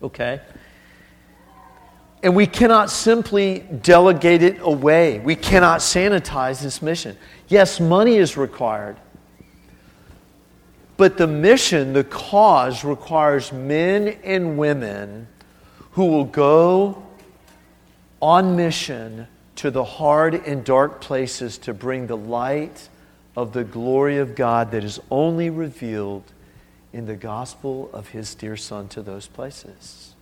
Okay? 0.03 0.41
And 2.23 2.35
we 2.35 2.47
cannot 2.47 2.91
simply 2.91 3.61
delegate 3.83 4.43
it 4.43 4.59
away. 4.61 5.19
We 5.21 5.37
cannot 5.37 5.81
sanitize 5.81 6.63
this 6.63 6.81
mission. 6.81 7.17
Yes, 7.49 7.81
money 7.81 8.17
is 8.17 8.37
required. 8.37 8.97
But 10.97 11.19
the 11.19 11.27
mission, 11.27 11.93
the 11.93 12.05
cause, 12.05 12.85
requires 12.85 13.53
men 13.53 14.19
and 14.25 14.57
women 14.57 15.29
who 15.97 16.05
will 16.05 16.27
go 16.27 17.03
on 18.21 18.55
mission 18.55 19.27
to 19.55 19.71
the 19.71 19.83
hard 19.83 20.35
and 20.35 20.63
dark 20.63 21.01
places 21.01 21.57
to 21.57 21.73
bring 21.73 22.07
the 22.07 22.17
light 22.17 22.91
of 23.35 23.55
the 23.55 23.65
glory 23.65 24.19
of 24.19 24.35
God 24.35 24.73
that 24.73 24.85
is 24.85 25.01
only 25.11 25.49
revealed 25.49 26.23
in 26.93 27.07
the 27.07 27.17
gospel 27.17 27.89
of 27.95 28.09
his 28.09 28.35
dear 28.35 28.59
son 28.59 28.89
to 28.89 29.01
those 29.01 29.27
places. 29.27 30.15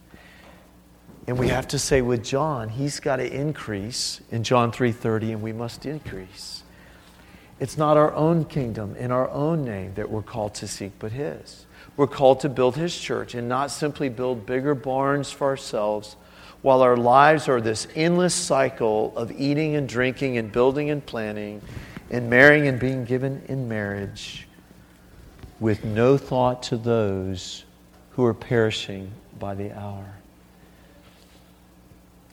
And 1.26 1.40
we 1.40 1.48
have 1.48 1.66
to 1.68 1.78
say 1.80 2.02
with 2.02 2.22
John, 2.22 2.68
he's 2.68 3.00
got 3.00 3.16
to 3.16 3.28
increase 3.28 4.20
in 4.30 4.44
John 4.44 4.70
3:30 4.70 5.32
and 5.32 5.42
we 5.42 5.52
must 5.52 5.86
increase. 5.86 6.62
It's 7.58 7.76
not 7.76 7.96
our 7.96 8.14
own 8.14 8.44
kingdom 8.44 8.94
in 8.94 9.10
our 9.10 9.28
own 9.28 9.64
name 9.64 9.94
that 9.94 10.08
we're 10.08 10.22
called 10.22 10.54
to 10.54 10.68
seek 10.68 10.92
but 11.00 11.10
his. 11.10 11.66
We're 11.96 12.06
called 12.08 12.40
to 12.40 12.48
build 12.48 12.76
his 12.76 12.96
church 12.96 13.34
and 13.34 13.48
not 13.48 13.70
simply 13.70 14.08
build 14.08 14.46
bigger 14.46 14.74
barns 14.74 15.30
for 15.30 15.46
ourselves 15.46 16.16
while 16.62 16.82
our 16.82 16.96
lives 16.96 17.48
are 17.48 17.60
this 17.60 17.86
endless 17.94 18.34
cycle 18.34 19.16
of 19.16 19.30
eating 19.32 19.76
and 19.76 19.88
drinking 19.88 20.38
and 20.38 20.50
building 20.50 20.90
and 20.90 21.04
planning 21.04 21.60
and 22.10 22.30
marrying 22.30 22.66
and 22.66 22.80
being 22.80 23.04
given 23.04 23.42
in 23.48 23.68
marriage 23.68 24.48
with 25.60 25.84
no 25.84 26.16
thought 26.16 26.62
to 26.62 26.76
those 26.76 27.64
who 28.10 28.24
are 28.24 28.34
perishing 28.34 29.10
by 29.38 29.54
the 29.54 29.72
hour. 29.78 30.14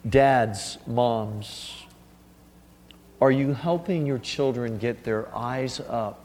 Dads, 0.08 0.78
moms, 0.88 1.84
are 3.20 3.32
you 3.32 3.54
helping 3.54 4.06
your 4.06 4.18
children 4.18 4.78
get 4.78 5.04
their 5.04 5.34
eyes 5.36 5.80
up 5.80 6.21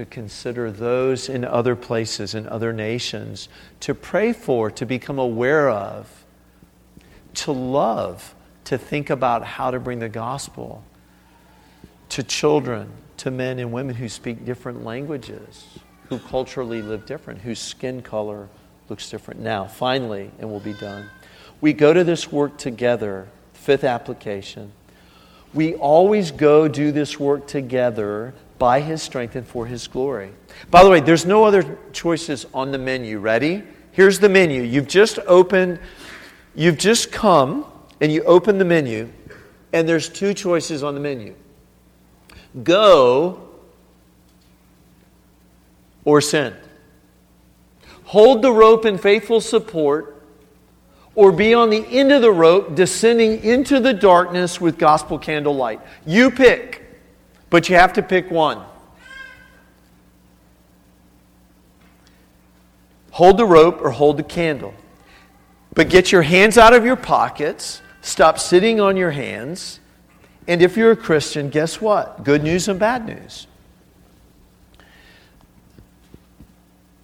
to 0.00 0.06
consider 0.06 0.70
those 0.70 1.28
in 1.28 1.44
other 1.44 1.76
places, 1.76 2.34
in 2.34 2.48
other 2.48 2.72
nations, 2.72 3.48
to 3.80 3.94
pray 3.94 4.32
for, 4.32 4.70
to 4.70 4.86
become 4.86 5.18
aware 5.18 5.68
of, 5.68 6.24
to 7.34 7.52
love, 7.52 8.34
to 8.64 8.78
think 8.78 9.10
about 9.10 9.44
how 9.44 9.70
to 9.70 9.78
bring 9.78 9.98
the 9.98 10.08
gospel 10.08 10.82
to 12.08 12.22
children, 12.22 12.90
to 13.18 13.30
men 13.30 13.58
and 13.58 13.72
women 13.72 13.94
who 13.94 14.08
speak 14.08 14.44
different 14.44 14.84
languages? 14.84 15.66
who 16.10 16.18
culturally 16.18 16.82
live 16.82 17.06
different, 17.06 17.40
whose 17.40 17.60
skin 17.60 18.02
color 18.02 18.48
looks 18.88 19.08
different. 19.08 19.40
Now, 19.40 19.64
finally, 19.66 20.30
and 20.40 20.50
we'll 20.50 20.58
be 20.58 20.74
done, 20.74 21.08
we 21.60 21.72
go 21.72 21.94
to 21.94 22.02
this 22.02 22.30
work 22.30 22.58
together. 22.58 23.28
Fifth 23.52 23.84
application. 23.84 24.72
We 25.54 25.74
always 25.74 26.32
go 26.32 26.66
do 26.66 26.90
this 26.90 27.20
work 27.20 27.46
together 27.46 28.34
by 28.60 28.80
His 28.80 29.02
strength 29.02 29.34
and 29.34 29.44
for 29.44 29.66
His 29.66 29.88
glory. 29.88 30.30
By 30.70 30.84
the 30.84 30.90
way, 30.90 31.00
there's 31.00 31.26
no 31.26 31.42
other 31.42 31.78
choices 31.92 32.46
on 32.54 32.70
the 32.70 32.78
menu. 32.78 33.18
Ready? 33.18 33.64
Here's 33.90 34.20
the 34.20 34.28
menu. 34.28 34.62
You've 34.62 34.86
just 34.86 35.18
opened, 35.26 35.80
you've 36.54 36.78
just 36.78 37.10
come 37.10 37.64
and 38.00 38.12
you 38.12 38.22
open 38.22 38.58
the 38.58 38.64
menu, 38.64 39.10
and 39.72 39.88
there's 39.88 40.08
two 40.08 40.32
choices 40.34 40.84
on 40.84 40.94
the 40.94 41.00
menu 41.00 41.34
go 42.64 43.48
or 46.04 46.20
sin. 46.20 46.54
Hold 48.04 48.42
the 48.42 48.52
rope 48.52 48.84
in 48.84 48.98
faithful 48.98 49.40
support, 49.40 50.20
or 51.14 51.30
be 51.30 51.54
on 51.54 51.70
the 51.70 51.86
end 51.86 52.10
of 52.10 52.22
the 52.22 52.32
rope 52.32 52.74
descending 52.74 53.42
into 53.44 53.78
the 53.78 53.92
darkness 53.92 54.60
with 54.60 54.78
gospel 54.78 55.18
candle 55.18 55.54
light. 55.54 55.80
You 56.04 56.32
pick, 56.32 56.89
but 57.50 57.68
you 57.68 57.76
have 57.76 57.92
to 57.94 58.02
pick 58.02 58.30
one. 58.30 58.62
Hold 63.10 63.36
the 63.36 63.44
rope 63.44 63.82
or 63.82 63.90
hold 63.90 64.16
the 64.16 64.22
candle. 64.22 64.72
But 65.74 65.88
get 65.88 66.10
your 66.10 66.22
hands 66.22 66.56
out 66.56 66.72
of 66.72 66.84
your 66.84 66.96
pockets, 66.96 67.82
stop 68.00 68.38
sitting 68.38 68.80
on 68.80 68.96
your 68.96 69.10
hands, 69.10 69.80
and 70.48 70.62
if 70.62 70.76
you're 70.76 70.92
a 70.92 70.96
Christian, 70.96 71.48
guess 71.50 71.80
what? 71.80 72.24
Good 72.24 72.42
news 72.42 72.68
and 72.68 72.80
bad 72.80 73.06
news. 73.06 73.46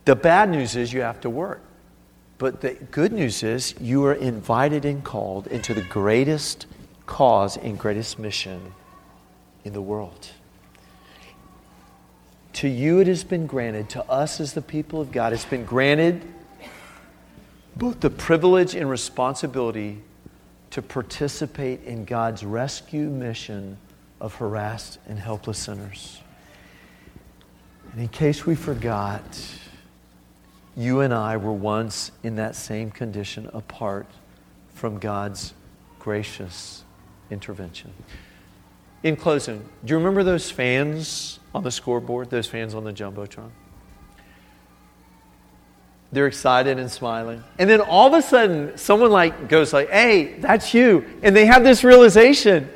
The 0.04 0.16
bad 0.16 0.50
news 0.50 0.76
is 0.76 0.92
you 0.92 1.02
have 1.02 1.20
to 1.20 1.30
work. 1.30 1.62
But 2.38 2.60
the 2.60 2.74
good 2.90 3.12
news 3.12 3.42
is 3.42 3.74
you 3.80 4.04
are 4.06 4.14
invited 4.14 4.84
and 4.84 5.02
called 5.02 5.46
into 5.46 5.74
the 5.74 5.82
greatest 5.82 6.66
cause 7.06 7.56
and 7.56 7.78
greatest 7.78 8.18
mission 8.18 8.72
in 9.64 9.72
the 9.72 9.80
world. 9.80 10.30
To 12.56 12.68
you 12.68 13.00
it 13.00 13.06
has 13.06 13.22
been 13.22 13.46
granted, 13.46 13.90
to 13.90 14.04
us 14.10 14.40
as 14.40 14.54
the 14.54 14.62
people 14.62 14.98
of 14.98 15.12
God, 15.12 15.34
it's 15.34 15.44
been 15.44 15.66
granted 15.66 16.22
both 17.76 18.00
the 18.00 18.08
privilege 18.08 18.74
and 18.74 18.88
responsibility 18.88 20.00
to 20.70 20.80
participate 20.80 21.84
in 21.84 22.06
God's 22.06 22.42
rescue 22.42 23.10
mission 23.10 23.76
of 24.22 24.34
harassed 24.36 24.98
and 25.06 25.18
helpless 25.18 25.58
sinners. 25.58 26.22
And 27.92 28.00
in 28.00 28.08
case 28.08 28.46
we 28.46 28.54
forgot, 28.54 29.22
you 30.74 31.00
and 31.00 31.12
I 31.12 31.36
were 31.36 31.52
once 31.52 32.10
in 32.22 32.36
that 32.36 32.56
same 32.56 32.90
condition 32.90 33.50
apart 33.52 34.06
from 34.72 34.98
God's 34.98 35.52
gracious 35.98 36.84
intervention. 37.30 37.92
In 39.06 39.14
closing, 39.14 39.64
do 39.84 39.92
you 39.92 39.98
remember 39.98 40.24
those 40.24 40.50
fans 40.50 41.38
on 41.54 41.62
the 41.62 41.70
scoreboard, 41.70 42.28
those 42.28 42.48
fans 42.48 42.74
on 42.74 42.82
the 42.82 42.92
Jumbotron? 42.92 43.50
They're 46.10 46.26
excited 46.26 46.80
and 46.80 46.90
smiling. 46.90 47.44
And 47.56 47.70
then 47.70 47.80
all 47.80 48.08
of 48.08 48.14
a 48.14 48.20
sudden, 48.20 48.76
someone 48.76 49.12
like 49.12 49.48
goes 49.48 49.72
like, 49.72 49.90
hey, 49.90 50.40
that's 50.40 50.74
you. 50.74 51.04
And 51.22 51.36
they 51.36 51.46
have 51.46 51.62
this 51.62 51.84
realization. 51.84 52.68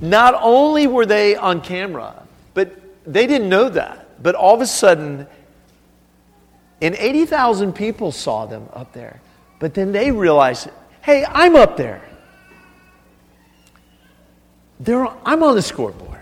Not 0.00 0.34
only 0.40 0.86
were 0.86 1.04
they 1.04 1.36
on 1.36 1.60
camera, 1.60 2.22
but 2.54 2.74
they 3.04 3.26
didn't 3.26 3.50
know 3.50 3.68
that. 3.68 4.22
But 4.22 4.36
all 4.36 4.54
of 4.54 4.62
a 4.62 4.66
sudden, 4.66 5.26
and 6.80 6.94
80,000 6.94 7.74
people 7.74 8.12
saw 8.12 8.46
them 8.46 8.66
up 8.72 8.94
there. 8.94 9.20
But 9.58 9.74
then 9.74 9.92
they 9.92 10.10
realized 10.10 10.70
Hey, 11.02 11.24
I'm 11.26 11.54
up 11.54 11.76
there. 11.76 12.02
There 14.80 15.06
I'm 15.06 15.42
on 15.42 15.54
the 15.54 15.62
scoreboard. 15.62 16.18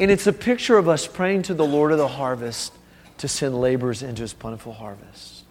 And 0.00 0.10
it's 0.10 0.26
a 0.26 0.32
picture 0.32 0.78
of 0.78 0.88
us 0.88 1.06
praying 1.06 1.42
to 1.42 1.54
the 1.54 1.66
Lord 1.66 1.92
of 1.92 1.98
the 1.98 2.08
harvest 2.08 2.72
to 3.18 3.28
send 3.28 3.60
laborers 3.60 4.02
into 4.02 4.22
his 4.22 4.32
plentiful 4.32 4.72
harvest. 4.72 5.44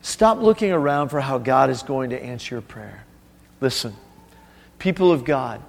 Stop 0.00 0.38
looking 0.38 0.70
around 0.70 1.08
for 1.08 1.20
how 1.20 1.38
God 1.38 1.68
is 1.68 1.82
going 1.82 2.10
to 2.10 2.22
answer 2.22 2.54
your 2.54 2.62
prayer. 2.62 3.04
Listen, 3.60 3.94
people 4.78 5.10
of 5.10 5.24
God, 5.24 5.60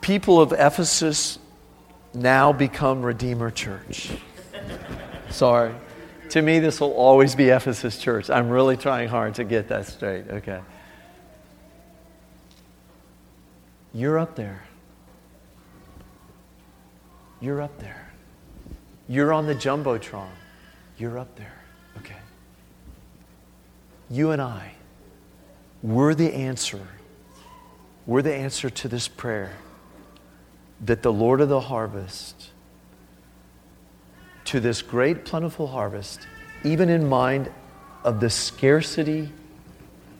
people 0.00 0.40
of 0.40 0.52
Ephesus 0.52 1.38
now 2.14 2.52
become 2.52 3.02
Redeemer 3.02 3.50
Church. 3.50 4.10
Sorry. 5.30 5.74
To 6.30 6.42
me, 6.42 6.58
this 6.58 6.80
will 6.80 6.92
always 6.92 7.34
be 7.34 7.50
Ephesus 7.50 7.98
Church. 7.98 8.30
I'm 8.30 8.48
really 8.48 8.76
trying 8.76 9.08
hard 9.08 9.34
to 9.36 9.44
get 9.44 9.68
that 9.68 9.86
straight. 9.86 10.28
Okay. 10.28 10.60
You're 13.92 14.18
up 14.18 14.36
there. 14.36 14.62
You're 17.40 17.62
up 17.62 17.78
there. 17.78 18.12
You're 19.08 19.32
on 19.32 19.46
the 19.46 19.54
Jumbotron. 19.54 20.28
You're 20.98 21.18
up 21.18 21.34
there. 21.36 21.58
Okay. 21.98 22.16
You 24.10 24.30
and 24.30 24.42
I, 24.42 24.72
we're 25.82 26.14
the 26.14 26.32
answer. 26.34 26.86
We're 28.06 28.22
the 28.22 28.34
answer 28.34 28.70
to 28.70 28.88
this 28.88 29.08
prayer 29.08 29.52
that 30.80 31.02
the 31.02 31.12
Lord 31.12 31.40
of 31.40 31.48
the 31.48 31.60
harvest, 31.60 32.50
to 34.46 34.60
this 34.60 34.82
great 34.82 35.24
plentiful 35.24 35.68
harvest, 35.68 36.26
even 36.64 36.88
in 36.88 37.08
mind 37.08 37.50
of 38.04 38.20
the 38.20 38.30
scarcity 38.30 39.30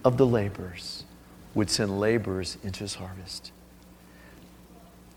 of 0.04 0.16
the 0.16 0.26
laborers, 0.26 1.04
would 1.54 1.70
send 1.70 1.98
laborers 1.98 2.56
into 2.62 2.80
his 2.80 2.94
harvest. 2.94 3.52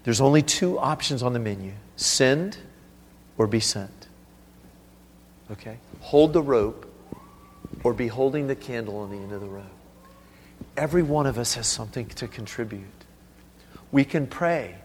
There's 0.04 0.22
only 0.22 0.42
two 0.42 0.80
options 0.80 1.22
on 1.22 1.34
the 1.34 1.40
menu 1.40 1.74
send 1.96 2.58
or 3.38 3.48
be 3.48 3.60
sent. 3.60 4.08
Okay? 5.52 5.78
Hold 6.00 6.34
the 6.34 6.42
rope 6.42 6.92
or 7.84 7.94
be 7.94 8.08
holding 8.08 8.48
the 8.48 8.56
candle 8.56 8.98
on 8.98 9.12
the 9.12 9.18
end 9.18 9.32
of 9.32 9.42
the 9.42 9.48
rope. 9.48 9.66
Every 10.78 11.04
one 11.04 11.26
of 11.26 11.38
us 11.38 11.56
has 11.56 11.68
something 11.68 12.08
to 12.08 12.28
contribute. 12.28 12.86
We 13.92 14.06
can 14.06 14.26
pray, 14.26 14.76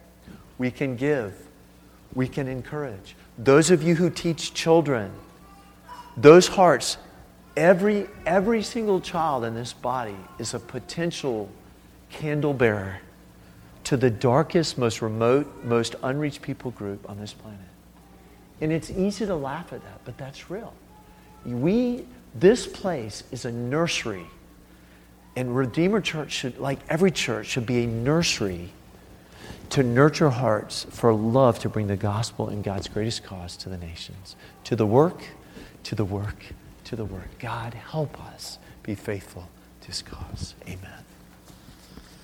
we 0.58 0.70
can 0.70 0.96
give, 0.96 1.34
we 2.14 2.28
can 2.28 2.48
encourage. 2.48 3.14
Those 3.38 3.70
of 3.70 3.82
you 3.82 3.94
who 3.94 4.10
teach 4.10 4.52
children, 4.52 5.12
those 6.16 6.48
hearts, 6.48 6.96
every, 7.56 8.08
every 8.24 8.62
single 8.62 9.00
child 9.00 9.44
in 9.44 9.54
this 9.54 9.72
body 9.72 10.16
is 10.38 10.54
a 10.54 10.58
potential 10.58 11.48
candle 12.10 12.54
bearer 12.54 13.00
to 13.86 13.96
the 13.96 14.10
darkest, 14.10 14.78
most 14.78 15.00
remote, 15.00 15.62
most 15.62 15.94
unreached 16.02 16.42
people 16.42 16.72
group 16.72 17.08
on 17.08 17.20
this 17.20 17.32
planet. 17.32 17.60
And 18.60 18.72
it's 18.72 18.90
easy 18.90 19.26
to 19.26 19.36
laugh 19.36 19.72
at 19.72 19.80
that, 19.84 20.00
but 20.04 20.18
that's 20.18 20.50
real. 20.50 20.74
We, 21.44 22.04
this 22.34 22.66
place 22.66 23.22
is 23.30 23.44
a 23.44 23.52
nursery. 23.52 24.26
And 25.36 25.54
Redeemer 25.54 26.00
Church 26.00 26.32
should, 26.32 26.58
like 26.58 26.80
every 26.88 27.12
church, 27.12 27.46
should 27.46 27.64
be 27.64 27.84
a 27.84 27.86
nursery 27.86 28.70
to 29.70 29.84
nurture 29.84 30.30
hearts 30.30 30.84
for 30.90 31.14
love 31.14 31.60
to 31.60 31.68
bring 31.68 31.86
the 31.86 31.96
gospel 31.96 32.48
and 32.48 32.64
God's 32.64 32.88
greatest 32.88 33.22
cause 33.22 33.56
to 33.58 33.68
the 33.68 33.78
nations. 33.78 34.34
To 34.64 34.74
the 34.74 34.86
work, 34.86 35.22
to 35.84 35.94
the 35.94 36.04
work, 36.04 36.46
to 36.86 36.96
the 36.96 37.04
work. 37.04 37.38
God, 37.38 37.74
help 37.74 38.20
us 38.34 38.58
be 38.82 38.96
faithful 38.96 39.48
to 39.82 39.86
his 39.86 40.02
cause. 40.02 40.54
Amen. 40.66 41.05